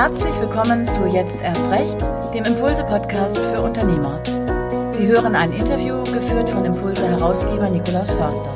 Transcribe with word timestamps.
Herzlich 0.00 0.34
willkommen 0.40 0.88
zu 0.88 1.04
Jetzt 1.08 1.36
erst 1.42 1.70
recht, 1.70 1.94
dem 2.32 2.42
Impulse-Podcast 2.44 3.36
für 3.36 3.60
Unternehmer. 3.60 4.18
Sie 4.92 5.06
hören 5.06 5.34
ein 5.34 5.52
Interview 5.52 6.02
geführt 6.04 6.48
von 6.48 6.64
Impulse-Herausgeber 6.64 7.68
Nikolaus 7.68 8.08
Förster. 8.08 8.54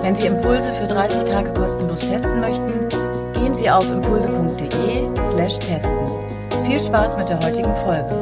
Wenn 0.00 0.14
Sie 0.14 0.28
Impulse 0.28 0.70
für 0.70 0.86
30 0.86 1.24
Tage 1.24 1.52
kostenlos 1.54 2.08
testen 2.08 2.38
möchten, 2.38 2.88
gehen 3.34 3.52
Sie 3.52 3.68
auf 3.68 3.84
impulse.de/slash 3.90 5.58
testen. 5.58 5.98
Viel 6.64 6.78
Spaß 6.78 7.16
mit 7.16 7.28
der 7.28 7.40
heutigen 7.40 7.74
Folge. 7.84 8.14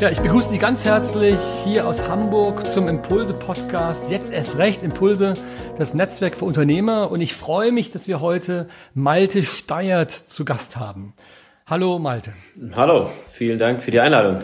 Ja, 0.00 0.10
ich 0.10 0.20
begrüße 0.20 0.50
Sie 0.50 0.58
ganz 0.58 0.84
herzlich 0.84 1.40
hier 1.64 1.88
aus 1.88 2.06
Hamburg 2.08 2.64
zum 2.66 2.86
Impulse-Podcast. 2.86 4.02
Jetzt 4.08 4.30
erst 4.30 4.56
recht 4.56 4.84
Impulse, 4.84 5.34
das 5.78 5.94
Netzwerk 5.94 6.36
für 6.36 6.44
Unternehmer. 6.44 7.10
Und 7.10 7.20
ich 7.20 7.34
freue 7.34 7.72
mich, 7.72 7.90
dass 7.90 8.08
wir 8.08 8.20
heute 8.20 8.68
Malte 8.94 9.42
Steiert 9.42 10.10
zu 10.10 10.44
Gast 10.44 10.76
haben. 10.76 11.14
Hallo 11.66 11.98
Malte. 11.98 12.32
Hallo, 12.74 13.10
vielen 13.32 13.58
Dank 13.58 13.82
für 13.82 13.90
die 13.90 14.00
Einladung. 14.00 14.42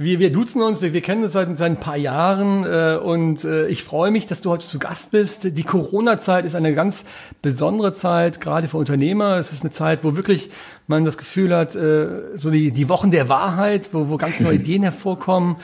Wir, 0.00 0.20
wir 0.20 0.30
duzen 0.30 0.62
uns, 0.62 0.80
wir, 0.80 0.92
wir 0.92 1.00
kennen 1.00 1.24
uns 1.24 1.32
seit, 1.32 1.48
seit 1.58 1.72
ein 1.72 1.80
paar 1.80 1.96
Jahren 1.96 2.64
äh, 2.64 2.96
und 2.96 3.42
äh, 3.42 3.66
ich 3.66 3.82
freue 3.82 4.12
mich, 4.12 4.28
dass 4.28 4.40
du 4.40 4.50
heute 4.50 4.64
zu 4.64 4.78
Gast 4.78 5.10
bist. 5.10 5.58
Die 5.58 5.62
Corona-Zeit 5.64 6.44
ist 6.44 6.54
eine 6.54 6.72
ganz 6.72 7.04
besondere 7.42 7.92
Zeit, 7.92 8.40
gerade 8.40 8.68
für 8.68 8.76
Unternehmer. 8.76 9.38
Es 9.38 9.50
ist 9.50 9.62
eine 9.62 9.72
Zeit, 9.72 10.04
wo 10.04 10.14
wirklich 10.14 10.50
man 10.86 11.04
das 11.04 11.18
Gefühl 11.18 11.54
hat, 11.54 11.74
äh, 11.74 12.36
so 12.36 12.50
die, 12.50 12.70
die 12.70 12.88
Wochen 12.88 13.10
der 13.10 13.28
Wahrheit, 13.28 13.88
wo, 13.92 14.08
wo 14.08 14.16
ganz 14.18 14.38
neue 14.38 14.54
Ideen 14.54 14.84
hervorkommen. 14.84 15.56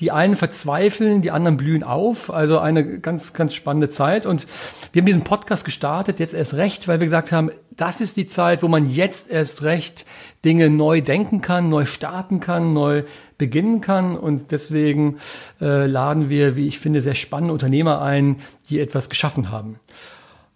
Die 0.00 0.10
einen 0.10 0.34
verzweifeln, 0.34 1.22
die 1.22 1.30
anderen 1.30 1.56
blühen 1.56 1.82
auf. 1.82 2.32
Also 2.32 2.58
eine 2.58 2.98
ganz, 2.98 3.32
ganz 3.32 3.54
spannende 3.54 3.90
Zeit. 3.90 4.26
Und 4.26 4.46
wir 4.92 5.00
haben 5.00 5.06
diesen 5.06 5.24
Podcast 5.24 5.64
gestartet, 5.64 6.20
jetzt 6.20 6.34
erst 6.34 6.54
recht, 6.54 6.88
weil 6.88 7.00
wir 7.00 7.06
gesagt 7.06 7.32
haben, 7.32 7.50
das 7.70 8.00
ist 8.00 8.16
die 8.16 8.26
Zeit, 8.26 8.62
wo 8.62 8.68
man 8.68 8.88
jetzt 8.88 9.30
erst 9.30 9.62
recht 9.62 10.06
Dinge 10.44 10.70
neu 10.70 11.00
denken 11.00 11.40
kann, 11.40 11.68
neu 11.68 11.84
starten 11.84 12.40
kann, 12.40 12.72
neu 12.72 13.04
beginnen 13.36 13.80
kann. 13.80 14.16
Und 14.16 14.52
deswegen 14.52 15.18
äh, 15.60 15.86
laden 15.86 16.30
wir, 16.30 16.56
wie 16.56 16.66
ich 16.66 16.78
finde, 16.78 17.00
sehr 17.00 17.14
spannende 17.14 17.52
Unternehmer 17.52 18.00
ein, 18.00 18.36
die 18.68 18.80
etwas 18.80 19.10
geschaffen 19.10 19.50
haben. 19.50 19.80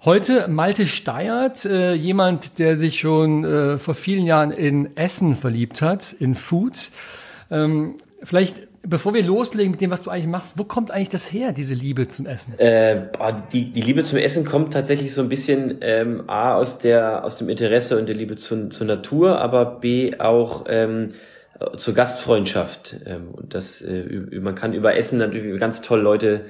Heute 0.04 0.48
Malte 0.48 0.86
Steiert, 0.86 1.64
äh, 1.64 1.94
jemand, 1.94 2.58
der 2.58 2.76
sich 2.76 2.98
schon 2.98 3.42
äh, 3.42 3.78
vor 3.78 3.94
vielen 3.94 4.26
Jahren 4.26 4.50
in 4.50 4.94
Essen 4.98 5.34
verliebt 5.34 5.80
hat, 5.80 6.12
in 6.12 6.34
Food. 6.34 6.90
Ähm, 7.50 7.94
vielleicht 8.22 8.68
Bevor 8.86 9.14
wir 9.14 9.24
loslegen 9.24 9.70
mit 9.70 9.80
dem, 9.80 9.90
was 9.90 10.02
du 10.02 10.10
eigentlich 10.10 10.26
machst, 10.26 10.58
wo 10.58 10.64
kommt 10.64 10.90
eigentlich 10.90 11.08
das 11.08 11.32
her, 11.32 11.52
diese 11.52 11.74
Liebe 11.74 12.06
zum 12.08 12.26
Essen? 12.26 12.58
Äh, 12.58 13.08
die, 13.50 13.70
die 13.70 13.80
Liebe 13.80 14.02
zum 14.02 14.18
Essen 14.18 14.44
kommt 14.44 14.74
tatsächlich 14.74 15.14
so 15.14 15.22
ein 15.22 15.30
bisschen 15.30 15.78
ähm, 15.80 16.24
A 16.28 16.54
aus 16.54 16.78
der 16.78 17.24
aus 17.24 17.36
dem 17.36 17.48
Interesse 17.48 17.98
und 17.98 18.06
der 18.08 18.14
Liebe 18.14 18.36
zu, 18.36 18.68
zur 18.68 18.86
Natur, 18.86 19.38
aber 19.40 19.64
B 19.80 20.18
auch 20.18 20.66
ähm, 20.68 21.12
zur 21.76 21.94
Gastfreundschaft. 21.94 22.96
Ähm, 23.06 23.28
und 23.32 23.54
das 23.54 23.80
äh, 23.80 24.04
man 24.40 24.54
kann 24.54 24.74
über 24.74 24.96
Essen 24.96 25.18
natürlich 25.18 25.58
ganz 25.58 25.80
toll 25.80 26.00
Leute 26.00 26.42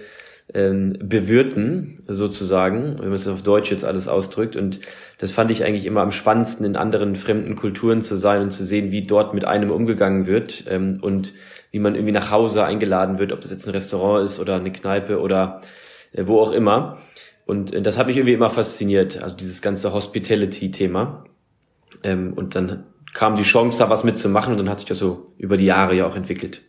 ähm, 0.52 0.98
bewirten, 1.00 2.00
sozusagen, 2.08 2.98
wenn 2.98 3.08
man 3.08 3.14
es 3.14 3.28
auf 3.28 3.42
Deutsch 3.42 3.70
jetzt 3.70 3.84
alles 3.84 4.08
ausdrückt. 4.08 4.56
Und 4.56 4.80
das 5.18 5.30
fand 5.30 5.50
ich 5.50 5.64
eigentlich 5.64 5.86
immer 5.86 6.02
am 6.02 6.10
spannendsten, 6.10 6.66
in 6.66 6.76
anderen 6.76 7.14
fremden 7.16 7.54
Kulturen 7.54 8.02
zu 8.02 8.16
sein 8.16 8.42
und 8.42 8.50
zu 8.50 8.64
sehen, 8.64 8.92
wie 8.92 9.02
dort 9.02 9.34
mit 9.34 9.44
einem 9.46 9.70
umgegangen 9.70 10.26
wird. 10.26 10.64
Ähm, 10.68 10.98
und 11.00 11.32
wie 11.74 11.80
man 11.80 11.96
irgendwie 11.96 12.12
nach 12.12 12.30
Hause 12.30 12.64
eingeladen 12.64 13.18
wird, 13.18 13.32
ob 13.32 13.40
das 13.40 13.50
jetzt 13.50 13.66
ein 13.66 13.72
Restaurant 13.72 14.24
ist 14.24 14.38
oder 14.38 14.54
eine 14.54 14.70
Kneipe 14.70 15.20
oder 15.20 15.60
äh, 16.12 16.24
wo 16.24 16.40
auch 16.40 16.52
immer. 16.52 16.98
Und 17.46 17.74
äh, 17.74 17.82
das 17.82 17.98
hat 17.98 18.06
mich 18.06 18.16
irgendwie 18.16 18.34
immer 18.34 18.48
fasziniert, 18.48 19.20
also 19.20 19.34
dieses 19.34 19.60
ganze 19.60 19.92
Hospitality-Thema. 19.92 21.24
Ähm, 22.04 22.32
und 22.34 22.54
dann 22.54 22.84
kam 23.12 23.34
die 23.34 23.42
Chance, 23.42 23.76
da 23.76 23.90
was 23.90 24.04
mitzumachen 24.04 24.52
und 24.52 24.58
dann 24.58 24.70
hat 24.70 24.78
sich 24.78 24.88
das 24.88 24.98
so 24.98 25.32
über 25.36 25.56
die 25.56 25.64
Jahre 25.64 25.96
ja 25.96 26.06
auch 26.06 26.14
entwickelt. 26.14 26.62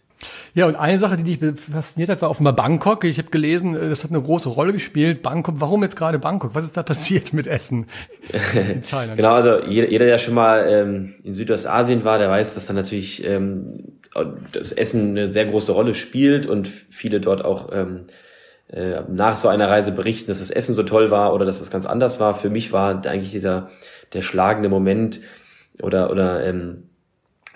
Ja, 0.56 0.66
und 0.66 0.76
eine 0.76 0.98
Sache, 0.98 1.18
die 1.18 1.36
dich 1.38 1.56
fasziniert 1.60 2.10
hat, 2.10 2.24
war 2.24 2.32
offenbar 2.32 2.56
Bangkok. 2.56 3.04
Ich 3.04 3.20
habe 3.20 3.30
gelesen, 3.30 3.76
äh, 3.76 3.90
das 3.90 4.04
hat 4.04 4.10
eine 4.10 4.22
große 4.24 4.50
Rolle 4.50 4.74
gespielt. 4.74 5.22
Bangkok, 5.22 5.56
warum 5.60 5.84
jetzt 5.84 5.98
gerade 5.98 6.18
Bangkok? 6.18 6.56
Was 6.56 6.64
ist 6.64 6.78
da 6.78 6.82
passiert 6.82 7.32
mit 7.32 7.46
Essen 7.46 7.86
in 8.54 8.82
Thailand? 8.90 9.18
genau, 9.18 9.34
also 9.34 9.68
jeder, 9.68 9.92
jeder 9.92 10.06
der 10.08 10.18
schon 10.18 10.34
mal 10.34 10.66
ähm, 10.68 11.14
in 11.24 11.36
Südostasien 11.36 12.04
war, 12.04 12.18
der 12.18 12.32
weiß, 12.32 12.56
dass 12.56 12.66
da 12.66 12.74
natürlich 12.74 13.24
ähm, 13.24 13.95
das 14.52 14.72
Essen 14.72 15.12
eine 15.12 15.32
sehr 15.32 15.46
große 15.46 15.72
Rolle 15.72 15.94
spielt 15.94 16.46
und 16.46 16.68
viele 16.68 17.20
dort 17.20 17.44
auch 17.44 17.70
ähm, 17.74 18.06
äh, 18.72 19.02
nach 19.10 19.38
so 19.38 19.48
einer 19.48 19.70
Reise 19.70 19.92
berichten, 19.92 20.28
dass 20.28 20.40
das 20.40 20.50
Essen 20.50 20.74
so 20.74 20.84
toll 20.84 21.12
war 21.12 21.34
oder 21.34 21.46
dass 21.46 21.60
das 21.60 21.70
ganz 21.70 21.86
anders 21.86 22.20
war. 22.20 22.34
Für 22.34 22.50
mich 22.50 22.72
war 22.72 23.06
eigentlich 23.06 23.32
dieser 23.32 23.70
der 24.14 24.22
schlagende 24.22 24.70
Moment 24.70 25.20
oder 25.82 26.10
oder 26.12 26.46
ähm, 26.46 26.84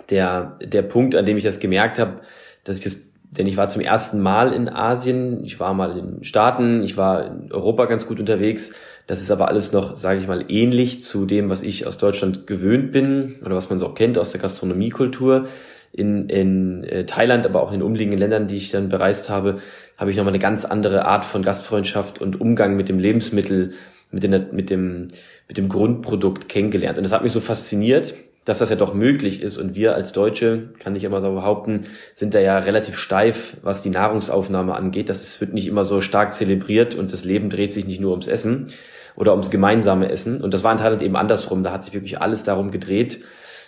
der 0.10 0.58
der 0.62 0.82
Punkt, 0.82 1.16
an 1.16 1.26
dem 1.26 1.38
ich 1.38 1.44
das 1.44 1.60
gemerkt 1.60 1.98
habe, 1.98 2.22
dass 2.64 2.78
ich 2.78 2.84
das 2.84 2.98
denn 3.32 3.46
ich 3.46 3.58
war 3.58 3.70
zum 3.70 3.82
ersten 3.82 4.20
Mal 4.20 4.54
in 4.54 4.70
Asien, 4.70 5.44
ich 5.44 5.60
war 5.60 5.76
mal 5.76 5.98
in 5.98 6.16
den 6.16 6.24
Staaten, 6.24 6.82
ich 6.84 6.98
war 6.98 7.28
in 7.28 7.52
Europa 7.52 7.86
ganz 7.86 8.08
gut 8.08 8.20
unterwegs. 8.20 8.72
Das 9.06 9.22
ist 9.22 9.30
aber 9.30 9.48
alles 9.48 9.72
noch, 9.72 9.98
sage 9.98 10.20
ich 10.20 10.28
mal, 10.28 10.46
ähnlich 10.50 11.04
zu 11.04 11.28
dem, 11.28 11.50
was 11.50 11.62
ich 11.62 11.86
aus 11.86 12.00
Deutschland 12.00 12.48
gewöhnt 12.48 12.92
bin 12.92 13.36
oder 13.46 13.56
was 13.56 13.70
man 13.70 13.78
so 13.78 13.88
auch 13.88 13.94
kennt 13.94 14.18
aus 14.18 14.32
der 14.32 14.42
Gastronomiekultur 14.42 15.48
in, 15.92 16.30
in 16.30 16.84
äh, 16.84 17.06
Thailand, 17.06 17.46
aber 17.46 17.64
auch 17.64 17.72
in 17.72 17.82
umliegenden 17.82 18.20
Ländern, 18.20 18.48
die 18.48 18.58
ich 18.58 18.72
dann 18.72 18.90
bereist 18.90 19.30
habe, 19.30 19.60
habe 19.98 20.12
ich 20.12 20.18
nochmal 20.18 20.34
eine 20.34 20.40
ganz 20.40 20.66
andere 20.66 21.06
Art 21.06 21.26
von 21.26 21.44
Gastfreundschaft 21.44 22.22
und 22.22 22.40
Umgang 22.40 22.76
mit 22.76 22.90
dem 22.90 23.00
Lebensmittel, 23.00 23.74
mit, 24.12 24.24
den, 24.24 24.48
mit, 24.52 24.70
dem, 24.70 25.10
mit 25.48 25.58
dem 25.58 25.70
Grundprodukt 25.70 26.50
kennengelernt. 26.50 26.98
Und 26.98 27.04
das 27.04 27.12
hat 27.12 27.24
mich 27.24 27.32
so 27.32 27.42
fasziniert, 27.42 28.14
dass 28.46 28.60
das 28.60 28.70
ja 28.70 28.76
doch 28.76 28.94
möglich 28.94 29.42
ist. 29.42 29.58
Und 29.58 29.76
wir 29.76 29.94
als 29.96 30.12
Deutsche, 30.12 30.70
kann 30.80 30.96
ich 30.96 31.04
immer 31.04 31.22
so 31.22 31.32
behaupten, 31.34 31.86
sind 32.16 32.34
da 32.34 32.40
ja 32.40 32.58
relativ 32.58 32.98
steif, 32.98 33.58
was 33.62 33.82
die 33.82 33.90
Nahrungsaufnahme 33.90 34.76
angeht. 34.76 35.10
Das 35.10 35.40
wird 35.42 35.54
nicht 35.54 35.68
immer 35.68 35.86
so 35.86 36.02
stark 36.02 36.34
zelebriert 36.34 36.96
und 36.96 37.12
das 37.12 37.24
Leben 37.24 37.50
dreht 37.50 37.74
sich 37.74 37.86
nicht 37.86 38.02
nur 38.02 38.12
ums 38.12 38.28
Essen 38.28 38.72
oder 39.16 39.34
ums 39.34 39.52
gemeinsame 39.52 40.10
Essen. 40.10 40.42
Und 40.42 40.54
das 40.54 40.64
war 40.64 40.72
in 40.72 40.78
Thailand 40.78 41.02
eben 41.02 41.16
andersrum. 41.16 41.64
Da 41.64 41.72
hat 41.72 41.84
sich 41.84 41.94
wirklich 41.94 42.22
alles 42.22 42.44
darum 42.44 42.72
gedreht, 42.72 43.20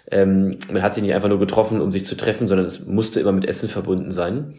ähm, 0.10 0.58
man 0.72 0.82
hat 0.82 0.94
sich 0.94 1.04
nicht 1.04 1.14
einfach 1.14 1.30
nur 1.30 1.40
getroffen, 1.40 1.82
um 1.82 1.92
sich 1.92 2.06
zu 2.06 2.16
treffen, 2.16 2.48
sondern 2.48 2.66
es 2.66 2.86
musste 2.86 3.20
immer 3.20 3.32
mit 3.32 3.46
Essen 3.46 3.70
verbunden 3.70 4.12
sein. 4.12 4.56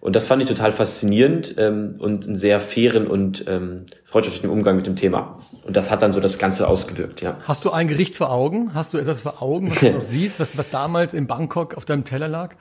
Und 0.00 0.14
das 0.14 0.26
fand 0.26 0.42
ich 0.42 0.48
total 0.48 0.72
faszinierend 0.72 1.54
ähm, 1.58 1.96
und 1.98 2.26
einen 2.26 2.36
sehr 2.36 2.60
fairen 2.60 3.06
und 3.06 3.44
ähm, 3.48 3.86
freundschaftlichen 4.04 4.50
Umgang 4.50 4.76
mit 4.76 4.86
dem 4.86 4.94
Thema. 4.94 5.40
Und 5.64 5.76
das 5.76 5.90
hat 5.90 6.02
dann 6.02 6.12
so 6.12 6.20
das 6.20 6.38
Ganze 6.38 6.68
ausgewirkt, 6.68 7.22
ja. 7.22 7.38
Hast 7.44 7.64
du 7.64 7.70
ein 7.70 7.88
Gericht 7.88 8.14
vor 8.14 8.30
Augen? 8.30 8.74
Hast 8.74 8.94
du 8.94 8.98
etwas 8.98 9.22
vor 9.22 9.42
Augen, 9.42 9.70
was 9.70 9.80
du 9.80 9.90
noch 9.90 10.00
siehst, 10.00 10.38
was, 10.38 10.56
was 10.58 10.70
damals 10.70 11.14
in 11.14 11.26
Bangkok 11.26 11.76
auf 11.76 11.84
deinem 11.84 12.04
Teller 12.04 12.28
lag? 12.28 12.54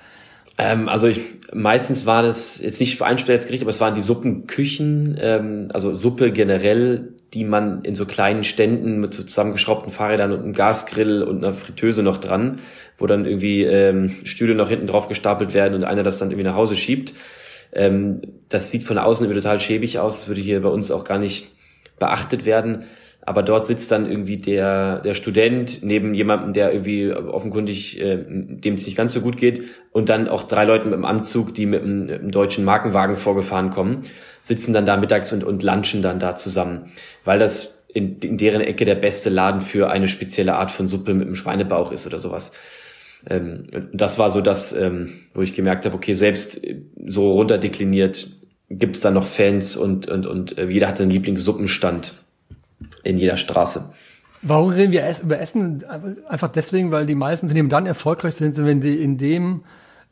Ähm, 0.57 0.87
also 0.87 1.07
ich, 1.07 1.21
meistens 1.53 2.05
war 2.05 2.23
das 2.23 2.57
jetzt 2.59 2.79
nicht 2.79 3.01
ein 3.01 3.17
Gericht, 3.17 3.61
aber 3.61 3.71
es 3.71 3.81
waren 3.81 3.93
die 3.93 4.01
Suppenküchen, 4.01 5.17
ähm, 5.19 5.69
also 5.73 5.93
Suppe 5.93 6.31
generell, 6.31 7.14
die 7.35 7.43
man 7.43 7.83
in 7.83 7.95
so 7.95 8.05
kleinen 8.05 8.45
Ständen 8.45 9.01
mit 9.01 9.13
so 9.13 9.21
zusammengeschraubten 9.21 9.91
Fahrrädern 9.91 10.31
und 10.31 10.39
einem 10.39 10.53
Gasgrill 10.53 11.21
und 11.21 11.43
einer 11.43 11.53
Fritteuse 11.53 12.01
noch 12.01 12.17
dran, 12.17 12.61
wo 12.97 13.05
dann 13.07 13.25
irgendwie 13.25 13.63
ähm, 13.63 14.15
Stühle 14.23 14.55
noch 14.55 14.69
hinten 14.69 14.87
drauf 14.87 15.09
gestapelt 15.09 15.53
werden 15.53 15.75
und 15.75 15.83
einer 15.83 16.03
das 16.03 16.17
dann 16.17 16.31
irgendwie 16.31 16.47
nach 16.47 16.55
Hause 16.55 16.77
schiebt. 16.77 17.13
Ähm, 17.73 18.21
das 18.47 18.71
sieht 18.71 18.83
von 18.83 18.97
außen 18.97 19.25
irgendwie 19.25 19.41
total 19.41 19.59
schäbig 19.59 19.99
aus, 19.99 20.19
das 20.19 20.27
würde 20.29 20.39
hier 20.39 20.61
bei 20.61 20.69
uns 20.69 20.91
auch 20.91 21.03
gar 21.03 21.19
nicht 21.19 21.51
beachtet 21.99 22.45
werden 22.45 22.85
aber 23.25 23.41
dort 23.41 23.65
sitzt 23.65 23.91
dann 23.91 24.09
irgendwie 24.09 24.37
der, 24.37 24.99
der 24.99 25.15
Student 25.15 25.79
neben 25.81 26.13
jemandem, 26.13 26.53
der 26.53 26.71
irgendwie 26.71 27.11
offenkundig, 27.11 27.99
äh, 27.99 28.23
dem 28.27 28.75
es 28.75 28.85
nicht 28.85 28.95
ganz 28.95 29.13
so 29.13 29.21
gut 29.21 29.37
geht, 29.37 29.63
und 29.91 30.09
dann 30.09 30.27
auch 30.27 30.43
drei 30.43 30.65
Leuten 30.65 30.89
mit 30.89 30.97
dem 30.97 31.05
Anzug, 31.05 31.53
die 31.53 31.65
mit 31.65 31.81
einem, 31.81 32.31
deutschen 32.31 32.63
Markenwagen 32.63 33.17
vorgefahren 33.17 33.71
kommen, 33.71 34.01
sitzen 34.43 34.73
dann 34.73 34.85
da 34.85 34.95
mittags 34.97 35.33
und, 35.33 35.43
und 35.43 35.63
lunchen 35.63 36.03
dann 36.03 36.19
da 36.19 36.35
zusammen, 36.35 36.91
weil 37.23 37.39
das 37.39 37.83
in, 37.91 38.19
in 38.19 38.37
deren 38.37 38.61
Ecke 38.61 38.85
der 38.85 38.95
beste 38.95 39.29
Laden 39.29 39.61
für 39.61 39.89
eine 39.89 40.07
spezielle 40.07 40.55
Art 40.55 40.69
von 40.69 40.85
Suppe 40.85 41.13
mit 41.13 41.25
einem 41.25 41.35
Schweinebauch 41.35 41.91
ist 41.91 42.05
oder 42.05 42.19
sowas. 42.19 42.51
Ähm, 43.27 43.65
das 43.91 44.19
war 44.19 44.29
so 44.29 44.41
das, 44.41 44.71
ähm, 44.73 45.13
wo 45.33 45.41
ich 45.41 45.53
gemerkt 45.53 45.85
habe, 45.85 45.95
okay, 45.95 46.13
selbst 46.13 46.61
so 47.07 47.31
runterdekliniert 47.31 48.27
gibt 48.69 48.97
es 48.97 49.01
da 49.01 49.09
noch 49.11 49.25
Fans 49.25 49.75
und, 49.75 50.07
und, 50.07 50.27
und 50.27 50.57
äh, 50.57 50.67
jeder 50.67 50.87
hat 50.87 50.99
einen 50.99 51.09
Lieblingssuppenstand 51.09 52.24
in 53.03 53.17
jeder 53.17 53.37
Straße. 53.37 53.89
Warum 54.41 54.69
reden 54.69 54.91
wir 54.91 55.03
über 55.23 55.39
Essen? 55.39 55.83
Einfach 56.27 56.49
deswegen, 56.49 56.91
weil 56.91 57.05
die 57.05 57.15
meisten 57.15 57.47
Unternehmen 57.47 57.69
dann 57.69 57.85
erfolgreich 57.85 58.35
sind, 58.35 58.57
wenn 58.57 58.81
sie 58.81 58.95
in 58.95 59.17
dem 59.17 59.63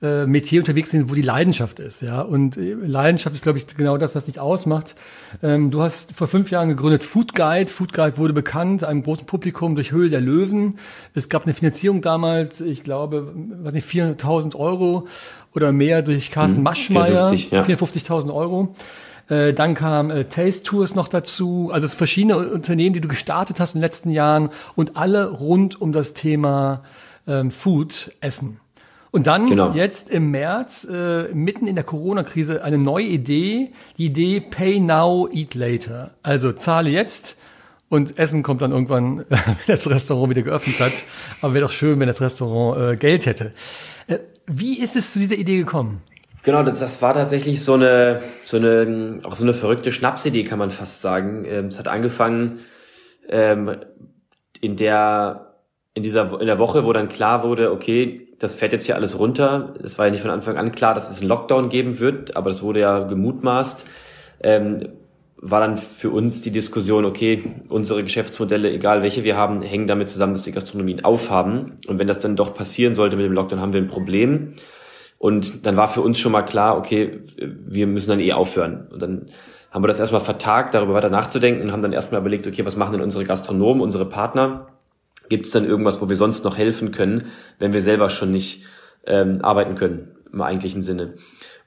äh, 0.03 0.25
Metier 0.25 0.59
unterwegs 0.59 0.91
sind, 0.91 1.09
wo 1.09 1.15
die 1.15 1.21
Leidenschaft 1.21 1.79
ist. 1.79 2.01
Ja, 2.01 2.21
und 2.21 2.57
äh, 2.57 2.73
Leidenschaft 2.73 3.35
ist, 3.35 3.43
glaube 3.43 3.59
ich, 3.59 3.67
genau 3.67 3.97
das, 3.97 4.15
was 4.15 4.25
dich 4.25 4.37
ausmacht. 4.39 4.95
Ähm, 5.41 5.71
du 5.71 5.81
hast 5.81 6.11
vor 6.11 6.27
fünf 6.27 6.51
Jahren 6.51 6.67
gegründet 6.67 7.05
Food 7.05 7.33
Guide. 7.33 7.71
Food 7.71 7.93
Guide 7.93 8.17
wurde 8.17 8.33
bekannt 8.33 8.83
einem 8.83 9.03
großen 9.03 9.25
Publikum 9.25 9.75
durch 9.75 9.93
Höhle 9.93 10.09
der 10.09 10.19
Löwen. 10.19 10.77
Es 11.13 11.29
gab 11.29 11.45
eine 11.45 11.53
Finanzierung 11.53 12.01
damals, 12.01 12.59
ich 12.59 12.83
glaube, 12.83 13.33
was 13.61 13.73
nicht 13.73 13.87
400.000 13.87 14.57
Euro 14.57 15.07
oder 15.55 15.71
mehr 15.71 16.01
durch 16.01 16.31
Carsten 16.31 16.57
mhm, 16.57 16.63
Maschmeyer, 16.63 17.31
ja. 17.33 17.63
54.000 17.63 18.33
Euro. 18.33 18.75
Äh, 19.33 19.53
dann 19.53 19.73
kam 19.73 20.11
äh, 20.11 20.25
Taste 20.25 20.63
Tours 20.63 20.93
noch 20.95 21.07
dazu. 21.07 21.71
Also 21.73 21.85
es 21.85 21.95
verschiedene 21.95 22.37
Unternehmen, 22.37 22.93
die 22.93 23.01
du 23.01 23.07
gestartet 23.07 23.59
hast 23.59 23.73
in 23.73 23.79
den 23.79 23.85
letzten 23.85 24.09
Jahren 24.11 24.49
und 24.75 24.95
alle 24.95 25.31
rund 25.31 25.81
um 25.81 25.91
das 25.91 26.13
Thema 26.13 26.83
ähm, 27.25 27.49
Food, 27.49 28.11
Essen. 28.21 28.59
Und 29.09 29.27
dann 29.27 29.47
genau. 29.47 29.73
jetzt 29.73 30.09
im 30.09 30.31
März, 30.31 30.87
äh, 30.89 31.33
mitten 31.33 31.67
in 31.67 31.75
der 31.75 31.83
Corona-Krise, 31.83 32.63
eine 32.63 32.77
neue 32.77 33.05
Idee, 33.05 33.71
die 33.97 34.07
Idee 34.07 34.39
Pay 34.39 34.79
Now, 34.79 35.29
Eat 35.31 35.55
Later. 35.55 36.11
Also 36.23 36.51
zahle 36.51 36.89
jetzt 36.89 37.37
und 37.89 38.17
Essen 38.17 38.43
kommt 38.43 38.61
dann 38.61 38.71
irgendwann, 38.71 39.25
wenn 39.29 39.55
das 39.67 39.89
Restaurant 39.89 40.31
wieder 40.31 40.41
geöffnet 40.41 40.79
hat. 40.79 41.05
Aber 41.41 41.53
wäre 41.53 41.65
doch 41.65 41.71
schön, 41.71 41.99
wenn 41.99 42.07
das 42.07 42.21
Restaurant 42.21 42.93
äh, 42.93 42.97
Geld 42.97 43.25
hätte. 43.25 43.53
Äh, 44.07 44.19
wie 44.45 44.79
ist 44.79 44.95
es 44.95 45.13
zu 45.13 45.19
dieser 45.19 45.35
Idee 45.35 45.57
gekommen? 45.57 46.01
Genau, 46.43 46.61
das, 46.61 46.79
das 46.79 47.01
war 47.01 47.13
tatsächlich 47.13 47.63
so 47.63 47.73
eine, 47.73 48.21
so 48.43 48.57
eine, 48.57 49.19
auch 49.23 49.37
so 49.37 49.43
eine 49.43 49.53
verrückte 49.53 49.93
Schnapsidee, 49.93 50.43
kann 50.43 50.59
man 50.59 50.71
fast 50.71 51.01
sagen. 51.01 51.45
Ähm, 51.45 51.67
es 51.67 51.79
hat 51.79 51.87
angefangen 51.87 52.59
ähm, 53.29 53.77
in 54.61 54.75
der 54.75 55.49
in 55.93 56.03
dieser 56.03 56.39
in 56.41 56.47
der 56.47 56.59
Woche, 56.59 56.85
wo 56.85 56.91
dann 56.91 57.07
klar 57.07 57.43
wurde, 57.43 57.71
okay, 57.71 58.27
das 58.39 58.55
fährt 58.55 58.73
jetzt 58.73 58.85
hier 58.85 58.95
alles 58.95 59.17
runter. 59.17 59.75
Es 59.83 59.97
war 59.97 60.05
ja 60.05 60.11
nicht 60.11 60.21
von 60.21 60.31
Anfang 60.31 60.57
an 60.57 60.73
klar, 60.73 60.93
dass 60.93 61.09
es 61.09 61.19
einen 61.19 61.29
Lockdown 61.29 61.69
geben 61.69 61.99
wird, 61.99 62.35
aber 62.35 62.49
das 62.49 62.61
wurde 62.61 62.81
ja 62.81 62.99
gemutmaßt. 63.03 63.85
Ähm, 64.41 64.89
war 65.37 65.61
dann 65.61 65.77
für 65.77 66.09
uns 66.09 66.41
die 66.41 66.51
Diskussion, 66.51 67.05
okay, 67.05 67.55
unsere 67.69 68.03
Geschäftsmodelle, 68.03 68.71
egal 68.71 69.01
welche 69.01 69.23
wir 69.23 69.37
haben, 69.37 69.61
hängen 69.61 69.87
damit 69.87 70.09
zusammen, 70.09 70.33
dass 70.33 70.43
die 70.43 70.51
Gastronomien 70.51 71.03
aufhaben. 71.05 71.79
Und 71.87 71.99
wenn 71.99 72.07
das 72.07 72.19
dann 72.19 72.35
doch 72.35 72.53
passieren 72.53 72.95
sollte 72.95 73.15
mit 73.15 73.25
dem 73.25 73.33
Lockdown, 73.33 73.59
haben 73.59 73.73
wir 73.73 73.81
ein 73.81 73.87
Problem. 73.87 74.55
Und 75.23 75.65
dann 75.65 75.77
war 75.77 75.87
für 75.87 76.01
uns 76.01 76.19
schon 76.19 76.33
mal 76.33 76.41
klar, 76.41 76.77
okay, 76.77 77.21
wir 77.37 77.87
müssen 77.87 78.09
dann 78.09 78.19
eh 78.19 78.33
aufhören. 78.33 78.89
Und 78.91 79.01
dann 79.01 79.27
haben 79.71 79.81
wir 79.81 79.87
das 79.87 79.97
erstmal 79.97 80.19
vertagt, 80.19 80.73
darüber 80.73 80.95
weiter 80.95 81.09
nachzudenken 81.09 81.61
und 81.61 81.71
haben 81.71 81.81
dann 81.81 81.93
erstmal 81.93 82.19
überlegt, 82.19 82.45
okay, 82.45 82.65
was 82.65 82.75
machen 82.75 82.91
denn 82.91 83.01
unsere 83.01 83.23
Gastronomen, 83.23 83.81
unsere 83.81 84.03
Partner? 84.03 84.67
Gibt 85.29 85.45
es 85.45 85.53
dann 85.53 85.63
irgendwas, 85.63 86.01
wo 86.01 86.09
wir 86.09 86.17
sonst 86.17 86.43
noch 86.43 86.57
helfen 86.57 86.91
können, 86.91 87.27
wenn 87.57 87.71
wir 87.71 87.79
selber 87.79 88.09
schon 88.09 88.31
nicht 88.31 88.65
ähm, 89.05 89.39
arbeiten 89.41 89.75
können 89.75 90.11
im 90.33 90.41
eigentlichen 90.41 90.83
Sinne? 90.83 91.13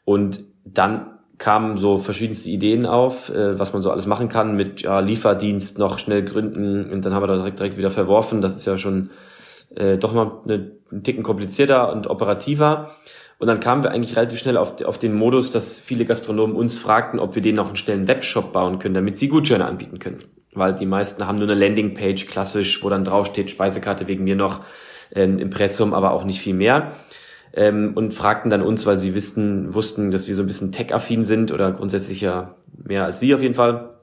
Und 0.05 0.41
dann 0.67 1.13
kamen 1.39 1.79
so 1.79 1.97
verschiedenste 1.97 2.51
Ideen 2.51 2.85
auf, 2.85 3.31
äh, 3.31 3.59
was 3.59 3.73
man 3.73 3.81
so 3.81 3.91
alles 3.91 4.07
machen 4.07 4.29
kann 4.29 4.55
mit 4.55 4.83
ja, 4.83 5.01
Lieferdienst 5.01 5.79
noch 5.79 5.99
schnell 5.99 6.27
gründen 6.27 6.91
und 6.93 7.07
dann 7.07 7.15
haben 7.15 7.23
wir 7.23 7.29
da 7.29 7.37
direkt, 7.37 7.59
direkt 7.59 7.79
wieder 7.79 7.91
verworfen. 7.91 8.43
Das 8.43 8.55
ist 8.55 8.67
ja 8.67 8.77
schon 8.77 9.09
äh, 9.75 9.97
doch 9.97 10.13
mal 10.13 10.43
eine, 10.45 10.73
ein 10.93 11.03
Ticken 11.03 11.23
komplizierter 11.23 11.91
und 11.91 12.07
operativer. 12.07 12.91
Und 13.39 13.49
dann 13.49 13.61
kamen 13.61 13.83
wir 13.83 13.91
eigentlich 13.91 14.17
relativ 14.17 14.39
schnell 14.39 14.57
auf, 14.57 14.83
auf 14.85 14.99
den 14.99 15.15
Modus, 15.15 15.51
dass 15.51 15.79
viele 15.79 16.05
Gastronomen 16.05 16.57
uns 16.57 16.79
fragten, 16.79 17.21
ob 17.21 17.35
wir 17.35 17.43
denen 17.43 17.59
auch 17.59 17.67
einen 17.67 17.77
schnellen 17.77 18.09
Webshop 18.09 18.53
bauen 18.53 18.79
können, 18.79 18.95
damit 18.95 19.19
sie 19.19 19.29
Gutscheine 19.29 19.67
anbieten 19.67 19.99
können. 19.99 20.25
Weil 20.53 20.75
die 20.75 20.87
meisten 20.87 21.27
haben 21.27 21.37
nur 21.37 21.49
eine 21.49 21.61
Landingpage 21.61 22.27
klassisch, 22.27 22.83
wo 22.83 22.89
dann 22.89 23.05
draufsteht, 23.05 23.51
Speisekarte 23.51 24.09
wegen 24.09 24.25
mir 24.25 24.37
noch, 24.37 24.61
äh, 25.15 25.25
Impressum, 25.25 25.93
aber 25.93 26.13
auch 26.13 26.25
nicht 26.25 26.41
viel 26.41 26.55
mehr 26.55 26.93
ähm, 27.57 27.93
und 27.95 28.15
fragten 28.15 28.51
dann 28.51 28.63
uns, 28.63 28.87
weil 28.87 29.01
sie 29.01 29.15
wussten, 29.15 29.75
wussten, 29.75 30.11
dass 30.11 30.29
wir 30.29 30.35
so 30.35 30.43
ein 30.43 30.47
bisschen 30.47 30.73
tech-affin 30.73 31.25
sind 31.25 31.51
oder 31.51 31.73
grundsätzlich 31.73 32.21
ja 32.21 32.55
mehr 32.85 33.05
als 33.05 33.19
sie 33.19 33.35
auf 33.35 33.43
jeden 33.43 33.55
Fall, 33.55 33.95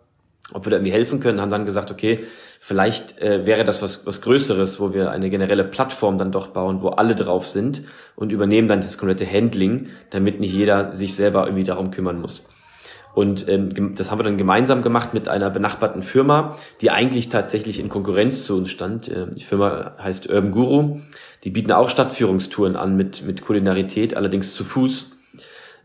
ob 0.51 0.65
wir 0.65 0.71
da 0.71 0.77
irgendwie 0.77 0.91
helfen 0.91 1.19
können, 1.19 1.39
haben 1.39 1.51
dann 1.51 1.65
gesagt, 1.65 1.91
okay, 1.91 2.25
vielleicht 2.65 3.19
äh, 3.19 3.45
wäre 3.45 3.65
das 3.65 3.81
was, 3.81 4.05
was 4.05 4.21
Größeres, 4.21 4.79
wo 4.79 4.93
wir 4.93 5.11
eine 5.11 5.29
generelle 5.29 5.65
Plattform 5.65 6.17
dann 6.17 6.31
doch 6.31 6.47
bauen, 6.47 6.81
wo 6.81 6.87
alle 6.87 7.13
drauf 7.13 7.45
sind 7.45 7.83
und 8.15 8.31
übernehmen 8.31 8.69
dann 8.69 8.79
das 8.79 8.97
komplette 8.97 9.29
Handling, 9.29 9.89
damit 10.11 10.39
nicht 10.39 10.53
jeder 10.53 10.93
sich 10.93 11.13
selber 11.13 11.43
irgendwie 11.45 11.65
darum 11.65 11.91
kümmern 11.91 12.21
muss. 12.21 12.41
Und 13.13 13.49
ähm, 13.49 13.95
das 13.95 14.09
haben 14.09 14.19
wir 14.19 14.23
dann 14.23 14.37
gemeinsam 14.37 14.81
gemacht 14.81 15.13
mit 15.13 15.27
einer 15.27 15.49
benachbarten 15.49 16.03
Firma, 16.03 16.55
die 16.79 16.89
eigentlich 16.89 17.27
tatsächlich 17.27 17.81
in 17.81 17.89
Konkurrenz 17.89 18.45
zu 18.45 18.55
uns 18.55 18.71
stand. 18.71 19.09
Äh, 19.09 19.27
die 19.35 19.43
Firma 19.43 19.97
heißt 20.01 20.29
Urban 20.29 20.51
Guru. 20.51 21.01
Die 21.43 21.49
bieten 21.49 21.73
auch 21.73 21.89
Stadtführungstouren 21.89 22.77
an 22.77 22.95
mit, 22.95 23.23
mit 23.23 23.41
Kulinarität, 23.41 24.15
allerdings 24.15 24.55
zu 24.55 24.63
Fuß 24.63 25.11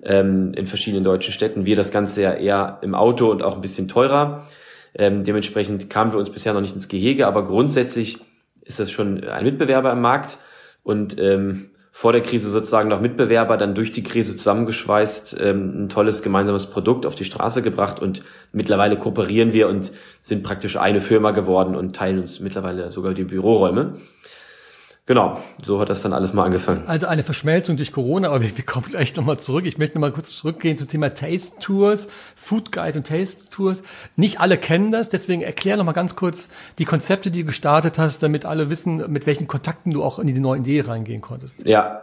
ähm, 0.04 0.52
in 0.54 0.66
verschiedenen 0.66 1.02
deutschen 1.02 1.34
Städten. 1.34 1.64
Wir 1.64 1.74
das 1.74 1.90
Ganze 1.90 2.22
ja 2.22 2.34
eher 2.34 2.78
im 2.82 2.94
Auto 2.94 3.28
und 3.32 3.42
auch 3.42 3.56
ein 3.56 3.62
bisschen 3.62 3.88
teurer. 3.88 4.46
Ähm, 4.94 5.24
dementsprechend 5.24 5.90
kamen 5.90 6.12
wir 6.12 6.18
uns 6.18 6.30
bisher 6.30 6.54
noch 6.54 6.60
nicht 6.60 6.74
ins 6.74 6.88
Gehege, 6.88 7.26
aber 7.26 7.44
grundsätzlich 7.44 8.18
ist 8.62 8.80
das 8.80 8.90
schon 8.90 9.24
ein 9.24 9.44
Mitbewerber 9.44 9.92
im 9.92 10.00
Markt 10.00 10.38
und 10.82 11.18
ähm, 11.18 11.70
vor 11.98 12.12
der 12.12 12.22
Krise 12.22 12.48
sozusagen 12.48 12.88
noch 12.88 13.00
Mitbewerber, 13.00 13.56
dann 13.56 13.74
durch 13.74 13.90
die 13.90 14.04
Krise 14.04 14.36
zusammengeschweißt, 14.36 15.36
ähm, 15.40 15.84
ein 15.84 15.88
tolles 15.88 16.22
gemeinsames 16.22 16.66
Produkt 16.66 17.06
auf 17.06 17.16
die 17.16 17.24
Straße 17.24 17.60
gebracht 17.60 18.00
und 18.00 18.22
mittlerweile 18.52 18.96
kooperieren 18.96 19.52
wir 19.52 19.68
und 19.68 19.90
sind 20.22 20.44
praktisch 20.44 20.76
eine 20.76 21.00
Firma 21.00 21.32
geworden 21.32 21.74
und 21.74 21.96
teilen 21.96 22.20
uns 22.20 22.38
mittlerweile 22.38 22.92
sogar 22.92 23.14
die 23.14 23.24
Büroräume. 23.24 23.96
Genau, 25.08 25.42
so 25.64 25.80
hat 25.80 25.88
das 25.88 26.02
dann 26.02 26.12
alles 26.12 26.34
mal 26.34 26.44
angefangen. 26.44 26.82
Also 26.86 27.06
eine 27.06 27.22
Verschmelzung 27.22 27.78
durch 27.78 27.92
Corona, 27.92 28.28
aber 28.28 28.42
wir, 28.42 28.54
wir 28.54 28.64
kommen 28.66 28.84
gleich 28.90 29.16
nochmal 29.16 29.38
zurück. 29.38 29.64
Ich 29.64 29.78
möchte 29.78 29.96
nochmal 29.96 30.12
kurz 30.12 30.36
zurückgehen 30.36 30.76
zum 30.76 30.86
Thema 30.86 31.14
Taste 31.14 31.58
Tours, 31.60 32.08
Food 32.36 32.72
Guide 32.72 32.98
und 32.98 33.06
Taste 33.06 33.48
Tours. 33.48 33.82
Nicht 34.16 34.38
alle 34.38 34.58
kennen 34.58 34.92
das, 34.92 35.08
deswegen 35.08 35.40
erklär 35.40 35.78
nochmal 35.78 35.94
ganz 35.94 36.14
kurz 36.14 36.50
die 36.78 36.84
Konzepte, 36.84 37.30
die 37.30 37.40
du 37.40 37.46
gestartet 37.46 37.98
hast, 37.98 38.22
damit 38.22 38.44
alle 38.44 38.68
wissen, 38.68 39.10
mit 39.10 39.26
welchen 39.26 39.48
Kontakten 39.48 39.92
du 39.92 40.04
auch 40.04 40.18
in 40.18 40.26
die 40.26 40.38
neue 40.38 40.60
Idee 40.60 40.82
reingehen 40.82 41.22
konntest. 41.22 41.66
Ja, 41.66 42.02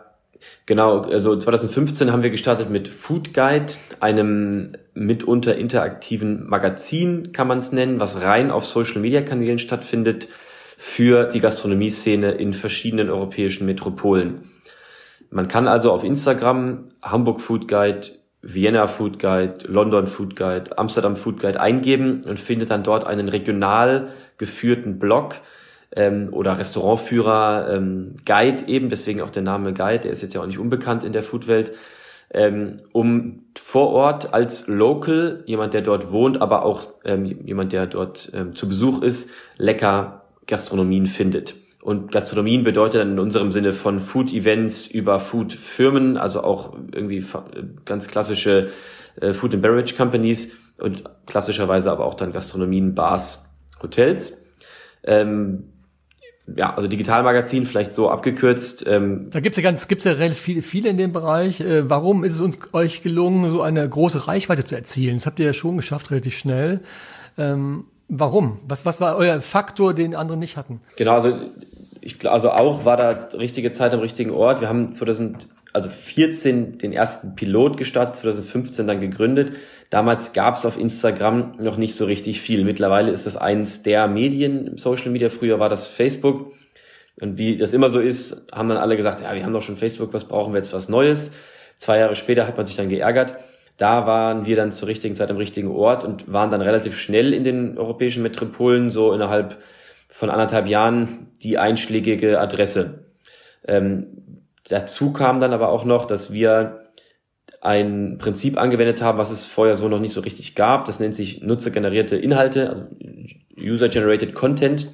genau. 0.66 1.02
Also 1.02 1.38
2015 1.38 2.12
haben 2.12 2.24
wir 2.24 2.32
gestartet 2.32 2.72
mit 2.72 2.88
Food 2.88 3.36
Guide, 3.36 3.74
einem 4.00 4.78
mitunter 4.96 5.56
interaktiven 5.56 6.50
Magazin, 6.50 7.34
kann 7.34 7.48
man 7.48 7.60
es 7.60 7.72
nennen, 7.72 8.00
was 8.00 8.24
rein 8.24 8.50
auf 8.50 8.66
Social 8.66 9.00
Media 9.00 9.22
Kanälen 9.22 9.60
stattfindet 9.60 10.28
für 10.78 11.26
die 11.26 11.40
Gastronomie-Szene 11.40 12.32
in 12.32 12.54
verschiedenen 12.54 13.10
europäischen 13.10 13.66
Metropolen. 13.66 14.52
Man 15.30 15.48
kann 15.48 15.68
also 15.68 15.92
auf 15.92 16.04
Instagram 16.04 16.90
Hamburg 17.02 17.42
Food 17.42 17.68
Guide, 17.68 18.08
Vienna 18.42 18.88
Food 18.88 19.20
Guide, 19.20 19.68
London 19.68 20.08
Food 20.08 20.36
Guide, 20.36 20.78
Amsterdam 20.78 21.16
Food 21.16 21.40
Guide 21.40 21.60
eingeben 21.60 22.24
und 22.26 22.40
findet 22.40 22.70
dann 22.70 22.84
dort 22.84 23.06
einen 23.06 23.28
regional 23.28 24.10
geführten 24.38 25.00
Blog 25.00 25.36
ähm, 25.96 26.30
oder 26.32 26.60
Restaurantführer 26.60 27.74
ähm, 27.74 28.18
Guide 28.26 28.68
eben, 28.68 28.90
deswegen 28.90 29.22
auch 29.22 29.32
der 29.32 29.42
Name 29.42 29.74
Guide, 29.74 30.00
der 30.00 30.12
ist 30.12 30.22
jetzt 30.22 30.36
ja 30.36 30.42
auch 30.42 30.46
nicht 30.46 30.60
unbekannt 30.60 31.04
in 31.04 31.14
der 31.14 31.24
Foodwelt, 31.24 31.72
ähm, 32.32 32.82
um 32.92 33.46
vor 33.58 33.90
Ort 33.92 34.34
als 34.34 34.68
Local, 34.68 35.44
jemand, 35.46 35.74
der 35.74 35.82
dort 35.82 36.12
wohnt, 36.12 36.42
aber 36.42 36.66
auch 36.66 36.88
ähm, 37.04 37.26
jemand, 37.26 37.74
der 37.74 37.88
dort 37.88 38.32
ähm, 38.34 38.56
zu 38.56 38.68
Besuch 38.68 39.02
ist, 39.02 39.30
lecker 39.58 40.25
Gastronomien 40.48 41.08
findet. 41.08 41.56
Und 41.82 42.12
Gastronomien 42.12 42.64
bedeutet 42.64 43.02
dann 43.02 43.12
in 43.12 43.20
unserem 43.20 43.52
Sinne 43.52 43.72
von 43.72 44.00
Food-Events 44.00 44.88
über 44.88 45.20
Food-Firmen, 45.20 46.18
also 46.18 46.44
auch 46.44 46.76
irgendwie 46.92 47.24
ganz 47.86 48.08
klassische 48.08 48.70
äh, 49.22 49.34
Food 49.34 49.54
and 49.54 49.62
Beverage 49.62 49.96
Companies 49.96 50.52
und 50.80 51.04
klassischerweise 51.28 51.92
aber 51.92 52.06
auch 52.06 52.16
dann 52.16 52.32
Gastronomien, 52.32 52.96
Bars, 52.96 53.46
Hotels. 53.82 54.34
Ähm, 55.04 55.66
ja, 56.56 56.76
also 56.76 56.88
Digitalmagazin 56.88 57.66
vielleicht 57.66 57.94
so 57.94 58.10
abgekürzt. 58.10 58.86
Ähm. 58.88 59.28
Da 59.32 59.40
gibt's 59.40 59.58
ja 59.58 59.64
ganz, 59.64 59.88
gibt's 59.88 60.04
ja 60.04 60.14
relativ 60.14 60.40
viele, 60.40 60.62
viele 60.62 60.90
in 60.90 60.98
dem 60.98 61.12
Bereich. 61.12 61.62
Äh, 61.62 61.90
warum 61.90 62.24
ist 62.24 62.34
es 62.34 62.42
uns 62.42 62.60
euch 62.74 63.04
gelungen, 63.04 63.50
so 63.50 63.62
eine 63.62 63.88
große 63.88 64.28
Reichweite 64.28 64.66
zu 64.66 64.76
erzielen? 64.76 65.18
Das 65.18 65.26
habt 65.26 65.40
ihr 65.40 65.46
ja 65.46 65.54
schon 65.54 65.78
geschafft, 65.78 66.12
relativ 66.12 66.38
schnell. 66.38 66.82
Ähm, 67.38 67.86
Warum? 68.08 68.60
Was, 68.68 68.86
was 68.86 69.02
war 69.02 69.18
euer 69.18 69.42
Faktor, 69.42 69.94
den 69.94 70.16
andere 70.16 70.38
nicht 70.38 70.58
hatten? 70.58 70.82
Genau, 70.96 71.14
also 71.14 71.38
ich 72.02 72.30
also 72.30 72.52
auch 72.52 72.86
war 72.86 72.98
da 72.98 73.30
richtige 73.38 73.72
Zeit 73.72 73.94
am 73.94 74.00
richtigen 74.00 74.30
Ort. 74.30 74.62
Wir 74.62 74.70
haben 74.70 74.94
2014 74.94 76.66
also 76.66 76.78
den 76.78 76.94
ersten 76.94 77.36
Pilot 77.36 77.78
gestartet, 77.78 78.18
2015 78.18 78.86
dann 78.86 79.02
gegründet. 79.02 79.58
Damals 79.90 80.34
gab 80.34 80.56
es 80.56 80.66
auf 80.68 80.80
Instagram 80.80 81.56
noch 81.58 81.78
nicht 81.78 81.96
so 81.96 82.06
richtig 82.06 82.42
viel. 82.42 82.64
Mittlerweile 82.64 83.12
ist 83.12 83.26
das 83.26 83.36
eins 83.36 83.82
der 83.82 84.08
Medien 84.08 84.78
Social 84.78 85.10
Media. 85.10 85.30
Früher 85.30 85.60
war 85.60 85.70
das 85.70 85.88
Facebook. 85.88 86.52
Und 87.20 87.40
wie 87.40 87.58
das 87.58 87.74
immer 87.74 87.90
so 87.90 88.00
ist, 88.00 88.46
haben 88.52 88.70
dann 88.70 88.78
alle 88.78 88.98
gesagt, 88.98 89.22
ja, 89.22 89.34
wir 89.34 89.44
haben 89.44 89.54
doch 89.54 89.64
schon 89.64 89.78
Facebook, 89.78 90.14
was 90.14 90.26
brauchen 90.26 90.54
wir 90.54 90.58
jetzt 90.58 90.74
was 90.74 90.90
Neues? 90.90 91.32
Zwei 91.78 92.00
Jahre 92.00 92.16
später 92.16 92.46
hat 92.46 92.58
man 92.58 92.68
sich 92.68 92.76
dann 92.76 92.90
geärgert 92.90 93.36
da 93.78 94.08
waren 94.08 94.46
wir 94.46 94.56
dann 94.56 94.72
zur 94.72 94.88
richtigen 94.88 95.16
Zeit 95.16 95.30
am 95.30 95.38
richtigen 95.38 95.70
Ort 95.70 96.04
und 96.04 96.32
waren 96.32 96.52
dann 96.52 96.62
relativ 96.62 96.98
schnell 96.98 97.34
in 97.34 97.44
den 97.44 97.78
europäischen 97.78 98.24
Metropolen, 98.24 98.92
so 98.92 99.14
innerhalb 99.14 99.58
von 100.08 100.30
anderthalb 100.30 100.68
Jahren 100.68 101.28
die 101.44 101.58
einschlägige 101.58 102.40
Adresse. 102.40 103.06
Ähm, 103.68 104.08
dazu 104.70 105.12
kam 105.12 105.40
dann 105.40 105.54
aber 105.54 105.70
auch 105.70 105.84
noch, 105.84 106.06
dass 106.06 106.32
wir 106.32 106.86
ein 107.62 108.18
Prinzip 108.20 108.58
angewendet 108.58 109.02
haben, 109.02 109.18
was 109.18 109.32
es 109.32 109.44
vorher 109.44 109.76
so 109.76 109.90
noch 109.90 110.00
nicht 110.00 110.14
so 110.14 110.22
richtig 110.22 110.56
gab. 110.56 110.86
Das 110.86 111.00
nennt 111.00 111.16
sich 111.16 111.42
nutzergenerierte 111.42 112.16
Inhalte, 112.16 112.70
also 112.70 112.84
User-Generated 113.60 114.36
Content. 114.36 114.92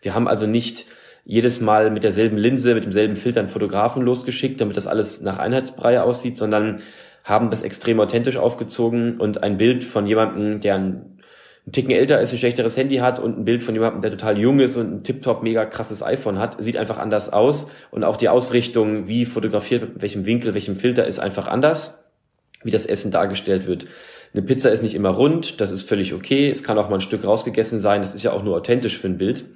Wir 0.00 0.14
haben 0.14 0.26
also 0.26 0.46
nicht 0.46 0.86
jedes 1.24 1.60
Mal 1.60 1.90
mit 1.90 2.02
derselben 2.02 2.36
Linse, 2.36 2.74
mit 2.74 2.84
demselben 2.84 3.16
Filter 3.16 3.40
einen 3.40 3.48
Fotografen 3.48 4.02
losgeschickt, 4.02 4.60
damit 4.60 4.76
das 4.76 4.86
alles 4.86 5.20
nach 5.20 5.38
Einheitsbrei 5.38 6.00
aussieht, 6.00 6.36
sondern 6.36 6.82
haben 7.24 7.50
das 7.50 7.62
extrem 7.62 7.98
authentisch 7.98 8.36
aufgezogen 8.36 9.18
und 9.18 9.42
ein 9.42 9.58
Bild 9.58 9.82
von 9.82 10.06
jemandem, 10.06 10.60
der 10.60 10.76
ein 10.76 11.14
ein 11.66 11.72
Ticken 11.72 11.92
älter 11.92 12.20
ist, 12.20 12.30
ein 12.32 12.38
schlechteres 12.38 12.76
Handy 12.76 12.96
hat 12.96 13.18
und 13.18 13.38
ein 13.38 13.44
Bild 13.44 13.62
von 13.62 13.74
jemandem, 13.74 14.02
der 14.02 14.10
total 14.10 14.38
jung 14.38 14.60
ist 14.60 14.76
und 14.76 14.92
ein 14.92 15.02
tiptop 15.02 15.42
mega 15.42 15.64
krasses 15.64 16.02
iPhone 16.02 16.38
hat, 16.38 16.62
sieht 16.62 16.76
einfach 16.76 16.98
anders 16.98 17.32
aus 17.32 17.68
und 17.90 18.04
auch 18.04 18.16
die 18.16 18.28
Ausrichtung, 18.28 19.08
wie 19.08 19.24
fotografiert 19.24 20.02
welchem 20.02 20.26
Winkel, 20.26 20.52
welchem 20.52 20.76
Filter 20.76 21.06
ist 21.06 21.18
einfach 21.18 21.46
anders, 21.46 22.04
wie 22.62 22.70
das 22.70 22.84
Essen 22.84 23.10
dargestellt 23.10 23.66
wird. 23.66 23.86
Eine 24.34 24.42
Pizza 24.42 24.70
ist 24.70 24.82
nicht 24.82 24.94
immer 24.94 25.10
rund, 25.10 25.60
das 25.60 25.70
ist 25.70 25.88
völlig 25.88 26.12
okay. 26.12 26.50
Es 26.50 26.62
kann 26.62 26.76
auch 26.76 26.90
mal 26.90 26.96
ein 26.96 27.00
Stück 27.00 27.24
rausgegessen 27.24 27.80
sein, 27.80 28.02
das 28.02 28.14
ist 28.14 28.24
ja 28.24 28.32
auch 28.32 28.42
nur 28.42 28.56
authentisch 28.56 28.98
für 28.98 29.06
ein 29.06 29.16
Bild. 29.16 29.46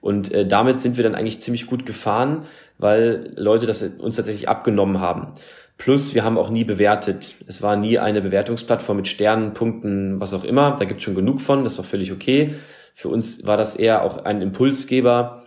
Und 0.00 0.32
äh, 0.32 0.46
damit 0.46 0.80
sind 0.80 0.96
wir 0.96 1.02
dann 1.02 1.16
eigentlich 1.16 1.40
ziemlich 1.40 1.66
gut 1.66 1.86
gefahren, 1.86 2.46
weil 2.78 3.32
Leute 3.34 3.66
das 3.66 3.82
uns 3.82 4.14
tatsächlich 4.14 4.48
abgenommen 4.48 5.00
haben. 5.00 5.32
Plus, 5.78 6.12
wir 6.12 6.24
haben 6.24 6.36
auch 6.36 6.50
nie 6.50 6.64
bewertet. 6.64 7.36
Es 7.46 7.62
war 7.62 7.76
nie 7.76 7.98
eine 7.98 8.20
Bewertungsplattform 8.20 8.96
mit 8.96 9.08
Sternen, 9.08 9.54
Punkten, 9.54 10.20
was 10.20 10.34
auch 10.34 10.42
immer. 10.42 10.76
Da 10.76 10.84
gibt 10.84 10.98
es 10.98 11.04
schon 11.04 11.14
genug 11.14 11.40
von, 11.40 11.62
das 11.62 11.74
ist 11.74 11.80
auch 11.80 11.84
völlig 11.84 12.12
okay. 12.12 12.54
Für 12.96 13.08
uns 13.08 13.46
war 13.46 13.56
das 13.56 13.76
eher 13.76 14.02
auch 14.02 14.24
ein 14.24 14.42
Impulsgeber, 14.42 15.44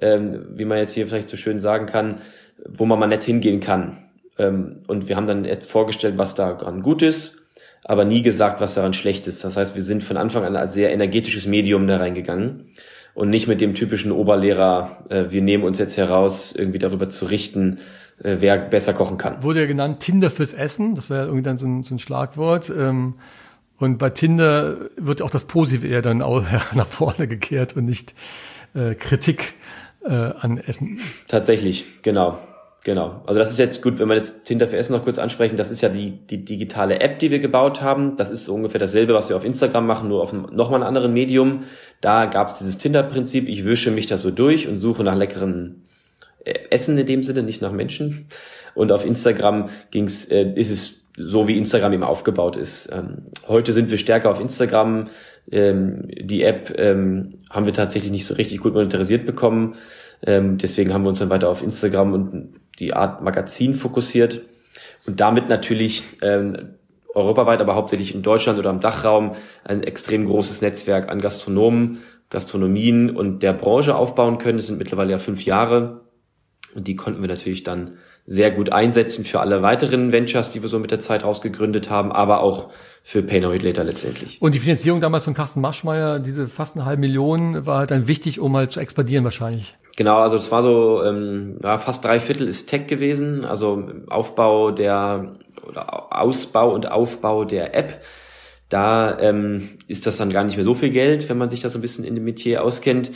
ähm, 0.00 0.46
wie 0.56 0.64
man 0.64 0.78
jetzt 0.78 0.94
hier 0.94 1.06
vielleicht 1.06 1.30
so 1.30 1.36
schön 1.36 1.60
sagen 1.60 1.86
kann, 1.86 2.16
wo 2.68 2.86
man 2.86 2.98
mal 2.98 3.06
nett 3.06 3.22
hingehen 3.22 3.60
kann. 3.60 3.98
Ähm, 4.36 4.82
und 4.88 5.08
wir 5.08 5.14
haben 5.14 5.28
dann 5.28 5.46
vorgestellt, 5.62 6.18
was 6.18 6.34
daran 6.34 6.82
gut 6.82 7.02
ist, 7.02 7.40
aber 7.84 8.04
nie 8.04 8.22
gesagt, 8.22 8.60
was 8.60 8.74
daran 8.74 8.94
schlecht 8.94 9.28
ist. 9.28 9.44
Das 9.44 9.56
heißt, 9.56 9.76
wir 9.76 9.82
sind 9.82 10.02
von 10.02 10.16
Anfang 10.16 10.44
an 10.44 10.56
als 10.56 10.74
sehr 10.74 10.90
energetisches 10.92 11.46
Medium 11.46 11.86
da 11.86 11.98
reingegangen 11.98 12.66
und 13.14 13.30
nicht 13.30 13.46
mit 13.46 13.60
dem 13.60 13.74
typischen 13.74 14.10
Oberlehrer, 14.10 15.04
äh, 15.08 15.26
wir 15.30 15.42
nehmen 15.42 15.62
uns 15.62 15.78
jetzt 15.78 15.96
heraus, 15.96 16.52
irgendwie 16.52 16.80
darüber 16.80 17.08
zu 17.08 17.26
richten, 17.26 17.78
äh, 18.22 18.36
wer 18.40 18.58
besser 18.58 18.94
kochen 18.94 19.18
kann. 19.18 19.42
Wurde 19.42 19.60
ja 19.60 19.66
genannt 19.66 20.00
Tinder 20.00 20.30
fürs 20.30 20.52
Essen, 20.52 20.94
das 20.94 21.10
wäre 21.10 21.24
irgendwie 21.24 21.42
dann 21.42 21.58
so 21.58 21.66
ein, 21.66 21.82
so 21.82 21.94
ein 21.94 21.98
Schlagwort. 21.98 22.72
Ähm, 22.76 23.14
und 23.78 23.98
bei 23.98 24.10
Tinder 24.10 24.76
wird 24.96 25.22
auch 25.22 25.30
das 25.30 25.44
Positive 25.44 25.86
eher 25.86 26.02
dann 26.02 26.22
auch 26.22 26.44
nach 26.74 26.86
vorne 26.86 27.28
gekehrt 27.28 27.76
und 27.76 27.84
nicht 27.84 28.14
äh, 28.74 28.94
Kritik 28.94 29.54
äh, 30.04 30.12
an 30.12 30.58
Essen. 30.58 31.00
Tatsächlich, 31.28 32.02
genau. 32.02 32.38
Genau. 32.84 33.22
Also 33.26 33.38
das 33.38 33.50
ist 33.50 33.58
jetzt 33.58 33.82
gut, 33.82 33.98
wenn 33.98 34.08
wir 34.08 34.14
jetzt 34.14 34.46
Tinder 34.46 34.66
für 34.66 34.76
Essen 34.76 34.92
noch 34.92 35.04
kurz 35.04 35.18
ansprechen. 35.18 35.56
Das 35.56 35.70
ist 35.70 35.82
ja 35.82 35.88
die, 35.88 36.12
die 36.12 36.44
digitale 36.44 37.00
App, 37.00 37.18
die 37.18 37.30
wir 37.30 37.38
gebaut 37.40 37.82
haben. 37.82 38.16
Das 38.16 38.30
ist 38.30 38.44
so 38.44 38.54
ungefähr 38.54 38.80
dasselbe, 38.80 39.14
was 39.14 39.28
wir 39.28 39.36
auf 39.36 39.44
Instagram 39.44 39.86
machen, 39.86 40.08
nur 40.08 40.22
auf 40.22 40.32
einem, 40.32 40.46
nochmal 40.52 40.80
einem 40.80 40.88
anderen 40.88 41.12
Medium. 41.12 41.64
Da 42.00 42.26
gab 42.26 42.48
es 42.48 42.58
dieses 42.58 42.78
Tinder-Prinzip. 42.78 43.48
Ich 43.48 43.66
wische 43.66 43.90
mich 43.90 44.06
da 44.06 44.16
so 44.16 44.30
durch 44.30 44.68
und 44.68 44.78
suche 44.78 45.02
nach 45.04 45.16
leckeren 45.16 45.82
Essen 46.70 46.98
in 46.98 47.06
dem 47.06 47.22
Sinne, 47.22 47.42
nicht 47.42 47.62
nach 47.62 47.72
Menschen. 47.72 48.26
Und 48.74 48.92
auf 48.92 49.04
Instagram 49.04 49.70
ging's, 49.90 50.24
äh, 50.26 50.52
ist 50.54 50.70
es 50.70 51.06
so, 51.16 51.48
wie 51.48 51.58
Instagram 51.58 51.92
eben 51.92 52.04
aufgebaut 52.04 52.56
ist. 52.56 52.90
Ähm, 52.92 53.26
heute 53.48 53.72
sind 53.72 53.90
wir 53.90 53.98
stärker 53.98 54.30
auf 54.30 54.40
Instagram. 54.40 55.08
Ähm, 55.50 56.08
die 56.08 56.42
App 56.42 56.74
ähm, 56.78 57.40
haben 57.50 57.66
wir 57.66 57.72
tatsächlich 57.72 58.12
nicht 58.12 58.26
so 58.26 58.34
richtig 58.34 58.60
gut 58.60 58.74
monetarisiert 58.74 59.26
bekommen. 59.26 59.74
Ähm, 60.24 60.58
deswegen 60.58 60.92
haben 60.92 61.02
wir 61.02 61.08
uns 61.08 61.18
dann 61.18 61.30
weiter 61.30 61.48
auf 61.48 61.62
Instagram 61.62 62.12
und 62.12 62.54
die 62.78 62.92
Art 62.92 63.22
Magazin 63.22 63.74
fokussiert 63.74 64.42
und 65.06 65.20
damit 65.20 65.48
natürlich 65.48 66.04
ähm, 66.22 66.74
europaweit, 67.14 67.60
aber 67.60 67.74
hauptsächlich 67.74 68.14
in 68.14 68.22
Deutschland 68.22 68.58
oder 68.58 68.70
im 68.70 68.80
Dachraum 68.80 69.34
ein 69.64 69.82
extrem 69.82 70.26
großes 70.26 70.62
Netzwerk 70.62 71.08
an 71.08 71.20
Gastronomen, 71.20 71.98
Gastronomien 72.30 73.16
und 73.16 73.42
der 73.42 73.54
Branche 73.54 73.96
aufbauen 73.96 74.38
können. 74.38 74.58
Das 74.58 74.66
sind 74.66 74.78
mittlerweile 74.78 75.12
ja 75.12 75.18
fünf 75.18 75.44
Jahre. 75.44 76.02
Und 76.74 76.86
die 76.86 76.96
konnten 76.96 77.20
wir 77.20 77.28
natürlich 77.28 77.62
dann 77.62 77.98
sehr 78.26 78.50
gut 78.50 78.70
einsetzen 78.70 79.24
für 79.24 79.40
alle 79.40 79.62
weiteren 79.62 80.12
Ventures, 80.12 80.50
die 80.50 80.60
wir 80.60 80.68
so 80.68 80.78
mit 80.78 80.90
der 80.90 81.00
Zeit 81.00 81.24
rausgegründet 81.24 81.88
haben, 81.88 82.12
aber 82.12 82.40
auch 82.40 82.70
für 83.02 83.22
Pay 83.22 83.40
Now 83.40 83.52
Later 83.52 83.84
letztendlich. 83.84 84.40
Und 84.42 84.54
die 84.54 84.58
Finanzierung 84.58 85.00
damals 85.00 85.24
von 85.24 85.32
Carsten 85.32 85.62
Maschmeyer, 85.62 86.18
diese 86.18 86.46
fast 86.46 86.76
eine 86.76 86.84
halbe 86.84 87.00
Million, 87.00 87.64
war 87.64 87.86
dann 87.86 88.06
wichtig, 88.06 88.38
um 88.38 88.52
mal 88.52 88.68
zu 88.68 88.80
expandieren 88.80 89.24
wahrscheinlich. 89.24 89.76
Genau, 89.96 90.18
also 90.18 90.36
es 90.36 90.52
war 90.52 90.62
so, 90.62 91.02
ähm, 91.02 91.58
ja, 91.62 91.78
fast 91.78 92.04
drei 92.04 92.20
Viertel 92.20 92.46
ist 92.46 92.66
Tech 92.68 92.86
gewesen, 92.86 93.46
also 93.46 93.90
Aufbau 94.08 94.72
der 94.72 95.36
oder 95.66 96.12
Ausbau 96.12 96.72
und 96.72 96.90
Aufbau 96.90 97.44
der 97.44 97.74
App. 97.74 98.02
Da 98.68 99.18
ähm, 99.20 99.78
ist 99.86 100.06
das 100.06 100.18
dann 100.18 100.28
gar 100.28 100.44
nicht 100.44 100.56
mehr 100.56 100.64
so 100.64 100.74
viel 100.74 100.90
Geld, 100.90 101.30
wenn 101.30 101.38
man 101.38 101.48
sich 101.48 101.60
das 101.60 101.72
so 101.72 101.78
ein 101.78 101.82
bisschen 101.82 102.04
in 102.04 102.14
dem 102.14 102.24
Metier 102.24 102.62
auskennt 102.62 103.10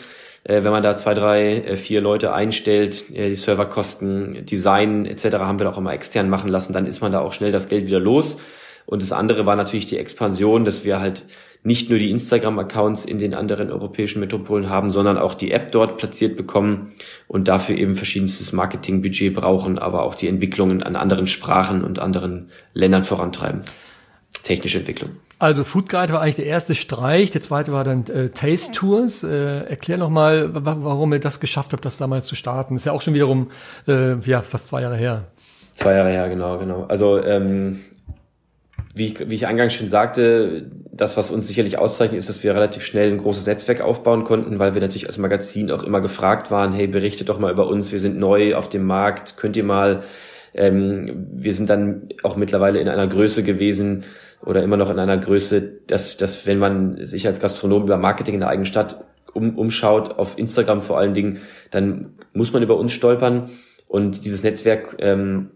äh, 0.44 0.64
wenn 0.64 0.72
man 0.72 0.82
da 0.82 0.96
zwei, 0.96 1.14
drei, 1.14 1.54
äh, 1.58 1.76
vier 1.76 2.00
Leute 2.00 2.32
einstellt, 2.32 3.10
äh, 3.10 3.28
die 3.28 3.34
Serverkosten, 3.34 4.44
Design 4.44 5.06
etc. 5.06 5.36
haben 5.38 5.58
wir 5.58 5.70
auch 5.70 5.78
immer 5.78 5.92
extern 5.92 6.28
machen 6.28 6.50
lassen, 6.50 6.72
dann 6.72 6.86
ist 6.86 7.00
man 7.00 7.12
da 7.12 7.20
auch 7.20 7.32
schnell 7.32 7.52
das 7.52 7.68
Geld 7.68 7.86
wieder 7.86 8.00
los. 8.00 8.38
Und 8.84 9.02
das 9.02 9.12
andere 9.12 9.46
war 9.46 9.56
natürlich 9.56 9.86
die 9.86 9.98
Expansion, 9.98 10.64
dass 10.64 10.84
wir 10.84 11.00
halt 11.00 11.24
nicht 11.62 11.88
nur 11.90 12.00
die 12.00 12.10
Instagram-Accounts 12.10 13.04
in 13.04 13.18
den 13.18 13.34
anderen 13.34 13.70
europäischen 13.70 14.18
Metropolen 14.18 14.68
haben, 14.68 14.90
sondern 14.90 15.16
auch 15.16 15.34
die 15.34 15.52
App 15.52 15.70
dort 15.70 15.96
platziert 15.96 16.36
bekommen 16.36 16.92
und 17.28 17.46
dafür 17.46 17.76
eben 17.76 17.94
verschiedenstes 17.94 18.52
Marketingbudget 18.52 19.34
brauchen, 19.34 19.78
aber 19.78 20.02
auch 20.02 20.16
die 20.16 20.26
Entwicklungen 20.26 20.82
an 20.82 20.96
anderen 20.96 21.28
Sprachen 21.28 21.84
und 21.84 22.00
anderen 22.00 22.50
Ländern 22.74 23.04
vorantreiben. 23.04 23.60
Technische 24.42 24.78
Entwicklung. 24.78 25.10
Also 25.42 25.64
Food 25.64 25.88
Guide 25.88 26.12
war 26.12 26.20
eigentlich 26.20 26.36
der 26.36 26.46
erste 26.46 26.76
Streich, 26.76 27.32
der 27.32 27.42
zweite 27.42 27.72
war 27.72 27.82
dann 27.82 28.06
äh, 28.06 28.28
Taste 28.28 28.70
Tours. 28.70 29.24
Äh, 29.24 29.64
erklär 29.64 29.98
noch 29.98 30.08
mal, 30.08 30.50
warum 30.52 31.12
ihr 31.12 31.18
das 31.18 31.40
geschafft 31.40 31.72
habt, 31.72 31.84
das 31.84 31.96
damals 31.96 32.28
zu 32.28 32.36
starten. 32.36 32.76
Ist 32.76 32.86
ja 32.86 32.92
auch 32.92 33.02
schon 33.02 33.12
wiederum 33.12 33.50
äh, 33.88 34.20
ja 34.20 34.42
fast 34.42 34.68
zwei 34.68 34.82
Jahre 34.82 34.96
her. 34.96 35.24
Zwei 35.72 35.94
Jahre 35.94 36.10
her, 36.10 36.28
genau, 36.28 36.58
genau. 36.58 36.84
Also 36.84 37.20
ähm, 37.20 37.80
wie, 38.94 39.06
ich, 39.06 39.30
wie 39.30 39.34
ich 39.34 39.48
eingangs 39.48 39.74
schon 39.74 39.88
sagte, 39.88 40.70
das, 40.92 41.16
was 41.16 41.32
uns 41.32 41.48
sicherlich 41.48 41.76
auszeichnet, 41.76 42.20
ist, 42.20 42.28
dass 42.28 42.44
wir 42.44 42.54
relativ 42.54 42.84
schnell 42.84 43.10
ein 43.10 43.18
großes 43.18 43.44
Netzwerk 43.44 43.80
aufbauen 43.80 44.22
konnten, 44.22 44.60
weil 44.60 44.74
wir 44.74 44.80
natürlich 44.80 45.08
als 45.08 45.18
Magazin 45.18 45.72
auch 45.72 45.82
immer 45.82 46.00
gefragt 46.00 46.52
waren, 46.52 46.72
hey, 46.72 46.86
berichtet 46.86 47.28
doch 47.28 47.40
mal 47.40 47.50
über 47.50 47.66
uns, 47.66 47.90
wir 47.90 47.98
sind 47.98 48.16
neu 48.16 48.54
auf 48.54 48.68
dem 48.68 48.86
Markt, 48.86 49.36
könnt 49.36 49.56
ihr 49.56 49.64
mal, 49.64 50.04
ähm, 50.54 51.28
wir 51.32 51.54
sind 51.54 51.70
dann 51.70 52.08
auch 52.22 52.36
mittlerweile 52.36 52.80
in 52.80 52.88
einer 52.88 53.06
Größe 53.06 53.42
gewesen, 53.42 54.04
oder 54.44 54.62
immer 54.62 54.76
noch 54.76 54.90
in 54.90 54.98
einer 54.98 55.18
Größe, 55.18 55.62
dass, 55.86 56.16
dass 56.16 56.46
wenn 56.46 56.58
man 56.58 57.06
sich 57.06 57.26
als 57.26 57.40
Gastronom 57.40 57.84
über 57.84 57.96
Marketing 57.96 58.34
in 58.34 58.40
der 58.40 58.48
eigenen 58.48 58.66
Stadt 58.66 59.04
um, 59.32 59.56
umschaut, 59.56 60.18
auf 60.18 60.36
Instagram 60.36 60.82
vor 60.82 60.98
allen 60.98 61.14
Dingen, 61.14 61.40
dann 61.70 62.14
muss 62.32 62.52
man 62.52 62.62
über 62.62 62.76
uns 62.76 62.92
stolpern. 62.92 63.50
Und 63.86 64.24
dieses 64.24 64.42
Netzwerk 64.42 64.96
ähm, 64.98 65.50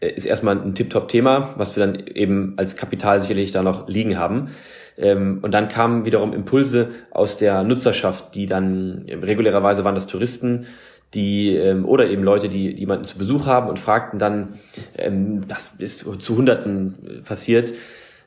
ist 0.00 0.26
erstmal 0.26 0.60
ein 0.60 0.74
Tip-Top-Thema, 0.74 1.54
was 1.56 1.76
wir 1.76 1.86
dann 1.86 1.98
eben 2.06 2.54
als 2.56 2.76
Kapital 2.76 3.20
sicherlich 3.20 3.52
da 3.52 3.62
noch 3.62 3.88
liegen 3.88 4.18
haben. 4.18 4.50
Ähm, 4.96 5.38
und 5.42 5.52
dann 5.52 5.68
kamen 5.68 6.04
wiederum 6.04 6.32
Impulse 6.34 6.90
aus 7.10 7.36
der 7.36 7.62
Nutzerschaft, 7.62 8.34
die 8.34 8.46
dann 8.46 9.06
regulärerweise 9.08 9.84
waren 9.84 9.94
das 9.94 10.06
Touristen, 10.06 10.66
die 11.14 11.54
ähm, 11.54 11.84
oder 11.84 12.08
eben 12.08 12.22
Leute, 12.22 12.48
die, 12.48 12.74
die 12.74 12.80
jemanden 12.80 13.04
zu 13.04 13.16
Besuch 13.16 13.46
haben 13.46 13.68
und 13.68 13.78
fragten 13.78 14.18
dann, 14.18 14.58
ähm, 14.96 15.48
das 15.48 15.72
ist 15.78 16.06
zu 16.18 16.36
Hunderten 16.36 17.22
passiert, 17.24 17.72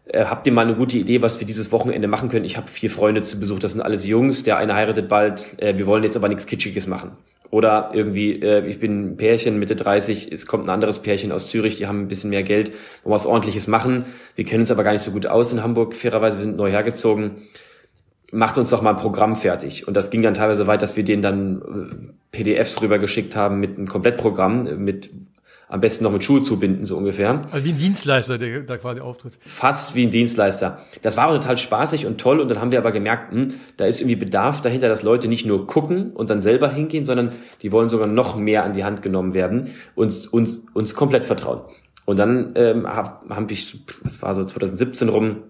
äh, 0.06 0.26
habt 0.26 0.48
ihr 0.48 0.54
mal 0.54 0.66
eine 0.66 0.76
gute 0.76 0.98
Idee, 0.98 1.22
was 1.22 1.40
wir 1.40 1.46
dieses 1.46 1.72
Wochenende 1.72 2.08
machen 2.08 2.30
können? 2.30 2.46
Ich 2.46 2.58
habe 2.58 2.70
vier 2.70 2.90
Freunde 2.90 3.22
zu 3.22 3.40
Besuch, 3.40 3.60
das 3.60 3.72
sind 3.72 3.82
alles 3.82 4.06
Jungs, 4.06 4.44
der 4.44 4.58
eine 4.58 4.74
heiratet 4.74 5.08
bald, 5.08 5.48
äh, 5.58 5.78
wir 5.78 5.86
wollen 5.86 6.04
jetzt 6.04 6.16
aber 6.16 6.28
nichts 6.28 6.48
Kitschiges 6.48 6.88
machen. 6.88 7.12
Oder 7.52 7.92
irgendwie, 7.94 8.42
äh, 8.42 8.66
ich 8.66 8.80
bin 8.80 9.12
ein 9.12 9.18
Pärchen, 9.18 9.60
Mitte 9.60 9.76
30, 9.76 10.32
es 10.32 10.48
kommt 10.48 10.66
ein 10.66 10.70
anderes 10.70 11.00
Pärchen 11.00 11.32
aus 11.32 11.50
Zürich, 11.50 11.78
die 11.78 11.86
haben 11.86 12.02
ein 12.02 12.08
bisschen 12.08 12.30
mehr 12.30 12.44
Geld, 12.44 12.72
wollen 13.04 13.14
was 13.14 13.26
ordentliches 13.26 13.68
machen. 13.68 14.06
Wir 14.36 14.46
kennen 14.46 14.62
uns 14.62 14.72
aber 14.72 14.84
gar 14.84 14.94
nicht 14.94 15.02
so 15.02 15.12
gut 15.12 15.28
aus 15.28 15.52
in 15.52 15.62
Hamburg, 15.62 15.94
fairerweise, 15.94 16.38
wir 16.38 16.46
sind 16.46 16.58
neu 16.58 16.72
hergezogen 16.72 17.44
macht 18.32 18.58
uns 18.58 18.70
doch 18.70 18.82
mal 18.82 18.92
ein 18.92 19.02
Programm 19.02 19.36
fertig. 19.36 19.88
Und 19.88 19.96
das 19.96 20.10
ging 20.10 20.22
dann 20.22 20.34
teilweise 20.34 20.66
weit, 20.68 20.82
dass 20.82 20.96
wir 20.96 21.04
denen 21.04 21.22
dann 21.22 21.62
äh, 21.62 22.38
PDFs 22.38 22.82
rübergeschickt 22.82 23.36
haben 23.36 23.60
mit 23.60 23.78
einem 23.78 23.88
Komplettprogramm, 23.88 24.68
äh, 24.68 24.76
mit 24.76 25.10
am 25.72 25.80
besten 25.80 26.04
noch 26.04 26.12
mit 26.12 26.22
Schuhe 26.22 26.42
zubinden, 26.42 26.86
so 26.86 26.98
ungefähr. 26.98 27.48
Also 27.50 27.66
wie 27.66 27.72
ein 27.72 27.78
Dienstleister, 27.78 28.38
der 28.38 28.60
da 28.64 28.78
quasi 28.78 29.00
auftritt. 29.00 29.38
Fast 29.40 29.96
wie 29.96 30.06
ein 30.06 30.12
Dienstleister. 30.12 30.80
Das 31.02 31.16
war 31.16 31.30
auch 31.30 31.34
total 31.34 31.58
spaßig 31.58 32.06
und 32.06 32.20
toll 32.20 32.42
und 32.42 32.50
dann 32.50 32.60
haben 32.60 32.74
wir 32.74 32.80
aber 32.80 32.92
gemerkt, 32.92 33.32
hm, 33.32 33.54
da 33.78 33.86
ist 33.86 34.02
irgendwie 34.02 34.18
Bedarf 34.18 34.60
dahinter, 34.60 34.90
dass 34.90 35.02
Leute 35.02 35.30
nicht 35.30 35.46
nur 35.46 35.68
gucken 35.68 36.12
und 36.12 36.30
dann 36.30 36.42
selber 36.42 36.70
hingehen, 36.70 37.06
sondern 37.06 37.30
die 37.62 37.72
wollen 37.72 37.90
sogar 37.90 38.08
noch 38.08 38.36
mehr 38.36 38.66
an 38.66 38.74
die 38.74 38.84
Hand 38.84 39.02
genommen 39.02 39.34
werden, 39.34 39.70
uns, 39.96 40.28
uns, 40.28 40.62
uns 40.74 40.94
komplett 40.94 41.26
vertrauen. 41.26 41.62
Und 42.04 42.20
dann 42.20 42.52
ähm, 42.56 42.86
hab 42.86 43.50
ich, 43.50 43.86
was 44.04 44.22
war 44.22 44.36
so 44.36 44.44
2017 44.44 45.08
rum, 45.08 45.44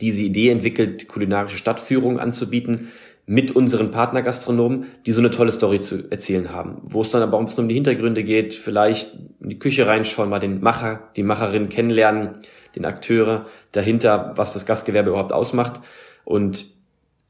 diese 0.00 0.22
Idee 0.22 0.50
entwickelt, 0.50 1.08
kulinarische 1.08 1.58
Stadtführungen 1.58 2.18
anzubieten 2.18 2.88
mit 3.26 3.52
unseren 3.52 3.92
Partnergastronomen, 3.92 4.86
die 5.06 5.12
so 5.12 5.20
eine 5.20 5.30
tolle 5.30 5.52
Story 5.52 5.80
zu 5.80 6.10
erzählen 6.10 6.52
haben. 6.52 6.78
Wo 6.82 7.02
es 7.02 7.10
dann 7.10 7.22
aber 7.22 7.36
auch 7.36 7.40
ein 7.40 7.46
bisschen 7.46 7.62
um 7.62 7.68
die 7.68 7.76
Hintergründe 7.76 8.24
geht, 8.24 8.54
vielleicht 8.54 9.14
in 9.40 9.50
die 9.50 9.58
Küche 9.58 9.86
reinschauen, 9.86 10.28
mal 10.28 10.40
den 10.40 10.60
Macher, 10.60 11.10
die 11.14 11.22
Macherin 11.22 11.68
kennenlernen, 11.68 12.40
den 12.74 12.84
Akteure 12.84 13.46
dahinter, 13.72 14.32
was 14.36 14.52
das 14.52 14.66
Gastgewerbe 14.66 15.10
überhaupt 15.10 15.32
ausmacht. 15.32 15.80
Und 16.24 16.66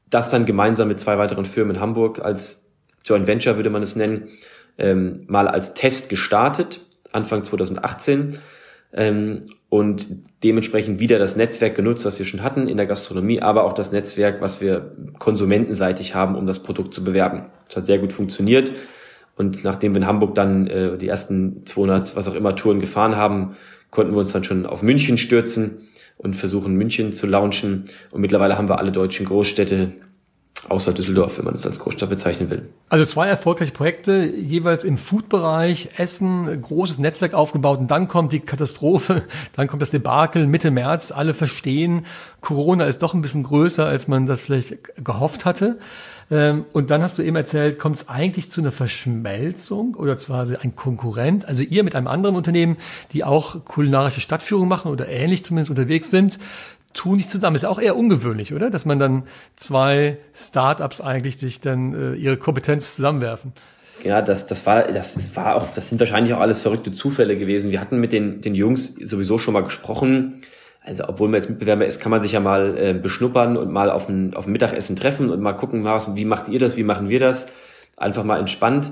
das 0.09 0.29
dann 0.29 0.45
gemeinsam 0.45 0.87
mit 0.87 0.99
zwei 0.99 1.17
weiteren 1.17 1.45
Firmen 1.45 1.75
in 1.75 1.81
Hamburg 1.81 2.19
als 2.23 2.63
Joint 3.05 3.27
Venture 3.27 3.55
würde 3.55 3.69
man 3.69 3.83
es 3.83 3.95
nennen, 3.95 4.29
ähm, 4.77 5.25
mal 5.27 5.47
als 5.47 5.73
Test 5.73 6.09
gestartet, 6.09 6.81
Anfang 7.11 7.43
2018 7.43 8.39
ähm, 8.93 9.47
und 9.69 10.07
dementsprechend 10.43 10.99
wieder 10.99 11.17
das 11.17 11.37
Netzwerk 11.37 11.75
genutzt, 11.75 12.03
was 12.05 12.19
wir 12.19 12.25
schon 12.25 12.43
hatten 12.43 12.67
in 12.67 12.77
der 12.77 12.87
Gastronomie, 12.87 13.41
aber 13.41 13.63
auch 13.63 13.73
das 13.73 13.91
Netzwerk, 13.91 14.41
was 14.41 14.59
wir 14.59 14.91
konsumentenseitig 15.17 16.13
haben, 16.13 16.35
um 16.35 16.45
das 16.45 16.59
Produkt 16.59 16.93
zu 16.93 17.03
bewerben. 17.03 17.45
Das 17.67 17.77
hat 17.77 17.85
sehr 17.85 17.99
gut 17.99 18.11
funktioniert. 18.11 18.73
Und 19.37 19.63
nachdem 19.63 19.93
wir 19.93 20.01
in 20.01 20.07
Hamburg 20.07 20.35
dann 20.35 20.67
äh, 20.67 20.97
die 20.97 21.07
ersten 21.07 21.65
200, 21.65 22.15
was 22.15 22.27
auch 22.27 22.35
immer, 22.35 22.55
Touren 22.55 22.81
gefahren 22.81 23.15
haben, 23.15 23.55
konnten 23.91 24.13
wir 24.13 24.19
uns 24.19 24.33
dann 24.33 24.43
schon 24.43 24.65
auf 24.65 24.83
München 24.83 25.17
stürzen 25.17 25.89
und 26.17 26.35
versuchen, 26.35 26.75
München 26.75 27.13
zu 27.13 27.25
launchen. 27.25 27.85
Und 28.11 28.21
mittlerweile 28.21 28.57
haben 28.57 28.69
wir 28.69 28.77
alle 28.77 28.91
deutschen 28.91 29.25
Großstädte 29.25 29.93
außer 30.69 30.93
Düsseldorf, 30.93 31.37
wenn 31.37 31.45
man 31.45 31.55
es 31.55 31.65
als 31.65 31.79
Großstadt 31.79 32.09
bezeichnen 32.09 32.49
will. 32.49 32.69
Also 32.89 33.05
zwei 33.05 33.27
erfolgreiche 33.27 33.71
Projekte, 33.71 34.25
jeweils 34.25 34.83
im 34.83 34.97
Food-Bereich, 34.97 35.89
Essen, 35.97 36.61
großes 36.61 36.99
Netzwerk 36.99 37.33
aufgebaut 37.33 37.79
und 37.79 37.89
dann 37.89 38.07
kommt 38.07 38.31
die 38.31 38.39
Katastrophe, 38.39 39.23
dann 39.55 39.67
kommt 39.67 39.81
das 39.81 39.91
Debakel 39.91 40.47
Mitte 40.47 40.71
März. 40.71 41.11
Alle 41.11 41.33
verstehen, 41.33 42.05
Corona 42.41 42.85
ist 42.85 43.01
doch 43.01 43.13
ein 43.13 43.21
bisschen 43.21 43.43
größer, 43.43 43.85
als 43.85 44.07
man 44.07 44.25
das 44.25 44.41
vielleicht 44.41 44.77
gehofft 45.03 45.45
hatte. 45.45 45.79
Ähm, 46.31 46.65
und 46.71 46.89
dann 46.91 47.03
hast 47.03 47.17
du 47.17 47.23
eben 47.23 47.35
erzählt, 47.35 47.77
kommt 47.77 47.97
es 47.97 48.09
eigentlich 48.09 48.49
zu 48.49 48.61
einer 48.61 48.71
Verschmelzung 48.71 49.95
oder 49.95 50.17
zwar 50.17 50.47
ein 50.61 50.75
Konkurrent, 50.75 51.45
also 51.45 51.61
ihr 51.61 51.83
mit 51.83 51.93
einem 51.93 52.07
anderen 52.07 52.37
Unternehmen, 52.37 52.77
die 53.11 53.25
auch 53.25 53.65
kulinarische 53.65 54.21
Stadtführung 54.21 54.67
machen 54.67 54.91
oder 54.91 55.09
ähnlich 55.09 55.43
zumindest 55.43 55.71
unterwegs 55.71 56.09
sind, 56.09 56.39
tun 56.93 57.17
nicht 57.17 57.29
zusammen. 57.29 57.55
Ist 57.55 57.65
auch 57.65 57.79
eher 57.79 57.95
ungewöhnlich, 57.95 58.53
oder? 58.53 58.69
Dass 58.69 58.85
man 58.85 58.99
dann 58.99 59.23
zwei 59.55 60.17
Startups 60.33 61.01
eigentlich 61.01 61.37
sich 61.37 61.59
dann 61.59 61.93
äh, 61.93 62.15
ihre 62.15 62.37
Kompetenz 62.37 62.95
zusammenwerfen. 62.95 63.53
Ja, 64.03 64.21
das, 64.21 64.47
das 64.47 64.65
war, 64.65 64.83
das, 64.83 65.13
das 65.13 65.35
war 65.35 65.55
auch, 65.55 65.67
das 65.75 65.89
sind 65.89 65.99
wahrscheinlich 65.99 66.33
auch 66.33 66.39
alles 66.39 66.59
verrückte 66.59 66.91
Zufälle 66.91 67.37
gewesen. 67.37 67.71
Wir 67.71 67.79
hatten 67.79 67.99
mit 67.99 68.11
den, 68.11 68.41
den 68.41 68.55
Jungs 68.55 68.95
sowieso 69.03 69.37
schon 69.37 69.53
mal 69.53 69.63
gesprochen. 69.63 70.41
Also, 70.83 71.07
obwohl 71.07 71.29
man 71.29 71.39
jetzt 71.39 71.49
Mitbewerber 71.49 71.85
ist, 71.85 72.01
kann 72.01 72.09
man 72.09 72.23
sich 72.23 72.31
ja 72.31 72.39
mal 72.39 72.75
äh, 72.77 72.93
beschnuppern 72.93 73.55
und 73.55 73.71
mal 73.71 73.91
auf 73.91 74.09
ein, 74.09 74.33
auf 74.33 74.47
ein 74.47 74.51
Mittagessen 74.51 74.95
treffen 74.95 75.29
und 75.29 75.39
mal 75.39 75.53
gucken, 75.53 75.83
was, 75.83 76.15
wie 76.15 76.25
macht 76.25 76.47
ihr 76.49 76.59
das, 76.59 76.75
wie 76.75 76.83
machen 76.83 77.09
wir 77.09 77.19
das? 77.19 77.45
Einfach 77.97 78.23
mal 78.23 78.39
entspannt. 78.39 78.91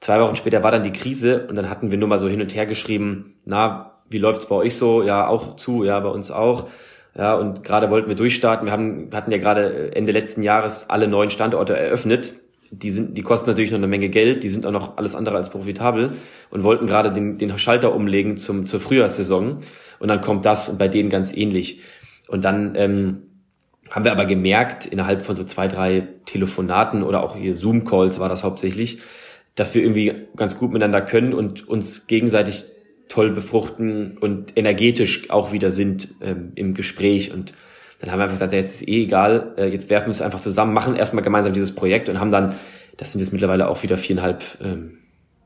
Zwei 0.00 0.18
Wochen 0.20 0.34
später 0.34 0.64
war 0.64 0.72
dann 0.72 0.82
die 0.82 0.92
Krise 0.92 1.46
und 1.46 1.54
dann 1.54 1.70
hatten 1.70 1.92
wir 1.92 1.98
nur 1.98 2.08
mal 2.08 2.18
so 2.18 2.28
hin 2.28 2.40
und 2.40 2.54
her 2.54 2.66
geschrieben, 2.66 3.34
na, 3.44 3.92
wie 4.08 4.18
läuft's 4.18 4.46
bei 4.46 4.56
euch 4.56 4.76
so? 4.76 5.04
Ja, 5.04 5.28
auch 5.28 5.54
zu, 5.54 5.84
ja, 5.84 6.00
bei 6.00 6.08
uns 6.08 6.32
auch. 6.32 6.68
Ja, 7.16 7.34
und 7.34 7.64
gerade 7.64 7.90
wollten 7.90 8.08
wir 8.08 8.16
durchstarten. 8.16 8.66
Wir 8.66 8.72
haben, 8.72 9.10
hatten 9.12 9.30
ja 9.30 9.38
gerade 9.38 9.94
Ende 9.94 10.12
letzten 10.12 10.42
Jahres 10.42 10.88
alle 10.88 11.08
neuen 11.08 11.30
Standorte 11.30 11.76
eröffnet. 11.76 12.34
Die 12.70 12.90
sind, 12.90 13.16
die 13.16 13.22
kosten 13.22 13.50
natürlich 13.50 13.72
noch 13.72 13.78
eine 13.78 13.88
Menge 13.88 14.08
Geld. 14.08 14.44
Die 14.44 14.48
sind 14.48 14.64
auch 14.64 14.70
noch 14.70 14.96
alles 14.96 15.14
andere 15.14 15.36
als 15.36 15.50
profitabel 15.50 16.12
und 16.50 16.62
wollten 16.62 16.86
gerade 16.86 17.12
den, 17.12 17.36
den 17.36 17.58
Schalter 17.58 17.94
umlegen 17.94 18.36
zum, 18.36 18.66
zur 18.66 18.80
Frühjahrssaison. 18.80 19.58
Und 19.98 20.08
dann 20.08 20.20
kommt 20.20 20.44
das 20.44 20.68
und 20.68 20.78
bei 20.78 20.88
denen 20.88 21.10
ganz 21.10 21.32
ähnlich. 21.32 21.80
Und 22.28 22.44
dann, 22.44 22.74
ähm, 22.76 23.22
haben 23.90 24.04
wir 24.04 24.12
aber 24.12 24.24
gemerkt, 24.24 24.86
innerhalb 24.86 25.22
von 25.22 25.36
so 25.36 25.44
zwei, 25.44 25.66
drei 25.66 26.06
Telefonaten 26.24 27.02
oder 27.02 27.22
auch 27.22 27.36
hier 27.36 27.56
Zoom-Calls 27.56 28.20
war 28.20 28.28
das 28.28 28.44
hauptsächlich, 28.44 29.00
dass 29.56 29.74
wir 29.74 29.82
irgendwie 29.82 30.28
ganz 30.36 30.56
gut 30.56 30.72
miteinander 30.72 31.02
können 31.02 31.34
und 31.34 31.68
uns 31.68 32.06
gegenseitig 32.06 32.64
toll 33.10 33.32
befruchten 33.32 34.16
und 34.18 34.56
energetisch 34.56 35.28
auch 35.28 35.52
wieder 35.52 35.70
sind 35.70 36.08
ähm, 36.22 36.52
im 36.54 36.72
Gespräch. 36.74 37.32
Und 37.32 37.52
dann 37.98 38.10
haben 38.10 38.18
wir 38.18 38.24
einfach 38.24 38.36
gesagt, 38.36 38.52
ja, 38.52 38.58
jetzt 38.58 38.76
ist 38.80 38.88
eh 38.88 39.02
egal, 39.02 39.52
äh, 39.58 39.66
jetzt 39.66 39.90
werfen 39.90 40.06
wir 40.06 40.12
es 40.12 40.22
einfach 40.22 40.40
zusammen, 40.40 40.72
machen 40.72 40.96
erstmal 40.96 41.22
gemeinsam 41.22 41.52
dieses 41.52 41.74
Projekt 41.74 42.08
und 42.08 42.18
haben 42.18 42.30
dann, 42.30 42.54
das 42.96 43.12
sind 43.12 43.20
jetzt 43.20 43.32
mittlerweile 43.32 43.68
auch 43.68 43.82
wieder 43.82 43.98
viereinhalb, 43.98 44.42
ähm, 44.62 44.98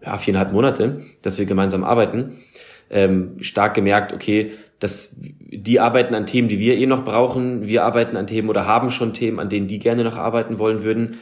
ja, 0.04 0.18
viereinhalb 0.18 0.52
Monate, 0.52 1.00
dass 1.22 1.38
wir 1.38 1.46
gemeinsam 1.46 1.84
arbeiten, 1.84 2.42
ähm, 2.90 3.42
stark 3.42 3.74
gemerkt, 3.74 4.12
okay, 4.12 4.52
dass 4.78 5.16
die 5.18 5.80
arbeiten 5.80 6.14
an 6.14 6.26
Themen, 6.26 6.48
die 6.48 6.58
wir 6.58 6.76
eh 6.76 6.84
noch 6.84 7.04
brauchen, 7.06 7.66
wir 7.66 7.84
arbeiten 7.84 8.18
an 8.18 8.26
Themen 8.26 8.50
oder 8.50 8.66
haben 8.66 8.90
schon 8.90 9.14
Themen, 9.14 9.40
an 9.40 9.48
denen 9.48 9.68
die 9.68 9.78
gerne 9.78 10.04
noch 10.04 10.18
arbeiten 10.18 10.58
wollen 10.58 10.84
würden. 10.84 11.16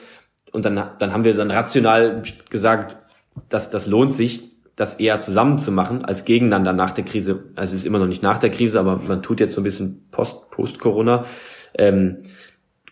Und 0.52 0.64
dann, 0.64 0.74
dann 0.98 1.12
haben 1.12 1.22
wir 1.22 1.34
dann 1.34 1.52
rational 1.52 2.24
gesagt, 2.50 2.96
dass 3.48 3.70
das 3.70 3.86
lohnt 3.86 4.12
sich, 4.12 4.51
das 4.76 4.94
eher 4.94 5.20
zusammen 5.20 5.58
zu 5.58 5.70
machen 5.70 6.04
als 6.04 6.24
gegeneinander 6.24 6.72
nach 6.72 6.90
der 6.90 7.04
Krise. 7.04 7.44
Also 7.56 7.74
es 7.74 7.82
ist 7.82 7.86
immer 7.86 7.98
noch 7.98 8.06
nicht 8.06 8.22
nach 8.22 8.38
der 8.38 8.50
Krise, 8.50 8.80
aber 8.80 8.96
man 8.96 9.22
tut 9.22 9.40
jetzt 9.40 9.54
so 9.54 9.60
ein 9.60 9.64
bisschen 9.64 10.06
Post, 10.10 10.50
Post-Corona. 10.50 11.26
Ähm, 11.76 12.24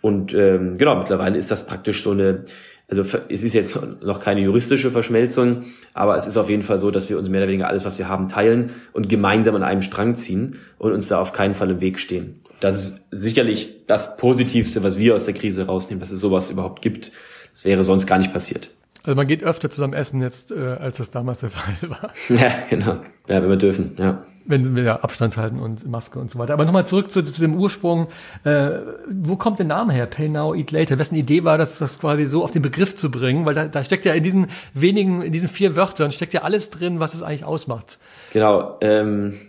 und 0.03 0.35
ähm, 0.35 0.77
genau, 0.79 0.97
mittlerweile 0.97 1.39
ist 1.39 1.51
das 1.51 1.67
praktisch 1.67 2.03
so 2.03 2.11
eine, 2.11 2.45
also 2.89 3.03
es 3.29 3.43
ist 3.43 3.55
jetzt 3.55 3.79
noch 4.03 4.21
keine 4.21 4.41
juristische 4.41 4.91
Verschmelzung, 4.91 5.65
aber 5.95 6.17
es 6.17 6.27
ist 6.27 6.37
auf 6.37 6.51
jeden 6.51 6.63
Fall 6.63 6.79
so, 6.79 6.91
dass 6.91 7.09
wir 7.09 7.19
uns 7.19 7.29
mehr 7.29 7.41
oder 7.41 7.49
weniger 7.49 7.69
alles, 7.69 7.85
was 7.85 7.99
wir 7.99 8.09
haben, 8.09 8.29
teilen 8.29 8.73
und 8.93 9.09
gemeinsam 9.09 9.55
an 9.57 9.63
einem 9.63 9.83
Strang 9.83 10.17
ziehen 10.17 10.59
und 10.79 10.93
uns 10.93 11.09
da 11.09 11.21
auf 11.21 11.33
keinen 11.33 11.55
Fall 11.55 11.71
im 11.71 11.81
Weg 11.81 11.99
stehen. 11.99 12.41
Das 12.61 12.77
ist 12.77 13.01
sicherlich 13.11 13.87
das 13.87 14.17
Positivste, 14.17 14.83
was 14.83 14.99
wir 14.99 15.15
aus 15.15 15.25
der 15.25 15.35
Krise 15.35 15.67
rausnehmen, 15.67 16.01
dass 16.01 16.11
es 16.11 16.21
sowas 16.21 16.51
überhaupt 16.51 16.83
gibt. 16.83 17.13
Das 17.53 17.65
wäre 17.65 17.85
sonst 17.85 18.07
gar 18.07 18.19
nicht 18.19 18.33
passiert. 18.33 18.71
Also 19.03 19.17
man 19.17 19.27
geht 19.27 19.43
öfter 19.43 19.71
zusammen 19.71 19.95
essen 19.95 20.21
jetzt, 20.21 20.53
äh, 20.53 20.77
als 20.79 20.99
das 20.99 21.11
damals 21.11 21.41
der 21.41 21.51
Fall 21.51 21.75
war. 21.89 22.11
Ja, 22.29 22.53
genau. 22.69 23.01
Ja, 23.29 23.43
wenn 23.43 23.49
wir 23.49 23.57
dürfen, 23.57 23.97
ja. 23.99 24.25
Wenn 24.47 24.75
wir 24.75 24.83
ja 24.83 24.97
Abstand 25.01 25.37
halten 25.37 25.61
und 25.61 25.87
Maske 25.87 26.19
und 26.19 26.31
so 26.31 26.39
weiter. 26.39 26.55
Aber 26.55 26.65
nochmal 26.65 26.87
zurück 26.87 27.11
zu, 27.11 27.23
zu 27.23 27.41
dem 27.41 27.55
Ursprung. 27.55 28.09
Äh, 28.43 28.71
wo 29.09 29.37
kommt 29.37 29.59
der 29.59 29.67
Name 29.67 29.93
her? 29.93 30.07
Pay 30.07 30.29
Now, 30.29 30.55
Eat 30.55 30.73
Later. 30.73 30.99
Wessen 30.99 31.15
Idee 31.15 31.45
war 31.45 31.59
das, 31.59 31.79
das 31.79 32.01
quasi 32.01 32.27
so 32.27 32.43
auf 32.43 32.51
den 32.51 32.63
Begriff 32.63 32.97
zu 32.97 33.11
bringen? 33.11 33.45
Weil 33.47 33.55
da, 33.55 33.69
da 33.69 33.85
steckt 33.85 34.05
ja 34.07 34.15
in 34.15 34.25
diesen 34.25 34.49
wenigen, 34.75 35.23
in 35.23 35.31
diesen 35.31 35.49
vier 35.49 35.77
Wörtern 35.77 36.11
steckt 36.11 36.33
ja 36.33 36.43
alles 36.43 36.71
drin, 36.71 36.99
was 36.99 37.15
es 37.15 37.23
eigentlich 37.23 37.45
ausmacht. 37.45 37.99
Genau. 38.33 38.79
Ähm, 38.81 39.41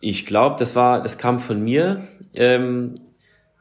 ich 0.00 0.26
glaube, 0.26 0.56
das 0.58 0.74
war, 0.74 1.02
das 1.02 1.18
kam 1.18 1.38
von 1.38 1.62
mir. 1.62 2.08
Ähm, 2.34 2.94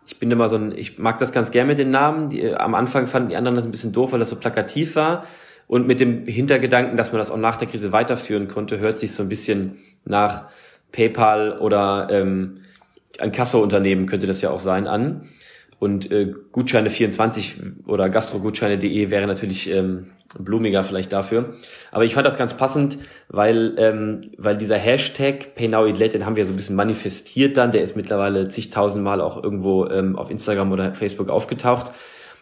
ich 0.09 0.17
bin 0.17 0.31
immer 0.31 0.49
so 0.49 0.55
ein, 0.55 0.75
ich 0.75 0.97
mag 0.97 1.19
das 1.19 1.31
ganz 1.31 1.51
gern 1.51 1.67
mit 1.67 1.77
den 1.77 1.91
Namen. 1.91 2.31
Die, 2.31 2.51
am 2.51 2.73
Anfang 2.73 3.05
fanden 3.05 3.29
die 3.29 3.35
anderen 3.35 3.55
das 3.55 3.65
ein 3.65 3.71
bisschen 3.71 3.93
doof, 3.93 4.11
weil 4.11 4.19
das 4.19 4.29
so 4.29 4.35
plakativ 4.35 4.95
war. 4.95 5.25
Und 5.67 5.85
mit 5.85 5.99
dem 5.99 6.25
Hintergedanken, 6.25 6.97
dass 6.97 7.11
man 7.11 7.19
das 7.19 7.29
auch 7.29 7.37
nach 7.37 7.57
der 7.57 7.67
Krise 7.67 7.91
weiterführen 7.91 8.47
konnte, 8.47 8.79
hört 8.79 8.97
sich 8.97 9.11
so 9.11 9.21
ein 9.21 9.29
bisschen 9.29 9.77
nach 10.05 10.45
PayPal 10.91 11.59
oder 11.59 12.07
ähm, 12.09 12.61
ein 13.19 13.31
Kassounternehmen 13.31 14.07
könnte 14.07 14.25
das 14.25 14.41
ja 14.41 14.49
auch 14.49 14.59
sein 14.59 14.87
an. 14.87 15.29
Und 15.77 16.11
äh, 16.11 16.33
Gutscheine24 16.53 17.85
oder 17.85 18.09
gastrogutscheine.de 18.09 19.11
wäre 19.11 19.27
natürlich 19.27 19.69
ähm, 19.69 20.07
blumiger 20.37 20.83
vielleicht 20.83 21.11
dafür. 21.11 21.55
Aber 21.91 22.05
ich 22.05 22.13
fand 22.13 22.27
das 22.27 22.37
ganz 22.37 22.53
passend, 22.53 22.97
weil, 23.29 23.75
ähm, 23.77 24.21
weil 24.37 24.57
dieser 24.57 24.77
Hashtag 24.77 25.55
PayNowItLet, 25.55 26.13
den 26.13 26.25
haben 26.25 26.35
wir 26.35 26.45
so 26.45 26.53
ein 26.53 26.55
bisschen 26.55 26.75
manifestiert 26.75 27.57
dann, 27.57 27.71
der 27.71 27.81
ist 27.81 27.95
mittlerweile 27.95 28.47
zigtausendmal 28.47 29.21
auch 29.21 29.41
irgendwo 29.43 29.87
ähm, 29.87 30.15
auf 30.15 30.29
Instagram 30.29 30.71
oder 30.71 30.93
Facebook 30.93 31.29
aufgetaucht. 31.29 31.91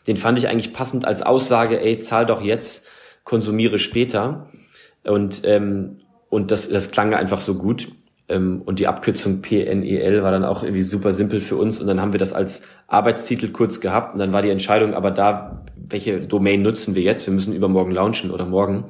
Den 0.08 0.18
fand 0.18 0.38
ich 0.38 0.48
eigentlich 0.48 0.74
passend 0.74 1.06
als 1.06 1.22
Aussage, 1.22 1.80
ey, 1.80 2.00
zahl 2.00 2.26
doch 2.26 2.42
jetzt, 2.42 2.86
konsumiere 3.24 3.78
später. 3.78 4.48
Und, 5.04 5.42
ähm, 5.46 6.00
und 6.30 6.52
das, 6.52 6.70
das 6.70 6.92
klang 6.92 7.14
einfach 7.14 7.42
so 7.42 7.56
gut. 7.56 7.90
Ähm, 8.30 8.62
und 8.66 8.80
die 8.80 8.88
Abkürzung 8.88 9.42
PNEL 9.42 10.24
war 10.24 10.32
dann 10.32 10.46
auch 10.46 10.64
irgendwie 10.64 10.82
super 10.82 11.14
simpel 11.14 11.40
für 11.40 11.56
uns. 11.56 11.80
Und 11.80 11.88
dann 11.88 12.02
haben 12.02 12.12
wir 12.12 12.20
das 12.20 12.34
als 12.34 12.62
Arbeitstitel 12.88 13.52
kurz 13.52 13.80
gehabt. 13.80 14.14
Und 14.14 14.20
dann 14.20 14.34
war 14.34 14.42
die 14.42 14.50
Entscheidung, 14.50 14.94
aber 14.94 15.12
da, 15.12 15.66
welche 15.76 16.20
Domain 16.22 16.62
nutzen 16.62 16.96
wir 16.96 17.02
jetzt? 17.02 17.26
Wir 17.26 17.34
müssen 17.34 17.54
übermorgen 17.54 17.92
launchen 17.92 18.32
oder 18.32 18.46
morgen. 18.46 18.86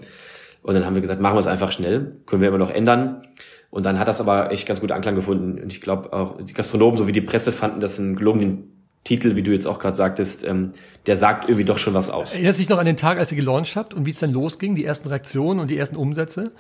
Und 0.63 0.73
dann 0.73 0.85
haben 0.85 0.95
wir 0.95 1.01
gesagt, 1.01 1.21
machen 1.21 1.35
wir 1.35 1.39
es 1.39 1.47
einfach 1.47 1.71
schnell. 1.71 2.17
Können 2.25 2.41
wir 2.41 2.49
immer 2.49 2.57
noch 2.57 2.71
ändern. 2.71 3.23
Und 3.69 3.85
dann 3.85 3.99
hat 3.99 4.07
das 4.07 4.19
aber 4.19 4.51
echt 4.51 4.67
ganz 4.67 4.81
gut 4.81 4.91
Anklang 4.91 5.15
gefunden. 5.15 5.61
Und 5.61 5.71
ich 5.71 5.81
glaube 5.81 6.13
auch 6.13 6.41
die 6.41 6.53
Gastronomen 6.53 6.97
sowie 6.97 7.11
die 7.11 7.21
Presse 7.21 7.51
fanden 7.51 7.79
das 7.79 7.99
einen 7.99 8.15
gelungenen 8.15 8.73
Titel, 9.03 9.35
wie 9.35 9.43
du 9.43 9.51
jetzt 9.51 9.67
auch 9.67 9.79
gerade 9.79 9.95
sagtest, 9.95 10.43
ähm, 10.43 10.73
der 11.05 11.15
sagt 11.15 11.47
irgendwie 11.47 11.63
doch 11.63 11.77
schon 11.77 11.93
was 11.93 12.09
aus. 12.09 12.33
Erinnert 12.33 12.57
sich 12.57 12.67
noch 12.67 12.77
an 12.77 12.85
den 12.85 12.97
Tag, 12.97 13.17
als 13.17 13.31
ihr 13.31 13.37
gelauncht 13.37 13.75
habt 13.77 13.93
und 13.93 14.05
wie 14.05 14.09
es 14.09 14.19
dann 14.19 14.33
losging, 14.33 14.75
die 14.75 14.83
ersten 14.83 15.07
Reaktionen 15.07 15.61
und 15.61 15.69
die 15.69 15.77
ersten 15.77 15.95
Umsätze? 15.95 16.51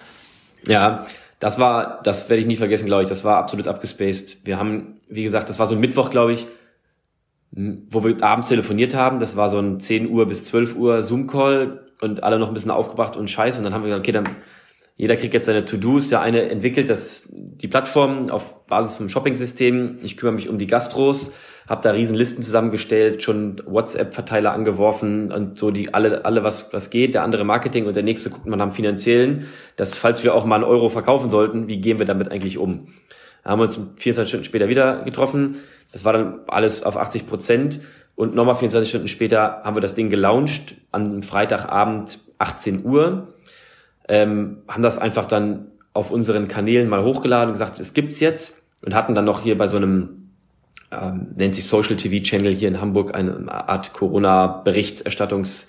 Ja, 0.65 1.05
das 1.39 1.59
war, 1.59 2.01
das 2.03 2.29
werde 2.29 2.41
ich 2.41 2.47
nie 2.47 2.55
vergessen, 2.55 2.85
glaube 2.85 3.03
ich. 3.03 3.09
Das 3.09 3.23
war 3.23 3.37
absolut 3.37 3.67
abgespaced. 3.67 4.45
Wir 4.45 4.57
haben, 4.57 4.99
wie 5.07 5.23
gesagt, 5.23 5.49
das 5.49 5.59
war 5.59 5.67
so 5.67 5.75
ein 5.75 5.81
Mittwoch, 5.81 6.09
glaube 6.09 6.33
ich, 6.33 6.47
wo 7.51 8.03
wir 8.03 8.23
abends 8.23 8.47
telefoniert 8.47 8.95
haben. 8.95 9.19
Das 9.19 9.35
war 9.35 9.49
so 9.49 9.59
ein 9.59 9.79
10 9.79 10.09
Uhr 10.09 10.27
bis 10.27 10.45
12 10.45 10.75
Uhr 10.75 11.03
Zoom-Call 11.03 11.87
und 12.01 12.23
alle 12.23 12.39
noch 12.39 12.47
ein 12.47 12.53
bisschen 12.53 12.71
aufgebracht 12.71 13.15
und 13.15 13.29
scheiße. 13.29 13.59
Und 13.59 13.65
dann 13.65 13.73
haben 13.73 13.83
wir 13.83 13.89
gesagt, 13.89 14.05
okay, 14.05 14.11
dann 14.11 14.35
jeder 14.95 15.15
kriegt 15.15 15.35
jetzt 15.35 15.45
seine 15.45 15.63
To-Dos. 15.63 16.09
Der 16.09 16.21
eine 16.21 16.49
entwickelt 16.49 16.89
das, 16.89 17.23
die 17.29 17.67
Plattform 17.67 18.29
auf 18.31 18.65
Basis 18.65 18.95
vom 18.95 19.09
Shopping-System. 19.09 19.99
Ich 20.01 20.17
kümmere 20.17 20.35
mich 20.35 20.49
um 20.49 20.57
die 20.57 20.67
Gastros 20.67 21.31
habe 21.67 21.81
da 21.81 21.91
riesen 21.91 22.15
Listen 22.15 22.41
zusammengestellt, 22.41 23.21
schon 23.23 23.61
WhatsApp-Verteiler 23.65 24.53
angeworfen 24.53 25.31
und 25.31 25.59
so 25.59 25.69
die 25.69 25.93
alle, 25.93 26.23
alle 26.23 26.43
was, 26.43 26.71
was 26.71 26.89
geht, 26.89 27.13
der 27.13 27.23
andere 27.23 27.43
Marketing 27.43 27.85
und 27.85 27.95
der 27.95 28.03
nächste 28.03 28.29
guckt 28.29 28.47
man 28.47 28.61
am 28.61 28.71
finanziellen, 28.71 29.47
dass 29.75 29.93
falls 29.93 30.23
wir 30.23 30.33
auch 30.33 30.45
mal 30.45 30.55
einen 30.55 30.63
Euro 30.63 30.89
verkaufen 30.89 31.29
sollten, 31.29 31.67
wie 31.67 31.79
gehen 31.79 31.99
wir 31.99 32.05
damit 32.05 32.31
eigentlich 32.31 32.57
um? 32.57 32.87
Da 33.43 33.51
haben 33.51 33.59
wir 33.59 33.65
uns 33.65 33.79
24 33.97 34.29
Stunden 34.29 34.43
später 34.45 34.69
wieder 34.69 35.03
getroffen. 35.03 35.57
Das 35.91 36.03
war 36.03 36.13
dann 36.13 36.39
alles 36.47 36.83
auf 36.83 36.97
80 36.97 37.27
Prozent. 37.27 37.79
Und 38.15 38.33
nochmal 38.33 38.55
24 38.55 38.89
Stunden 38.89 39.07
später 39.07 39.61
haben 39.63 39.75
wir 39.75 39.81
das 39.81 39.93
Ding 39.93 40.09
gelauncht 40.09 40.75
an 40.91 41.21
Freitagabend 41.21 42.19
18 42.39 42.83
Uhr. 42.83 43.33
Ähm, 44.09 44.63
haben 44.67 44.83
das 44.83 44.97
einfach 44.97 45.25
dann 45.25 45.67
auf 45.93 46.11
unseren 46.11 46.47
Kanälen 46.47 46.89
mal 46.89 47.03
hochgeladen 47.03 47.49
und 47.49 47.53
gesagt, 47.53 47.79
es 47.79 47.93
gibt's 47.93 48.19
jetzt 48.19 48.61
und 48.81 48.95
hatten 48.95 49.15
dann 49.15 49.25
noch 49.25 49.41
hier 49.41 49.57
bei 49.57 49.67
so 49.67 49.77
einem 49.77 50.16
ähm, 50.91 51.27
nennt 51.35 51.55
sich 51.55 51.65
Social 51.65 51.95
TV 51.95 52.23
Channel 52.23 52.53
hier 52.53 52.67
in 52.67 52.79
Hamburg 52.79 53.13
eine 53.13 53.51
Art 53.51 53.93
Corona 53.93 54.47
Berichterstattungs 54.47 55.67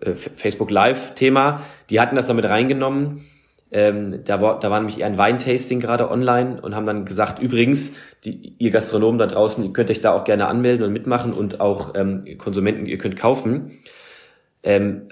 äh, 0.00 0.14
Facebook 0.14 0.70
Live 0.70 1.14
Thema. 1.14 1.62
Die 1.90 2.00
hatten 2.00 2.16
das 2.16 2.26
damit 2.26 2.44
reingenommen. 2.44 3.24
Ähm, 3.70 4.22
da, 4.24 4.40
war, 4.40 4.60
da 4.60 4.70
war 4.70 4.78
nämlich 4.78 5.00
eher 5.00 5.06
ein 5.06 5.18
Weintasting 5.18 5.80
gerade 5.80 6.08
online 6.08 6.60
und 6.62 6.76
haben 6.76 6.86
dann 6.86 7.04
gesagt, 7.04 7.40
übrigens, 7.40 7.92
die, 8.24 8.54
ihr 8.58 8.70
Gastronomen 8.70 9.18
da 9.18 9.26
draußen, 9.26 9.64
ihr 9.64 9.72
könnt 9.72 9.90
euch 9.90 10.00
da 10.00 10.12
auch 10.12 10.22
gerne 10.22 10.46
anmelden 10.46 10.86
und 10.86 10.92
mitmachen 10.92 11.32
und 11.32 11.60
auch 11.60 11.94
ähm, 11.96 12.24
Konsumenten, 12.38 12.86
ihr 12.86 12.98
könnt 12.98 13.16
kaufen. 13.16 13.80
Ähm, 14.62 15.08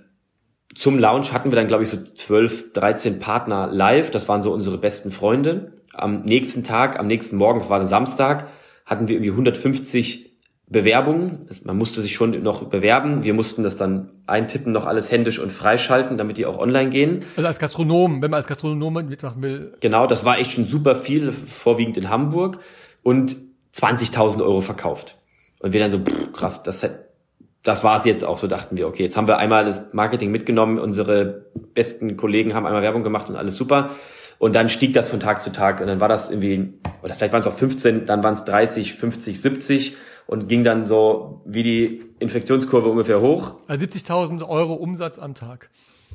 zum 0.76 0.98
Launch 0.98 1.32
hatten 1.32 1.50
wir 1.50 1.56
dann, 1.56 1.66
glaube 1.66 1.82
ich, 1.82 1.88
so 1.88 1.96
12, 1.96 2.72
13 2.72 3.18
Partner 3.18 3.66
live. 3.66 4.10
Das 4.10 4.28
waren 4.28 4.42
so 4.42 4.52
unsere 4.52 4.78
besten 4.78 5.10
Freunde. 5.10 5.72
Am 5.92 6.22
nächsten 6.22 6.62
Tag, 6.62 6.98
am 6.98 7.08
nächsten 7.08 7.36
Morgen, 7.36 7.58
das 7.58 7.68
war 7.68 7.80
ein 7.80 7.86
Samstag, 7.86 8.46
hatten 8.92 9.08
wir 9.08 9.16
irgendwie 9.16 9.30
150 9.30 10.32
Bewerbungen. 10.68 11.48
Man 11.64 11.76
musste 11.76 12.00
sich 12.00 12.14
schon 12.14 12.42
noch 12.42 12.64
bewerben. 12.64 13.24
Wir 13.24 13.34
mussten 13.34 13.62
das 13.62 13.76
dann 13.76 14.10
eintippen, 14.26 14.72
noch 14.72 14.86
alles 14.86 15.10
händisch 15.10 15.38
und 15.38 15.52
freischalten, 15.52 16.16
damit 16.16 16.38
die 16.38 16.46
auch 16.46 16.58
online 16.58 16.90
gehen. 16.90 17.24
Also 17.36 17.46
als 17.46 17.58
Gastronom, 17.58 18.22
wenn 18.22 18.30
man 18.30 18.38
als 18.38 18.46
Gastronom 18.46 18.94
mitmachen 18.94 19.42
will. 19.42 19.74
Genau, 19.80 20.06
das 20.06 20.24
war 20.24 20.38
echt 20.38 20.52
schon 20.52 20.66
super 20.66 20.96
viel, 20.96 21.32
vorwiegend 21.32 21.96
in 21.98 22.08
Hamburg 22.08 22.58
und 23.02 23.36
20.000 23.74 24.40
Euro 24.40 24.60
verkauft. 24.62 25.18
Und 25.60 25.72
wir 25.72 25.80
dann 25.80 25.90
so, 25.90 25.98
pff, 25.98 26.32
krass, 26.32 26.62
das, 26.62 26.88
das 27.62 27.84
war 27.84 27.98
es 27.98 28.04
jetzt 28.04 28.24
auch, 28.24 28.38
so 28.38 28.46
dachten 28.46 28.76
wir. 28.76 28.88
Okay, 28.88 29.02
jetzt 29.02 29.16
haben 29.16 29.28
wir 29.28 29.38
einmal 29.38 29.64
das 29.64 29.92
Marketing 29.92 30.30
mitgenommen, 30.30 30.78
unsere 30.78 31.46
besten 31.74 32.16
Kollegen 32.16 32.54
haben 32.54 32.66
einmal 32.66 32.82
Werbung 32.82 33.02
gemacht 33.02 33.28
und 33.28 33.36
alles 33.36 33.56
super. 33.56 33.90
Und 34.42 34.56
dann 34.56 34.68
stieg 34.68 34.92
das 34.92 35.06
von 35.06 35.20
Tag 35.20 35.40
zu 35.40 35.52
Tag 35.52 35.80
und 35.80 35.86
dann 35.86 36.00
war 36.00 36.08
das 36.08 36.28
irgendwie, 36.28 36.72
oder 37.04 37.14
vielleicht 37.14 37.32
waren 37.32 37.42
es 37.42 37.46
auch 37.46 37.56
15, 37.56 38.06
dann 38.06 38.24
waren 38.24 38.32
es 38.32 38.42
30, 38.42 38.94
50, 38.94 39.40
70 39.40 39.96
und 40.26 40.48
ging 40.48 40.64
dann 40.64 40.84
so 40.84 41.42
wie 41.44 41.62
die 41.62 42.02
Infektionskurve 42.18 42.88
ungefähr 42.88 43.20
hoch. 43.20 43.54
Also 43.68 43.86
70.000 43.86 44.48
Euro 44.48 44.72
Umsatz 44.72 45.20
am 45.20 45.36
Tag. 45.36 45.70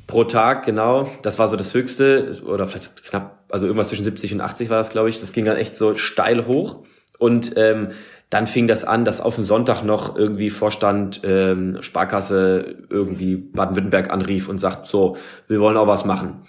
Pro 0.07 0.25
Tag, 0.25 0.65
genau. 0.65 1.09
Das 1.21 1.39
war 1.39 1.47
so 1.47 1.55
das 1.55 1.73
Höchste. 1.73 2.29
Oder 2.45 2.67
vielleicht 2.67 3.05
knapp, 3.05 3.45
also 3.47 3.65
irgendwas 3.65 3.87
zwischen 3.87 4.03
70 4.03 4.33
und 4.33 4.41
80 4.41 4.69
war 4.69 4.77
das, 4.77 4.89
glaube 4.89 5.07
ich. 5.07 5.21
Das 5.21 5.31
ging 5.31 5.45
dann 5.45 5.55
echt 5.55 5.77
so 5.77 5.95
steil 5.95 6.47
hoch. 6.47 6.83
Und 7.17 7.53
ähm, 7.55 7.91
dann 8.29 8.47
fing 8.47 8.67
das 8.67 8.83
an, 8.83 9.05
dass 9.05 9.21
auf 9.21 9.35
dem 9.35 9.45
Sonntag 9.45 9.83
noch 9.83 10.17
irgendwie 10.17 10.49
Vorstand 10.49 11.21
ähm, 11.23 11.77
Sparkasse 11.79 12.75
irgendwie 12.89 13.37
Baden-Württemberg 13.37 14.09
anrief 14.09 14.49
und 14.49 14.57
sagt, 14.57 14.85
so, 14.85 15.15
wir 15.47 15.61
wollen 15.61 15.77
auch 15.77 15.87
was 15.87 16.03
machen. 16.03 16.45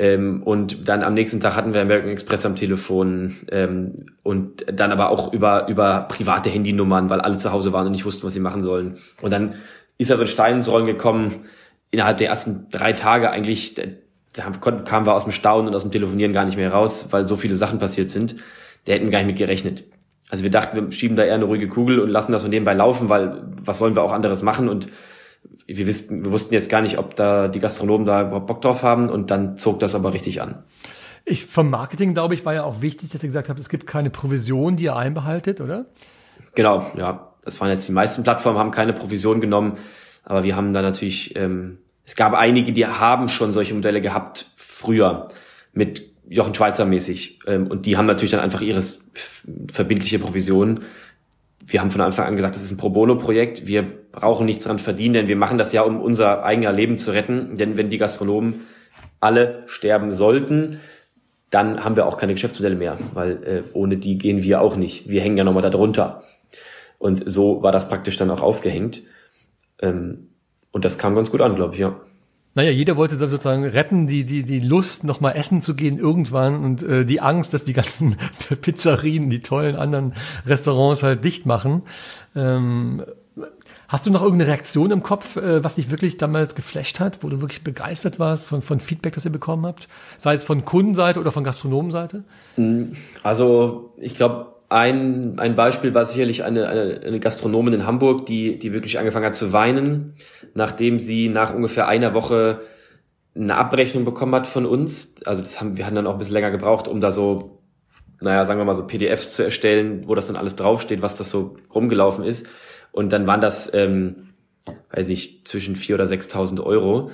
Ähm, 0.00 0.42
und 0.42 0.88
dann 0.88 1.02
am 1.02 1.12
nächsten 1.12 1.40
Tag 1.40 1.56
hatten 1.56 1.74
wir 1.74 1.82
American 1.82 2.08
Express 2.10 2.46
am 2.46 2.56
Telefon 2.56 3.36
ähm, 3.50 4.06
und 4.22 4.64
dann 4.72 4.92
aber 4.92 5.10
auch 5.10 5.30
über, 5.34 5.68
über 5.68 6.06
private 6.08 6.48
Handynummern, 6.48 7.10
weil 7.10 7.20
alle 7.20 7.36
zu 7.36 7.52
Hause 7.52 7.74
waren 7.74 7.84
und 7.84 7.92
nicht 7.92 8.06
wussten, 8.06 8.22
was 8.26 8.32
sie 8.32 8.40
machen 8.40 8.62
sollen. 8.62 8.96
Und 9.20 9.30
dann 9.30 9.56
ist 9.98 10.08
er 10.08 10.16
so 10.16 10.22
ein 10.22 10.28
Stein 10.28 10.54
ins 10.54 10.70
Rollen 10.70 10.86
gekommen, 10.86 11.44
innerhalb 11.90 12.16
der 12.16 12.28
ersten 12.28 12.66
drei 12.70 12.94
Tage 12.94 13.30
eigentlich, 13.30 13.74
da, 13.74 13.82
da 14.32 14.50
kamen 14.50 15.04
wir 15.04 15.12
aus 15.12 15.24
dem 15.24 15.32
Staunen 15.32 15.68
und 15.68 15.74
aus 15.74 15.82
dem 15.82 15.90
Telefonieren 15.90 16.32
gar 16.32 16.46
nicht 16.46 16.56
mehr 16.56 16.72
raus, 16.72 17.08
weil 17.10 17.26
so 17.26 17.36
viele 17.36 17.56
Sachen 17.56 17.78
passiert 17.78 18.08
sind. 18.08 18.36
Der 18.86 18.94
hätten 18.94 19.10
gar 19.10 19.18
nicht 19.18 19.26
mit 19.26 19.36
gerechnet. 19.36 19.84
Also 20.30 20.42
wir 20.42 20.50
dachten, 20.50 20.76
wir 20.76 20.92
schieben 20.92 21.16
da 21.18 21.24
eher 21.24 21.34
eine 21.34 21.44
ruhige 21.44 21.68
Kugel 21.68 22.00
und 22.00 22.08
lassen 22.08 22.32
das 22.32 22.40
von 22.40 22.50
nebenbei 22.50 22.72
laufen, 22.72 23.10
weil 23.10 23.42
was 23.62 23.76
sollen 23.76 23.94
wir 23.94 24.02
auch 24.02 24.12
anderes 24.12 24.40
machen 24.40 24.70
und 24.70 24.88
wir, 25.66 25.86
wussten, 25.86 26.24
wir 26.24 26.32
wussten 26.32 26.54
jetzt 26.54 26.68
gar 26.68 26.82
nicht, 26.82 26.98
ob 26.98 27.16
da 27.16 27.48
die 27.48 27.60
Gastronomen 27.60 28.06
da 28.06 28.22
überhaupt 28.22 28.46
Bock 28.46 28.60
drauf 28.60 28.82
haben 28.82 29.08
und 29.08 29.30
dann 29.30 29.56
zog 29.56 29.80
das 29.80 29.94
aber 29.94 30.12
richtig 30.12 30.42
an. 30.42 30.62
Ich, 31.24 31.46
vom 31.46 31.70
Marketing, 31.70 32.14
glaube 32.14 32.34
ich, 32.34 32.44
war 32.44 32.54
ja 32.54 32.64
auch 32.64 32.82
wichtig, 32.82 33.10
dass 33.10 33.22
ihr 33.22 33.28
gesagt 33.28 33.48
habt, 33.48 33.60
es 33.60 33.68
gibt 33.68 33.86
keine 33.86 34.10
Provision, 34.10 34.76
die 34.76 34.84
ihr 34.84 34.96
einbehaltet, 34.96 35.60
oder? 35.60 35.86
Genau, 36.54 36.90
ja. 36.96 37.26
Das 37.42 37.58
waren 37.58 37.70
jetzt 37.70 37.88
die 37.88 37.92
meisten 37.92 38.22
Plattformen, 38.22 38.58
haben 38.58 38.70
keine 38.70 38.92
Provision 38.92 39.40
genommen, 39.40 39.78
aber 40.24 40.42
wir 40.42 40.56
haben 40.56 40.74
da 40.74 40.82
natürlich, 40.82 41.34
ähm, 41.36 41.78
es 42.04 42.14
gab 42.14 42.34
einige, 42.34 42.72
die 42.72 42.86
haben 42.86 43.28
schon 43.28 43.50
solche 43.52 43.72
Modelle 43.72 44.02
gehabt 44.02 44.50
früher 44.56 45.28
mit 45.72 46.10
Jochen 46.28 46.54
Schweizer 46.54 46.84
mäßig 46.84 47.38
ähm, 47.46 47.66
und 47.66 47.86
die 47.86 47.96
haben 47.96 48.04
natürlich 48.06 48.32
dann 48.32 48.40
einfach 48.40 48.60
ihre 48.60 48.82
verbindliche 49.72 50.18
Provision 50.18 50.84
wir 51.66 51.80
haben 51.80 51.90
von 51.90 52.00
Anfang 52.00 52.26
an 52.26 52.36
gesagt, 52.36 52.56
das 52.56 52.62
ist 52.64 52.70
ein 52.70 52.76
Pro 52.76 52.90
Bono-Projekt. 52.90 53.66
Wir 53.66 53.99
brauchen 54.12 54.46
nichts 54.46 54.64
dran 54.64 54.78
verdienen, 54.78 55.14
denn 55.14 55.28
wir 55.28 55.36
machen 55.36 55.58
das 55.58 55.72
ja, 55.72 55.82
um 55.82 56.00
unser 56.00 56.44
eigener 56.44 56.72
Leben 56.72 56.98
zu 56.98 57.12
retten. 57.12 57.56
Denn 57.56 57.76
wenn 57.76 57.90
die 57.90 57.98
Gastronomen 57.98 58.62
alle 59.20 59.62
sterben 59.66 60.12
sollten, 60.12 60.80
dann 61.50 61.84
haben 61.84 61.96
wir 61.96 62.06
auch 62.06 62.16
keine 62.16 62.34
Geschäftsmodelle 62.34 62.76
mehr, 62.76 62.98
weil 63.14 63.42
äh, 63.44 63.62
ohne 63.72 63.96
die 63.96 64.18
gehen 64.18 64.42
wir 64.42 64.60
auch 64.60 64.76
nicht. 64.76 65.08
Wir 65.08 65.20
hängen 65.20 65.36
ja 65.36 65.44
nochmal 65.44 65.68
darunter. 65.68 66.22
Und 66.98 67.28
so 67.28 67.62
war 67.62 67.72
das 67.72 67.88
praktisch 67.88 68.16
dann 68.16 68.30
auch 68.30 68.40
aufgehängt. 68.42 69.02
Ähm, 69.80 70.28
und 70.70 70.84
das 70.84 70.98
kam 70.98 71.14
ganz 71.14 71.30
gut 71.30 71.40
an, 71.40 71.56
glaube 71.56 71.74
ich, 71.74 71.80
ja. 71.80 72.00
Naja, 72.54 72.70
jeder 72.70 72.96
wollte 72.96 73.14
sozusagen 73.16 73.64
retten, 73.64 74.08
die, 74.08 74.24
die, 74.24 74.42
die 74.42 74.58
Lust, 74.58 75.04
nochmal 75.04 75.36
essen 75.36 75.62
zu 75.62 75.74
gehen 75.74 75.98
irgendwann 75.98 76.64
und 76.64 76.82
äh, 76.82 77.04
die 77.04 77.20
Angst, 77.20 77.54
dass 77.54 77.64
die 77.64 77.72
ganzen 77.72 78.16
Pizzerien, 78.60 79.30
die 79.30 79.40
tollen 79.40 79.76
anderen 79.76 80.14
Restaurants 80.46 81.02
halt 81.02 81.24
dicht 81.24 81.46
machen. 81.46 81.82
Ähm, 82.34 83.04
hast 83.90 84.06
du 84.06 84.10
noch 84.12 84.22
irgendeine 84.22 84.48
Reaktion 84.48 84.92
im 84.92 85.02
Kopf, 85.02 85.36
äh, 85.36 85.62
was 85.62 85.74
dich 85.74 85.90
wirklich 85.90 86.16
damals 86.16 86.54
geflasht 86.54 87.00
hat, 87.00 87.22
wo 87.22 87.28
du 87.28 87.40
wirklich 87.40 87.64
begeistert 87.64 88.18
warst 88.18 88.44
von, 88.46 88.62
von 88.62 88.78
Feedback, 88.78 89.14
das 89.14 89.24
ihr 89.24 89.32
bekommen 89.32 89.66
habt? 89.66 89.88
Sei 90.16 90.32
es 90.32 90.44
von 90.44 90.64
Kundenseite 90.64 91.20
oder 91.20 91.32
von 91.32 91.42
Gastronomenseite? 91.42 92.22
Also 93.24 93.92
ich 93.98 94.14
glaube, 94.14 94.54
ein, 94.68 95.40
ein 95.40 95.56
Beispiel 95.56 95.92
war 95.92 96.04
sicherlich 96.04 96.44
eine, 96.44 96.68
eine, 96.68 97.00
eine 97.04 97.18
Gastronomin 97.18 97.74
in 97.74 97.86
Hamburg, 97.86 98.26
die, 98.26 98.60
die 98.60 98.72
wirklich 98.72 99.00
angefangen 99.00 99.26
hat 99.26 99.34
zu 99.34 99.52
weinen, 99.52 100.14
nachdem 100.54 101.00
sie 101.00 101.28
nach 101.28 101.52
ungefähr 101.52 101.88
einer 101.88 102.14
Woche 102.14 102.60
eine 103.34 103.56
Abrechnung 103.56 104.04
bekommen 104.04 104.36
hat 104.36 104.46
von 104.46 104.66
uns. 104.66 105.16
Also 105.26 105.42
das 105.42 105.60
haben, 105.60 105.76
wir 105.76 105.84
hatten 105.84 105.96
dann 105.96 106.06
auch 106.06 106.12
ein 106.12 106.18
bisschen 106.18 106.34
länger 106.34 106.52
gebraucht, 106.52 106.86
um 106.86 107.00
da 107.00 107.10
so, 107.10 107.58
naja, 108.20 108.44
sagen 108.44 108.60
wir 108.60 108.64
mal 108.64 108.76
so 108.76 108.86
PDFs 108.86 109.32
zu 109.32 109.42
erstellen, 109.42 110.04
wo 110.06 110.14
das 110.14 110.28
dann 110.28 110.36
alles 110.36 110.54
draufsteht, 110.54 111.02
was 111.02 111.16
das 111.16 111.30
so 111.30 111.56
rumgelaufen 111.74 112.22
ist. 112.22 112.46
Und 112.92 113.12
dann 113.12 113.26
waren 113.26 113.40
das, 113.40 113.72
ähm, 113.72 114.28
weiß 114.92 115.08
ich, 115.08 115.44
zwischen 115.44 115.76
vier 115.76 115.94
oder 115.94 116.04
6.000 116.04 116.62
Euro, 116.62 117.10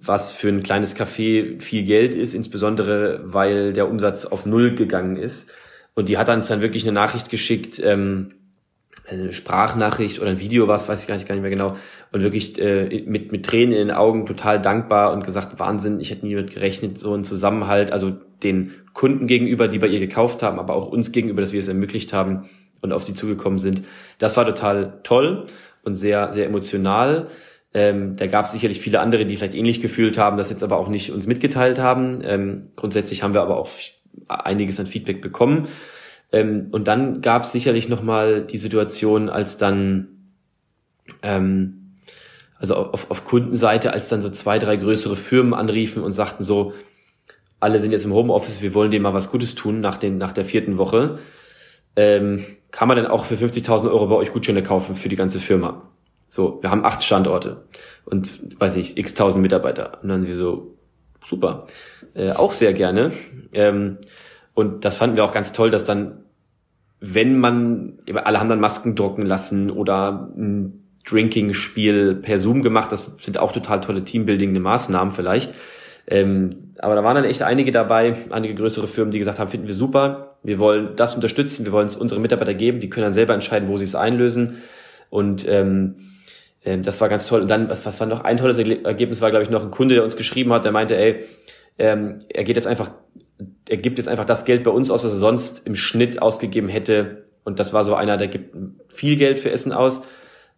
was 0.00 0.32
für 0.32 0.48
ein 0.48 0.62
kleines 0.62 0.96
Café 0.96 1.60
viel 1.60 1.84
Geld 1.84 2.14
ist, 2.14 2.34
insbesondere 2.34 3.20
weil 3.24 3.72
der 3.72 3.88
Umsatz 3.88 4.24
auf 4.24 4.46
Null 4.46 4.74
gegangen 4.74 5.16
ist. 5.16 5.50
Und 5.94 6.08
die 6.08 6.18
hat 6.18 6.28
uns 6.28 6.46
dann 6.46 6.60
wirklich 6.60 6.84
eine 6.84 6.92
Nachricht 6.92 7.30
geschickt, 7.30 7.80
ähm, 7.82 8.34
eine 9.10 9.32
Sprachnachricht 9.32 10.20
oder 10.20 10.30
ein 10.30 10.40
Video 10.40 10.68
was, 10.68 10.88
weiß 10.88 11.00
ich 11.00 11.08
gar 11.08 11.16
nicht, 11.16 11.26
gar 11.26 11.34
nicht 11.34 11.42
mehr 11.42 11.50
genau. 11.50 11.76
Und 12.12 12.22
wirklich 12.22 12.60
äh, 12.60 13.02
mit, 13.06 13.32
mit 13.32 13.46
Tränen 13.46 13.72
in 13.72 13.88
den 13.88 13.96
Augen 13.96 14.26
total 14.26 14.60
dankbar 14.60 15.12
und 15.12 15.24
gesagt, 15.24 15.58
Wahnsinn, 15.58 16.00
ich 16.00 16.10
hätte 16.10 16.26
nie 16.26 16.34
damit 16.34 16.52
gerechnet, 16.52 16.98
so 16.98 17.14
ein 17.14 17.24
Zusammenhalt, 17.24 17.90
also 17.90 18.12
den 18.42 18.74
Kunden 18.92 19.26
gegenüber, 19.26 19.66
die 19.68 19.78
bei 19.78 19.88
ihr 19.88 20.00
gekauft 20.00 20.42
haben, 20.42 20.58
aber 20.58 20.74
auch 20.74 20.86
uns 20.86 21.10
gegenüber, 21.10 21.40
dass 21.40 21.52
wir 21.52 21.60
es 21.60 21.68
ermöglicht 21.68 22.12
haben 22.12 22.48
und 22.80 22.92
auf 22.92 23.04
sie 23.04 23.14
zugekommen 23.14 23.58
sind. 23.58 23.82
Das 24.18 24.36
war 24.36 24.46
total 24.46 25.00
toll 25.02 25.46
und 25.82 25.94
sehr, 25.94 26.32
sehr 26.32 26.46
emotional. 26.46 27.28
Ähm, 27.74 28.16
da 28.16 28.26
gab 28.26 28.46
es 28.46 28.52
sicherlich 28.52 28.80
viele 28.80 29.00
andere, 29.00 29.26
die 29.26 29.36
vielleicht 29.36 29.54
ähnlich 29.54 29.80
gefühlt 29.80 30.16
haben, 30.18 30.38
das 30.38 30.50
jetzt 30.50 30.62
aber 30.62 30.78
auch 30.78 30.88
nicht 30.88 31.12
uns 31.12 31.26
mitgeteilt 31.26 31.78
haben. 31.78 32.22
Ähm, 32.22 32.68
grundsätzlich 32.76 33.22
haben 33.22 33.34
wir 33.34 33.42
aber 33.42 33.58
auch 33.58 33.68
einiges 34.26 34.80
an 34.80 34.86
Feedback 34.86 35.20
bekommen. 35.20 35.68
Ähm, 36.32 36.68
und 36.72 36.88
dann 36.88 37.20
gab 37.20 37.44
es 37.44 37.52
sicherlich 37.52 37.88
nochmal 37.88 38.42
die 38.42 38.58
Situation, 38.58 39.28
als 39.28 39.56
dann, 39.56 40.08
ähm, 41.22 41.94
also 42.58 42.74
auf, 42.74 43.10
auf 43.10 43.24
Kundenseite, 43.24 43.92
als 43.92 44.08
dann 44.08 44.20
so 44.20 44.28
zwei, 44.30 44.58
drei 44.58 44.76
größere 44.76 45.16
Firmen 45.16 45.54
anriefen 45.54 46.02
und 46.02 46.12
sagten 46.12 46.44
so, 46.44 46.74
alle 47.60 47.80
sind 47.80 47.92
jetzt 47.92 48.04
im 48.04 48.12
Homeoffice, 48.12 48.62
wir 48.62 48.74
wollen 48.74 48.90
dem 48.90 49.02
mal 49.02 49.14
was 49.14 49.30
Gutes 49.30 49.54
tun 49.54 49.80
nach, 49.80 49.98
den, 49.98 50.18
nach 50.18 50.32
der 50.32 50.44
vierten 50.44 50.78
Woche. 50.78 51.18
Ähm, 51.96 52.44
kann 52.70 52.88
man 52.88 52.96
denn 52.96 53.06
auch 53.06 53.24
für 53.24 53.34
50.000 53.34 53.90
Euro 53.90 54.06
bei 54.06 54.16
euch 54.16 54.32
Gutscheine 54.32 54.62
kaufen 54.62 54.96
für 54.96 55.08
die 55.08 55.16
ganze 55.16 55.40
Firma? 55.40 55.82
So, 56.28 56.58
wir 56.60 56.70
haben 56.70 56.84
acht 56.84 57.02
Standorte 57.02 57.64
und, 58.04 58.60
weiß 58.60 58.76
ich, 58.76 58.98
x 58.98 59.14
tausend 59.14 59.42
Mitarbeiter. 59.42 59.98
Und 60.02 60.10
dann 60.10 60.26
wir 60.26 60.36
so, 60.36 60.74
super, 61.24 61.66
äh, 62.14 62.32
auch 62.32 62.52
sehr 62.52 62.74
gerne. 62.74 63.12
Ähm, 63.52 63.98
und 64.54 64.84
das 64.84 64.96
fanden 64.96 65.16
wir 65.16 65.24
auch 65.24 65.32
ganz 65.32 65.52
toll, 65.52 65.70
dass 65.70 65.84
dann, 65.84 66.24
wenn 67.00 67.38
man, 67.38 67.98
alle 68.12 68.40
haben 68.40 68.48
dann 68.48 68.60
Masken 68.60 68.94
drucken 68.94 69.24
lassen 69.24 69.70
oder 69.70 70.30
ein 70.36 70.84
Drinking-Spiel 71.08 72.16
per 72.16 72.40
Zoom 72.40 72.62
gemacht, 72.62 72.92
das 72.92 73.10
sind 73.18 73.38
auch 73.38 73.52
total 73.52 73.80
tolle 73.80 74.04
teambuilding 74.04 74.60
Maßnahmen 74.60 75.14
vielleicht. 75.14 75.54
Ähm, 76.06 76.74
aber 76.78 76.94
da 76.94 77.04
waren 77.04 77.16
dann 77.16 77.24
echt 77.24 77.42
einige 77.42 77.72
dabei, 77.72 78.26
einige 78.30 78.54
größere 78.54 78.88
Firmen, 78.88 79.12
die 79.12 79.18
gesagt 79.18 79.38
haben, 79.38 79.50
finden 79.50 79.66
wir 79.66 79.74
super, 79.74 80.27
wir 80.42 80.58
wollen 80.58 80.96
das 80.96 81.14
unterstützen, 81.14 81.64
wir 81.64 81.72
wollen 81.72 81.88
es 81.88 81.96
unsere 81.96 82.20
Mitarbeiter 82.20 82.54
geben, 82.54 82.80
die 82.80 82.88
können 82.88 83.04
dann 83.04 83.12
selber 83.12 83.34
entscheiden, 83.34 83.68
wo 83.68 83.76
sie 83.76 83.84
es 83.84 83.94
einlösen. 83.94 84.62
Und 85.10 85.46
ähm, 85.48 85.96
ähm, 86.64 86.82
das 86.82 87.00
war 87.00 87.08
ganz 87.08 87.26
toll. 87.26 87.42
Und 87.42 87.48
dann, 87.48 87.68
was, 87.68 87.84
was 87.86 87.98
war 88.00 88.06
noch 88.06 88.24
ein 88.24 88.36
tolles 88.36 88.58
Ergebnis, 88.58 89.20
war, 89.20 89.30
glaube 89.30 89.44
ich, 89.44 89.50
noch 89.50 89.64
ein 89.64 89.70
Kunde, 89.70 89.94
der 89.94 90.04
uns 90.04 90.16
geschrieben 90.16 90.52
hat, 90.52 90.64
der 90.64 90.72
meinte, 90.72 90.96
ey, 90.96 91.24
ähm, 91.78 92.20
er 92.28 92.44
geht 92.44 92.56
jetzt 92.56 92.66
einfach 92.66 92.90
er 93.68 93.76
gibt 93.76 93.98
jetzt 93.98 94.08
einfach 94.08 94.24
das 94.24 94.44
Geld 94.44 94.64
bei 94.64 94.70
uns 94.70 94.90
aus, 94.90 95.04
was 95.04 95.12
er 95.12 95.18
sonst 95.18 95.66
im 95.66 95.74
Schnitt 95.74 96.20
ausgegeben 96.20 96.68
hätte. 96.68 97.24
Und 97.44 97.58
das 97.58 97.72
war 97.72 97.84
so 97.84 97.94
einer, 97.94 98.16
der 98.16 98.28
gibt 98.28 98.56
viel 98.88 99.16
Geld 99.16 99.38
für 99.38 99.50
Essen 99.50 99.72
aus 99.72 100.02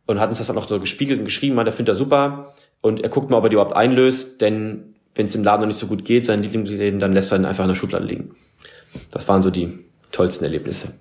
und 0.07 0.21
hat 0.21 0.29
uns 0.29 0.39
das 0.39 0.47
dann 0.47 0.59
auch 0.59 0.69
so 0.69 0.81
gespiegelt 0.81 1.19
und 1.19 1.27
geschrieben, 1.27 1.59
er 1.59 1.73
findet 1.73 1.95
er 1.95 1.99
super. 1.99 2.55
Und 2.81 3.01
er 3.01 3.11
guckt 3.11 3.31
mal, 3.31 3.37
ob 3.37 3.45
er 3.45 3.51
die 3.51 3.55
überhaupt 3.55 3.77
einlöst, 3.77 4.41
denn 4.41 4.95
wenn 5.15 5.27
es 5.27 5.35
im 5.35 5.45
Laden 5.45 5.61
noch 5.61 5.67
nicht 5.67 5.79
so 5.79 5.87
gut 5.87 6.05
geht, 6.05 6.27
seinen 6.27 6.43
Lieblingsläden, 6.43 7.01
dann 7.01 7.13
lässt 7.13 7.31
er 7.33 7.39
ihn 7.39 7.45
einfach 7.45 7.65
in 7.65 7.69
der 7.69 7.75
Schublade 7.75 8.07
liegen. 8.07 8.35
Das 9.11 9.29
waren 9.29 9.43
so 9.43 9.51
die 9.51 9.79
tollsten 10.13 10.45
Erlebnisse. 10.45 10.95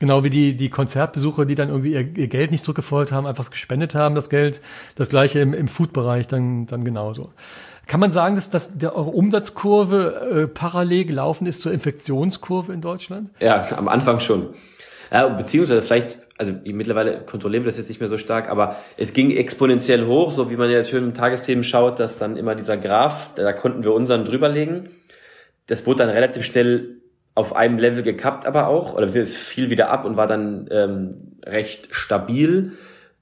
Genau 0.00 0.24
wie 0.24 0.30
die, 0.30 0.56
die 0.56 0.70
Konzertbesucher, 0.70 1.44
die 1.44 1.54
dann 1.54 1.68
irgendwie 1.68 1.92
ihr, 1.92 2.16
ihr 2.16 2.26
Geld 2.26 2.50
nicht 2.50 2.64
zurückgefordert 2.64 3.12
haben, 3.12 3.26
einfach 3.26 3.48
gespendet 3.50 3.94
haben, 3.94 4.14
das 4.14 4.28
Geld. 4.28 4.60
Das 4.96 5.08
gleiche 5.08 5.40
im, 5.40 5.54
im 5.54 5.68
Food-Bereich 5.68 6.26
dann, 6.26 6.66
dann 6.66 6.84
genauso. 6.84 7.32
Kann 7.86 8.00
man 8.00 8.12
sagen, 8.12 8.34
dass, 8.34 8.50
dass 8.50 8.76
der, 8.76 8.96
eure 8.96 9.10
Umsatzkurve 9.10 10.42
äh, 10.42 10.46
parallel 10.48 11.04
gelaufen 11.04 11.46
ist 11.46 11.62
zur 11.62 11.72
Infektionskurve 11.72 12.72
in 12.72 12.80
Deutschland? 12.80 13.30
Ja, 13.40 13.66
am 13.76 13.88
Anfang 13.88 14.20
schon. 14.20 14.54
Ja, 15.12 15.28
beziehungsweise 15.28 15.82
vielleicht, 15.82 16.18
also 16.38 16.52
mittlerweile 16.64 17.20
kontrollieren 17.20 17.62
wir 17.62 17.68
das 17.68 17.76
jetzt 17.76 17.88
nicht 17.88 18.00
mehr 18.00 18.08
so 18.08 18.18
stark, 18.18 18.50
aber 18.50 18.76
es 18.96 19.12
ging 19.12 19.30
exponentiell 19.30 20.06
hoch, 20.06 20.32
so 20.32 20.50
wie 20.50 20.56
man 20.56 20.70
ja 20.70 20.82
schön 20.82 21.04
im 21.04 21.14
Tagesthemen 21.14 21.62
schaut, 21.62 22.00
dass 22.00 22.18
dann 22.18 22.36
immer 22.36 22.54
dieser 22.54 22.76
Graph, 22.76 23.30
da 23.36 23.52
konnten 23.52 23.84
wir 23.84 23.92
unseren 23.92 24.24
drüberlegen. 24.24 24.88
Das 25.66 25.86
wurde 25.86 26.04
dann 26.04 26.10
relativ 26.10 26.44
schnell 26.44 26.96
auf 27.34 27.54
einem 27.56 27.78
Level 27.78 28.02
gekappt 28.02 28.46
aber 28.46 28.68
auch, 28.68 28.94
oder 28.94 29.06
es 29.06 29.34
fiel 29.34 29.70
wieder 29.70 29.90
ab 29.90 30.04
und 30.04 30.16
war 30.16 30.26
dann 30.26 30.68
ähm, 30.70 31.38
recht 31.44 31.88
stabil. 31.90 32.72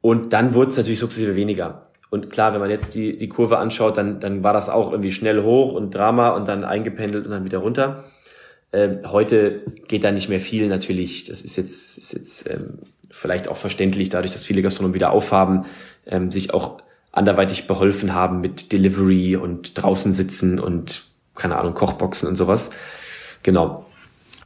Und 0.01 0.33
dann 0.33 0.55
wurde 0.55 0.71
es 0.71 0.77
natürlich 0.77 0.99
sukzessive 0.99 1.37
weniger. 1.37 1.87
Und 2.11 2.29
klar, 2.29 2.53
wenn 2.53 2.61
man 2.61 2.69
jetzt 2.69 2.95
die, 2.95 3.17
die 3.17 3.29
Kurve 3.29 3.59
anschaut, 3.59 3.97
dann, 3.97 4.21
dann 4.21 4.43
war 4.43 4.53
das 4.53 4.69
auch 4.69 4.91
irgendwie 4.91 5.13
schnell 5.13 5.43
hoch 5.43 5.73
und 5.73 5.95
Drama 5.95 6.31
und 6.31 6.47
dann 6.47 6.65
eingependelt 6.65 7.25
und 7.25 7.31
dann 7.31 7.45
wieder 7.45 7.59
runter. 7.59 8.05
Ähm, 8.73 9.01
heute 9.07 9.63
geht 9.89 10.05
da 10.05 10.13
nicht 10.13 10.29
mehr 10.29 10.41
viel 10.41 10.69
natürlich. 10.69 11.25
Das 11.25 11.41
ist 11.41 11.57
jetzt, 11.57 11.97
ist 11.97 12.13
jetzt 12.13 12.51
ähm, 12.51 12.81
vielleicht 13.11 13.49
auch 13.49 13.57
verständlich, 13.57 14.11
dadurch, 14.11 14.33
dass 14.33 14.45
viele 14.45 14.61
Gastronomen 14.61 14.95
wieder 14.95 15.11
aufhaben, 15.11 15.65
ähm, 16.07 16.31
sich 16.31 16.53
auch 16.53 16.83
anderweitig 17.13 17.67
beholfen 17.67 18.15
haben 18.15 18.41
mit 18.41 18.73
Delivery 18.73 19.37
und 19.37 19.81
draußen 19.81 20.13
sitzen 20.13 20.59
und 20.59 21.05
keine 21.35 21.57
Ahnung, 21.57 21.75
Kochboxen 21.75 22.29
und 22.29 22.37
sowas. 22.37 22.71
Genau. 23.43 23.87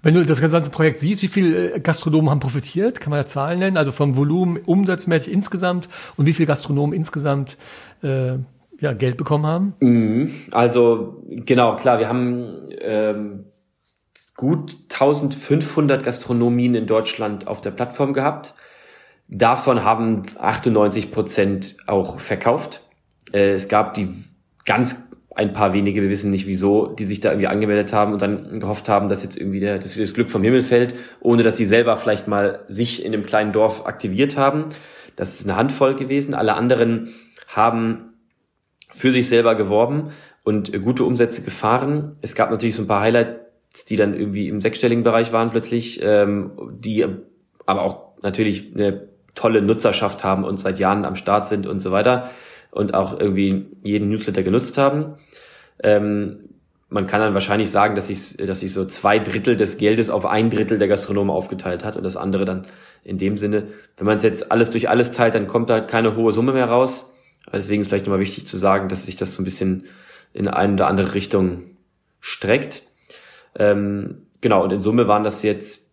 Wenn 0.06 0.14
du 0.14 0.24
das 0.24 0.40
ganze 0.40 0.70
Projekt 0.70 1.00
siehst, 1.00 1.22
wie 1.22 1.26
viele 1.26 1.72
äh, 1.72 1.80
Gastronomen 1.80 2.30
haben 2.30 2.38
profitiert? 2.38 3.00
Kann 3.00 3.10
man 3.10 3.18
ja 3.18 3.26
Zahlen 3.26 3.58
nennen? 3.58 3.76
Also 3.76 3.90
vom 3.90 4.14
Volumen 4.14 4.56
umsatzmäßig 4.58 5.32
insgesamt 5.32 5.88
und 6.16 6.26
wie 6.26 6.32
viele 6.32 6.46
Gastronomen 6.46 6.94
insgesamt 6.94 7.56
äh, 8.04 8.34
ja, 8.78 8.92
Geld 8.92 9.16
bekommen 9.16 9.46
haben? 9.46 9.74
Mhm. 9.80 10.30
Also 10.52 11.24
genau, 11.26 11.74
klar, 11.74 11.98
wir 11.98 12.08
haben 12.08 12.68
ähm, 12.80 13.46
gut 14.36 14.76
1500 14.92 16.04
Gastronomien 16.04 16.76
in 16.76 16.86
Deutschland 16.86 17.48
auf 17.48 17.60
der 17.60 17.72
Plattform 17.72 18.12
gehabt. 18.12 18.54
Davon 19.26 19.82
haben 19.82 20.26
98 20.38 21.10
Prozent 21.10 21.78
auch 21.88 22.20
verkauft. 22.20 22.80
Äh, 23.32 23.54
es 23.54 23.66
gab 23.66 23.94
die 23.94 24.14
ganz 24.64 24.94
ein 25.36 25.52
paar 25.52 25.74
wenige, 25.74 26.00
wir 26.00 26.08
wissen 26.08 26.30
nicht 26.30 26.46
wieso, 26.46 26.86
die 26.86 27.04
sich 27.04 27.20
da 27.20 27.28
irgendwie 27.28 27.48
angemeldet 27.48 27.92
haben 27.92 28.14
und 28.14 28.22
dann 28.22 28.58
gehofft 28.58 28.88
haben, 28.88 29.10
dass 29.10 29.22
jetzt 29.22 29.38
irgendwie 29.38 29.60
der, 29.60 29.78
dass 29.78 29.94
das 29.94 30.14
Glück 30.14 30.30
vom 30.30 30.42
Himmel 30.42 30.62
fällt, 30.62 30.94
ohne 31.20 31.42
dass 31.42 31.58
sie 31.58 31.66
selber 31.66 31.98
vielleicht 31.98 32.26
mal 32.26 32.60
sich 32.68 33.04
in 33.04 33.12
einem 33.12 33.26
kleinen 33.26 33.52
Dorf 33.52 33.84
aktiviert 33.84 34.38
haben. 34.38 34.70
Das 35.14 35.34
ist 35.34 35.46
eine 35.46 35.56
Handvoll 35.56 35.94
gewesen. 35.94 36.32
Alle 36.32 36.54
anderen 36.54 37.14
haben 37.48 38.14
für 38.94 39.12
sich 39.12 39.28
selber 39.28 39.54
geworben 39.56 40.12
und 40.42 40.72
gute 40.82 41.04
Umsätze 41.04 41.42
gefahren. 41.42 42.16
Es 42.22 42.34
gab 42.34 42.50
natürlich 42.50 42.74
so 42.76 42.82
ein 42.82 42.88
paar 42.88 43.02
Highlights, 43.02 43.84
die 43.84 43.96
dann 43.96 44.14
irgendwie 44.14 44.48
im 44.48 44.62
sechsstelligen 44.62 45.04
Bereich 45.04 45.34
waren 45.34 45.50
plötzlich, 45.50 46.00
ähm, 46.02 46.52
die 46.78 47.04
aber 47.66 47.82
auch 47.82 48.14
natürlich 48.22 48.72
eine 48.74 49.08
tolle 49.34 49.60
Nutzerschaft 49.60 50.24
haben 50.24 50.44
und 50.44 50.58
seit 50.58 50.78
Jahren 50.78 51.04
am 51.04 51.14
Start 51.14 51.46
sind 51.46 51.66
und 51.66 51.80
so 51.80 51.90
weiter 51.92 52.30
und 52.76 52.94
auch 52.94 53.18
irgendwie 53.18 53.66
jeden 53.82 54.08
Newsletter 54.08 54.42
genutzt 54.42 54.78
haben. 54.78 55.14
Ähm, 55.82 56.50
man 56.88 57.06
kann 57.06 57.20
dann 57.20 57.34
wahrscheinlich 57.34 57.70
sagen, 57.70 57.96
dass 57.96 58.06
sich 58.06 58.36
dass 58.36 58.60
sich 58.60 58.72
so 58.72 58.84
zwei 58.84 59.18
Drittel 59.18 59.56
des 59.56 59.76
Geldes 59.76 60.08
auf 60.08 60.24
ein 60.24 60.50
Drittel 60.50 60.78
der 60.78 60.88
Gastronomen 60.88 61.30
aufgeteilt 61.30 61.84
hat 61.84 61.96
und 61.96 62.04
das 62.04 62.16
andere 62.16 62.44
dann 62.44 62.66
in 63.02 63.18
dem 63.18 63.36
Sinne, 63.38 63.68
wenn 63.96 64.06
man 64.06 64.18
es 64.18 64.22
jetzt 64.22 64.50
alles 64.52 64.70
durch 64.70 64.88
alles 64.88 65.12
teilt, 65.12 65.34
dann 65.34 65.48
kommt 65.48 65.70
da 65.70 65.80
keine 65.80 66.16
hohe 66.16 66.32
Summe 66.32 66.52
mehr 66.52 66.66
raus. 66.66 67.12
Deswegen 67.52 67.80
ist 67.80 67.88
vielleicht 67.88 68.06
nochmal 68.06 68.20
wichtig 68.20 68.46
zu 68.46 68.56
sagen, 68.56 68.88
dass 68.88 69.06
sich 69.06 69.16
das 69.16 69.32
so 69.32 69.42
ein 69.42 69.44
bisschen 69.44 69.84
in 70.32 70.48
eine 70.48 70.74
oder 70.74 70.88
andere 70.88 71.14
Richtung 71.14 71.62
streckt. 72.20 72.82
Ähm, 73.56 74.26
genau, 74.40 74.64
und 74.64 74.72
in 74.72 74.82
Summe 74.82 75.06
waren 75.06 75.24
das 75.24 75.42
jetzt 75.42 75.85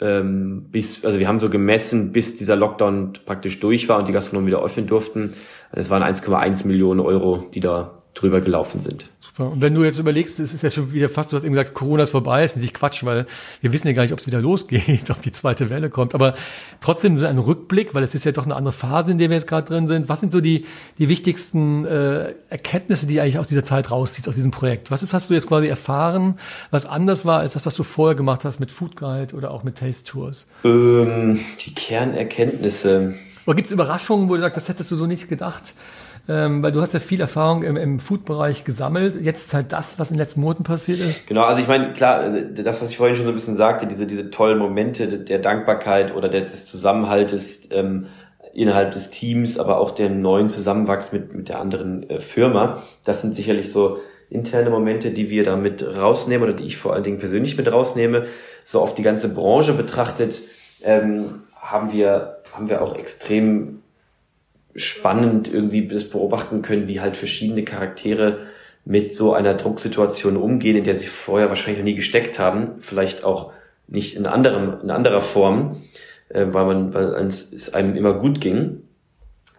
ähm, 0.00 0.66
bis, 0.70 1.04
also 1.04 1.18
wir 1.18 1.28
haben 1.28 1.40
so 1.40 1.50
gemessen, 1.50 2.12
bis 2.12 2.36
dieser 2.36 2.56
Lockdown 2.56 3.14
praktisch 3.24 3.60
durch 3.60 3.88
war 3.88 3.98
und 3.98 4.08
die 4.08 4.12
Gastronomen 4.12 4.46
wieder 4.46 4.62
öffnen 4.62 4.86
durften. 4.86 5.34
Es 5.72 5.90
waren 5.90 6.02
1,1 6.02 6.66
Millionen 6.66 7.00
Euro, 7.00 7.46
die 7.54 7.60
da 7.60 8.03
drüber 8.14 8.40
gelaufen 8.40 8.80
sind. 8.80 9.06
Super. 9.20 9.50
Und 9.50 9.60
wenn 9.60 9.74
du 9.74 9.82
jetzt 9.82 9.98
überlegst, 9.98 10.38
es 10.38 10.54
ist 10.54 10.62
ja 10.62 10.70
schon 10.70 10.92
wieder 10.92 11.08
fast, 11.08 11.32
du 11.32 11.36
hast 11.36 11.44
eben 11.44 11.54
gesagt, 11.54 11.74
Corona 11.74 12.04
ist 12.04 12.10
vorbei, 12.10 12.44
ist 12.44 12.56
nicht 12.56 12.72
Quatsch, 12.72 13.04
weil 13.04 13.26
wir 13.60 13.72
wissen 13.72 13.88
ja 13.88 13.92
gar 13.92 14.02
nicht, 14.02 14.12
ob 14.12 14.20
es 14.20 14.26
wieder 14.26 14.40
losgeht, 14.40 15.10
ob 15.10 15.20
die 15.22 15.32
zweite 15.32 15.70
Welle 15.70 15.90
kommt. 15.90 16.14
Aber 16.14 16.34
trotzdem 16.80 17.18
so 17.18 17.26
ein 17.26 17.38
Rückblick, 17.38 17.94
weil 17.94 18.04
es 18.04 18.14
ist 18.14 18.24
ja 18.24 18.32
doch 18.32 18.44
eine 18.44 18.54
andere 18.54 18.72
Phase, 18.72 19.10
in 19.10 19.18
der 19.18 19.30
wir 19.30 19.36
jetzt 19.36 19.48
gerade 19.48 19.66
drin 19.66 19.88
sind. 19.88 20.08
Was 20.08 20.20
sind 20.20 20.32
so 20.32 20.40
die, 20.40 20.66
die 20.98 21.08
wichtigsten 21.08 21.84
äh, 21.84 22.34
Erkenntnisse, 22.48 23.06
die 23.06 23.20
eigentlich 23.20 23.38
aus 23.38 23.48
dieser 23.48 23.64
Zeit 23.64 23.90
rausziehst, 23.90 24.28
aus 24.28 24.36
diesem 24.36 24.52
Projekt? 24.52 24.92
Was 24.92 25.02
ist, 25.02 25.12
hast 25.12 25.30
du 25.30 25.34
jetzt 25.34 25.48
quasi 25.48 25.66
erfahren, 25.66 26.38
was 26.70 26.86
anders 26.86 27.24
war 27.24 27.40
als 27.40 27.54
das, 27.54 27.66
was 27.66 27.74
du 27.74 27.82
vorher 27.82 28.14
gemacht 28.14 28.44
hast 28.44 28.60
mit 28.60 28.70
Food 28.70 28.94
Guide 28.94 29.34
oder 29.34 29.50
auch 29.50 29.64
mit 29.64 29.76
Taste 29.76 30.04
Tours? 30.04 30.46
Ähm, 30.64 31.40
die 31.58 31.74
Kernerkenntnisse. 31.74 33.14
Oder 33.46 33.56
gibt 33.56 33.66
es 33.66 33.72
Überraschungen, 33.72 34.28
wo 34.28 34.36
du 34.36 34.40
sagst, 34.40 34.56
das 34.56 34.68
hättest 34.68 34.90
du 34.90 34.96
so 34.96 35.06
nicht 35.06 35.28
gedacht? 35.28 35.74
Ähm, 36.26 36.62
weil 36.62 36.72
du 36.72 36.80
hast 36.80 36.94
ja 36.94 37.00
viel 37.00 37.20
Erfahrung 37.20 37.62
im, 37.62 37.76
im 37.76 37.98
Food-Bereich 37.98 38.64
gesammelt. 38.64 39.20
Jetzt 39.20 39.52
halt 39.52 39.72
das, 39.72 39.98
was 39.98 40.10
in 40.10 40.16
den 40.16 40.20
letzten 40.20 40.40
Monaten 40.40 40.62
passiert 40.62 41.00
ist. 41.00 41.26
Genau, 41.26 41.42
also 41.42 41.60
ich 41.60 41.68
meine, 41.68 41.92
klar, 41.92 42.30
das, 42.30 42.80
was 42.80 42.90
ich 42.90 42.96
vorhin 42.96 43.14
schon 43.14 43.26
so 43.26 43.30
ein 43.30 43.34
bisschen 43.34 43.56
sagte, 43.56 43.86
diese, 43.86 44.06
diese 44.06 44.30
tollen 44.30 44.58
Momente 44.58 45.06
der 45.06 45.38
Dankbarkeit 45.38 46.14
oder 46.14 46.28
des 46.28 46.64
Zusammenhaltes 46.64 47.68
ähm, 47.70 48.06
innerhalb 48.54 48.92
des 48.92 49.10
Teams, 49.10 49.58
aber 49.58 49.78
auch 49.78 49.90
der 49.90 50.08
neuen 50.08 50.48
Zusammenwachs 50.48 51.12
mit, 51.12 51.34
mit 51.34 51.48
der 51.48 51.60
anderen 51.60 52.08
äh, 52.08 52.20
Firma, 52.20 52.82
das 53.04 53.20
sind 53.20 53.34
sicherlich 53.34 53.70
so 53.70 53.98
interne 54.30 54.70
Momente, 54.70 55.10
die 55.10 55.28
wir 55.28 55.44
da 55.44 55.56
mit 55.56 55.84
rausnehmen 55.84 56.48
oder 56.48 56.56
die 56.56 56.64
ich 56.64 56.76
vor 56.76 56.94
allen 56.94 57.04
Dingen 57.04 57.18
persönlich 57.18 57.56
mit 57.56 57.70
rausnehme. 57.70 58.24
So 58.64 58.80
auf 58.80 58.94
die 58.94 59.02
ganze 59.02 59.28
Branche 59.32 59.74
betrachtet, 59.74 60.40
ähm, 60.82 61.42
haben 61.54 61.92
wir, 61.92 62.38
haben 62.52 62.68
wir 62.68 62.82
auch 62.82 62.96
extrem 62.96 63.82
spannend 64.74 65.52
irgendwie 65.52 65.86
das 65.88 66.04
beobachten 66.04 66.62
können, 66.62 66.88
wie 66.88 67.00
halt 67.00 67.16
verschiedene 67.16 67.64
Charaktere 67.64 68.46
mit 68.84 69.14
so 69.14 69.32
einer 69.32 69.54
Drucksituation 69.54 70.36
umgehen, 70.36 70.76
in 70.76 70.84
der 70.84 70.94
sie 70.94 71.06
vorher 71.06 71.48
wahrscheinlich 71.48 71.78
noch 71.78 71.84
nie 71.84 71.94
gesteckt 71.94 72.38
haben, 72.38 72.80
vielleicht 72.80 73.24
auch 73.24 73.52
nicht 73.86 74.16
in 74.16 74.26
anderem, 74.26 74.80
in 74.82 74.90
anderer 74.90 75.22
Form, 75.22 75.82
äh, 76.28 76.46
weil 76.48 76.66
man, 76.66 76.94
weil 76.94 77.26
es 77.26 77.72
einem 77.72 77.96
immer 77.96 78.14
gut 78.14 78.40
ging. 78.40 78.82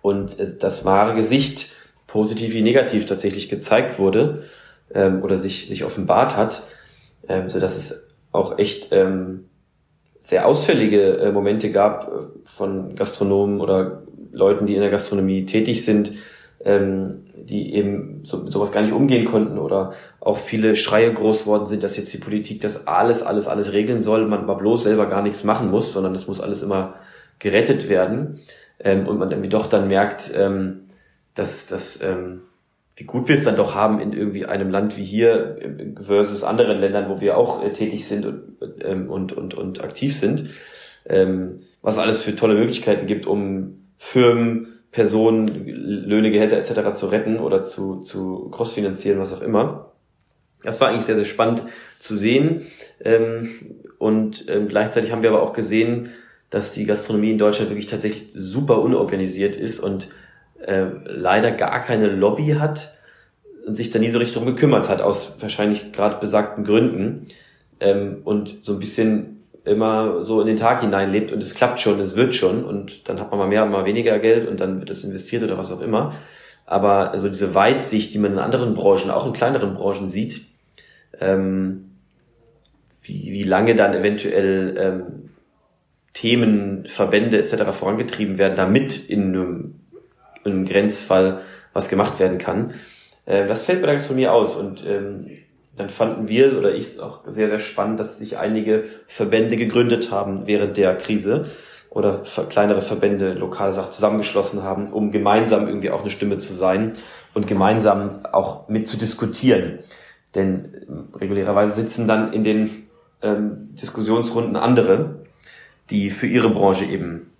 Und 0.01 0.37
das 0.61 0.85
wahre 0.85 1.15
Gesicht 1.15 1.71
positiv 2.05 2.53
wie 2.53 2.61
negativ 2.61 3.05
tatsächlich 3.05 3.49
gezeigt 3.49 3.97
wurde 3.97 4.43
ähm, 4.93 5.23
oder 5.23 5.35
sich 5.35 5.67
sich 5.67 5.83
offenbart 5.83 6.37
hat, 6.37 6.63
ähm, 7.27 7.49
so 7.49 7.59
dass 7.59 7.75
es 7.75 8.07
auch 8.31 8.59
echt 8.59 8.89
ähm, 8.91 9.45
sehr 10.19 10.47
ausfällige 10.47 11.17
äh, 11.17 11.31
Momente 11.31 11.71
gab 11.71 12.07
äh, 12.07 12.11
von 12.45 12.95
Gastronomen 12.95 13.59
oder 13.61 14.03
Leuten, 14.35 14.65
die 14.65 14.75
in 14.75 14.81
der 14.81 14.89
Gastronomie 14.89 15.45
tätig 15.45 15.83
sind, 15.83 16.13
ähm, 16.63 17.25
die 17.35 17.75
eben 17.75 18.21
so, 18.23 18.49
sowas 18.49 18.71
gar 18.71 18.81
nicht 18.81 18.93
umgehen 18.93 19.25
konnten 19.25 19.57
oder 19.57 19.93
auch 20.19 20.37
viele 20.37 20.75
Schreie 20.75 21.13
groß 21.13 21.45
worden 21.45 21.67
sind, 21.67 21.83
dass 21.83 21.97
jetzt 21.97 22.13
die 22.13 22.17
Politik 22.17 22.61
das 22.61 22.87
alles, 22.87 23.21
alles, 23.21 23.47
alles 23.47 23.71
regeln 23.71 24.01
soll, 24.01 24.25
man 24.25 24.45
mal 24.45 24.55
bloß 24.55 24.83
selber 24.83 25.05
gar 25.05 25.21
nichts 25.21 25.43
machen 25.43 25.69
muss, 25.69 25.93
sondern 25.93 26.13
das 26.13 26.27
muss 26.27 26.41
alles 26.41 26.61
immer 26.61 26.95
gerettet 27.39 27.89
werden 27.89 28.39
ähm, 28.79 29.07
und 29.07 29.19
man 29.19 29.31
irgendwie 29.31 29.49
doch 29.49 29.67
dann 29.67 29.87
merkt, 29.87 30.31
ähm, 30.35 30.87
dass, 31.35 31.67
dass 31.67 32.01
ähm, 32.01 32.41
wie 32.95 33.03
gut 33.03 33.27
wir 33.27 33.35
es 33.35 33.43
dann 33.43 33.57
doch 33.57 33.75
haben 33.75 33.99
in 33.99 34.13
irgendwie 34.13 34.45
einem 34.45 34.71
Land 34.71 34.97
wie 34.97 35.03
hier 35.03 35.57
versus 36.01 36.43
anderen 36.43 36.79
Ländern, 36.79 37.09
wo 37.09 37.19
wir 37.19 37.37
auch 37.37 37.63
äh, 37.63 37.71
tätig 37.71 38.07
sind 38.07 38.25
und, 38.25 38.43
ähm, 38.81 39.09
und, 39.09 39.33
und, 39.33 39.53
und 39.53 39.83
aktiv 39.83 40.17
sind, 40.17 40.49
ähm, 41.05 41.61
was 41.81 41.97
alles 41.97 42.21
für 42.21 42.35
tolle 42.35 42.55
Möglichkeiten 42.55 43.05
gibt, 43.05 43.27
um 43.27 43.84
Firmen, 44.05 44.67
Personen, 44.91 45.65
Löhne, 45.65 46.29
Gehälter 46.29 46.57
etc. 46.57 46.93
zu 46.93 47.07
retten 47.07 47.39
oder 47.39 47.63
zu, 47.63 48.01
zu 48.01 48.49
crossfinanzieren, 48.51 49.19
was 49.19 49.33
auch 49.33 49.41
immer. 49.41 49.93
Das 50.63 50.79
war 50.79 50.89
eigentlich 50.89 51.05
sehr, 51.05 51.15
sehr 51.15 51.25
spannend 51.25 51.63
zu 51.99 52.15
sehen. 52.15 52.67
Ähm, 53.03 53.49
und 53.97 54.45
ähm, 54.47 54.67
gleichzeitig 54.67 55.11
haben 55.11 55.23
wir 55.23 55.31
aber 55.31 55.41
auch 55.41 55.53
gesehen, 55.53 56.11
dass 56.51 56.71
die 56.71 56.85
Gastronomie 56.85 57.31
in 57.31 57.39
Deutschland 57.39 57.71
wirklich 57.71 57.87
tatsächlich 57.87 58.29
super 58.31 58.79
unorganisiert 58.79 59.55
ist 59.55 59.79
und 59.79 60.09
äh, 60.63 60.85
leider 61.05 61.51
gar 61.51 61.81
keine 61.81 62.07
Lobby 62.07 62.55
hat 62.59 62.93
und 63.65 63.73
sich 63.73 63.89
da 63.89 63.97
nie 63.97 64.09
so 64.09 64.19
richtig 64.19 64.37
drum 64.37 64.45
gekümmert 64.45 64.87
hat, 64.87 65.01
aus 65.01 65.35
wahrscheinlich 65.39 65.91
gerade 65.91 66.19
besagten 66.19 66.63
Gründen. 66.63 67.27
ähm, 67.79 68.21
und 68.23 68.59
so 68.61 68.73
ein 68.73 68.79
bisschen 68.79 69.34
immer 69.65 70.23
so 70.23 70.41
in 70.41 70.47
den 70.47 70.57
Tag 70.57 70.81
hineinlebt 70.81 71.31
und 71.31 71.41
es 71.41 71.55
klappt 71.55 71.79
schon, 71.79 71.99
es 71.99 72.15
wird 72.15 72.33
schon 72.33 72.63
und 72.63 73.09
dann 73.09 73.19
hat 73.19 73.31
man 73.31 73.39
mal 73.39 73.47
mehr, 73.47 73.65
mal 73.65 73.85
weniger 73.85 74.19
Geld 74.19 74.47
und 74.47 74.59
dann 74.59 74.79
wird 74.79 74.89
es 74.89 75.03
investiert 75.03 75.43
oder 75.43 75.57
was 75.57 75.71
auch 75.71 75.81
immer. 75.81 76.13
Aber 76.65 77.11
also 77.11 77.27
diese 77.27 77.53
Weitsicht, 77.53 78.13
die 78.13 78.19
man 78.19 78.33
in 78.33 78.39
anderen 78.39 78.73
Branchen, 78.73 79.11
auch 79.11 79.25
in 79.25 79.33
kleineren 79.33 79.75
Branchen 79.75 80.07
sieht, 80.07 80.45
ähm, 81.19 81.91
wie, 83.01 83.31
wie 83.31 83.43
lange 83.43 83.75
dann 83.75 83.93
eventuell 83.93 84.75
ähm, 84.77 85.29
Themen, 86.13 86.87
Verbände 86.87 87.37
etc. 87.37 87.71
vorangetrieben 87.71 88.37
werden, 88.37 88.55
damit 88.55 89.09
in 89.09 89.23
einem, 89.29 89.75
in 90.43 90.51
einem 90.51 90.65
Grenzfall 90.65 91.41
was 91.73 91.89
gemacht 91.89 92.19
werden 92.19 92.37
kann. 92.37 92.73
Äh, 93.25 93.47
das 93.47 93.63
fällt 93.63 93.81
mir 93.81 93.99
von 93.99 94.15
mir 94.15 94.33
aus 94.33 94.55
und 94.55 94.83
ähm, 94.87 95.21
dann 95.75 95.89
fanden 95.89 96.27
wir 96.27 96.57
oder 96.57 96.73
ich 96.73 96.87
es 96.87 96.99
auch 96.99 97.21
sehr, 97.27 97.49
sehr 97.49 97.59
spannend, 97.59 97.99
dass 97.99 98.17
sich 98.17 98.37
einige 98.37 98.85
Verbände 99.07 99.57
gegründet 99.57 100.11
haben 100.11 100.47
während 100.47 100.77
der 100.77 100.95
Krise 100.95 101.51
oder 101.89 102.23
kleinere 102.49 102.81
Verbände 102.81 103.33
lokale 103.33 103.73
Sachen 103.73 103.91
zusammengeschlossen 103.91 104.63
haben, 104.63 104.91
um 104.91 105.11
gemeinsam 105.11 105.67
irgendwie 105.67 105.91
auch 105.91 106.01
eine 106.01 106.09
Stimme 106.09 106.37
zu 106.37 106.53
sein 106.53 106.93
und 107.33 107.47
gemeinsam 107.47 108.25
auch 108.31 108.67
mit 108.67 108.87
zu 108.87 108.97
diskutieren. 108.97 109.79
Denn 110.33 110.85
ähm, 110.87 111.07
regulärerweise 111.15 111.71
sitzen 111.73 112.07
dann 112.07 112.33
in 112.33 112.43
den 112.43 112.87
ähm, 113.21 113.75
Diskussionsrunden 113.75 114.55
andere, 114.55 115.25
die 115.89 116.09
für 116.09 116.27
ihre 116.27 116.49
Branche 116.49 116.85
eben 116.85 117.31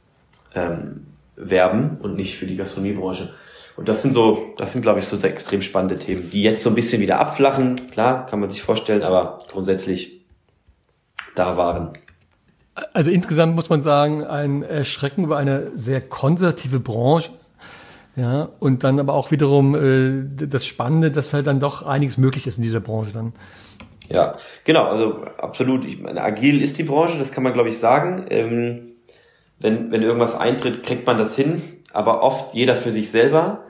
ähm, 0.54 1.08
werben 1.36 1.98
und 2.02 2.16
nicht 2.16 2.38
für 2.38 2.46
die 2.46 2.56
Gastronomiebranche. 2.56 3.34
Und 3.76 3.90
das 3.90 4.02
sind 4.02 4.14
so, 4.14 4.54
das 4.58 4.72
sind, 4.72 4.82
glaube 4.82 5.00
ich, 5.00 5.06
so 5.06 5.18
extrem 5.18 5.62
spannende 5.62 6.00
Themen, 6.00 6.30
die 6.32 6.42
jetzt 6.42 6.64
so 6.64 6.70
ein 6.70 6.76
bisschen 6.76 7.02
wieder 7.02 7.20
abflachen. 7.20 7.90
Klar, 7.92 8.26
kann 8.26 8.40
man 8.40 8.50
sich 8.50 8.62
vorstellen, 8.62 9.04
aber 9.04 9.44
grundsätzlich 9.50 10.22
da 11.36 11.58
waren. 11.58 11.92
Also 12.94 13.12
insgesamt 13.12 13.56
muss 13.56 13.70
man 13.70 13.82
sagen, 13.82 14.24
ein 14.24 14.64
Erschrecken 14.64 15.26
über 15.26 15.38
eine 15.38 15.72
sehr 15.76 16.02
konservative 16.02 16.80
Branche. 16.80 17.30
Ja, 18.16 18.50
und 18.60 18.86
dann 18.86 19.00
aber 19.00 19.14
auch 19.14 19.32
wiederum 19.32 19.76
äh, 19.76 20.48
das 20.48 20.66
Spannende, 20.66 21.12
dass 21.12 21.34
halt 21.34 21.48
dann 21.48 21.60
doch 21.60 21.84
einiges 21.84 22.18
möglich 22.18 22.48
ist 22.48 22.56
in 22.56 22.64
dieser 22.64 22.80
Branche 22.80 23.12
dann. 23.12 23.34
Ja, 24.08 24.38
genau, 24.64 24.86
also 24.86 25.26
absolut. 25.38 25.84
Ich 25.84 26.00
meine, 26.00 26.22
agil 26.22 26.62
ist 26.62 26.78
die 26.78 26.84
Branche, 26.84 27.18
das 27.18 27.32
kann 27.32 27.44
man, 27.44 27.52
glaube 27.52 27.70
ich, 27.70 27.78
sagen. 27.78 28.26
Ähm, 28.30 28.94
wenn, 29.60 29.92
wenn 29.92 30.02
irgendwas 30.02 30.36
eintritt, 30.36 30.84
kriegt 30.84 31.06
man 31.06 31.18
das 31.18 31.36
hin, 31.36 31.62
aber 31.96 32.22
oft 32.22 32.54
jeder 32.54 32.76
für 32.76 32.92
sich 32.92 33.10
selber 33.10 33.64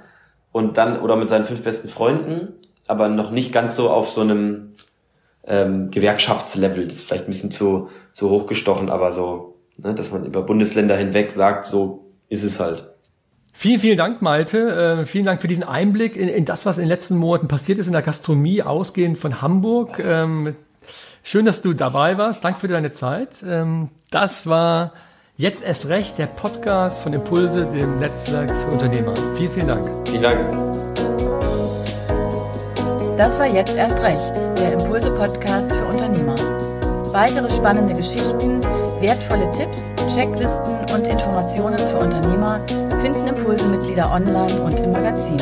und 0.51 0.77
dann 0.77 0.99
oder 0.99 1.15
mit 1.15 1.29
seinen 1.29 1.45
fünf 1.45 1.61
besten 1.63 1.87
Freunden, 1.87 2.53
aber 2.87 3.07
noch 3.09 3.31
nicht 3.31 3.51
ganz 3.51 3.75
so 3.75 3.89
auf 3.89 4.09
so 4.09 4.21
einem 4.21 4.75
ähm, 5.45 5.91
Gewerkschaftslevel. 5.91 6.87
Das 6.87 6.97
ist 6.97 7.07
vielleicht 7.07 7.25
ein 7.25 7.31
bisschen 7.31 7.51
zu, 7.51 7.89
zu 8.13 8.29
hochgestochen, 8.29 8.89
aber 8.89 9.11
so, 9.11 9.59
ne, 9.77 9.93
dass 9.93 10.11
man 10.11 10.25
über 10.25 10.41
Bundesländer 10.41 10.97
hinweg 10.97 11.31
sagt, 11.31 11.67
so 11.67 12.05
ist 12.29 12.43
es 12.43 12.59
halt. 12.59 12.89
Vielen, 13.53 13.79
vielen 13.79 13.97
Dank, 13.97 14.21
Malte. 14.21 15.01
Äh, 15.01 15.05
vielen 15.05 15.25
Dank 15.25 15.39
für 15.39 15.47
diesen 15.47 15.63
Einblick 15.63 16.17
in, 16.17 16.27
in, 16.27 16.45
das, 16.45 16.65
was 16.65 16.77
in 16.77 16.83
den 16.83 16.89
letzten 16.89 17.15
Monaten 17.15 17.47
passiert 17.47 17.79
ist 17.79 17.87
in 17.87 17.93
der 17.93 18.01
Gastronomie, 18.01 18.61
ausgehend 18.61 19.17
von 19.17 19.41
Hamburg. 19.41 19.99
Ähm, 19.99 20.55
schön, 21.23 21.45
dass 21.45 21.61
du 21.61 21.73
dabei 21.73 22.17
warst. 22.17 22.43
Danke 22.43 22.59
für 22.59 22.67
deine 22.67 22.91
Zeit. 22.91 23.43
Ähm, 23.47 23.89
das 24.11 24.47
war 24.47 24.91
Jetzt 25.37 25.63
erst 25.63 25.89
recht, 25.89 26.17
der 26.17 26.27
Podcast 26.27 27.01
von 27.01 27.11
Impulse, 27.11 27.65
dem 27.65 27.99
Netzwerk 27.99 28.49
für 28.49 28.71
Unternehmer. 28.71 29.13
Vielen, 29.35 29.51
vielen 29.51 29.67
Dank. 29.67 30.07
Vielen 30.07 30.21
Dank. 30.21 30.39
Das 33.17 33.37
war 33.37 33.45
jetzt 33.45 33.75
erst 33.75 33.99
recht, 33.99 34.31
der 34.61 34.71
Impulse-Podcast 34.71 35.73
für 35.73 35.85
Unternehmer. 35.87 36.35
Weitere 37.11 37.51
spannende 37.51 37.93
Geschichten, 37.95 38.61
wertvolle 39.01 39.51
Tipps, 39.51 39.91
Checklisten 40.15 40.77
und 40.95 41.05
Informationen 41.05 41.79
für 41.79 41.97
Unternehmer 41.97 42.61
finden 43.01 43.27
Impulse-Mitglieder 43.27 44.09
online 44.09 44.61
und 44.61 44.79
im 44.79 44.93
Magazin. 44.93 45.41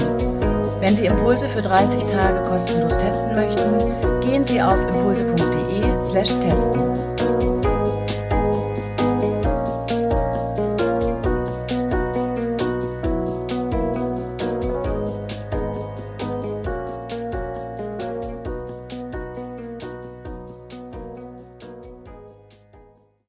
Wenn 0.79 0.95
Sie 0.95 1.05
Impulse 1.05 1.47
für 1.47 1.61
30 1.61 2.03
Tage 2.05 2.41
kostenlos 2.49 2.97
testen 2.97 3.35
möchten, 3.35 4.21
gehen 4.21 4.43
Sie 4.43 4.59
auf 4.59 4.79
impulse.de/testen. 4.89 6.09
slash 6.09 7.12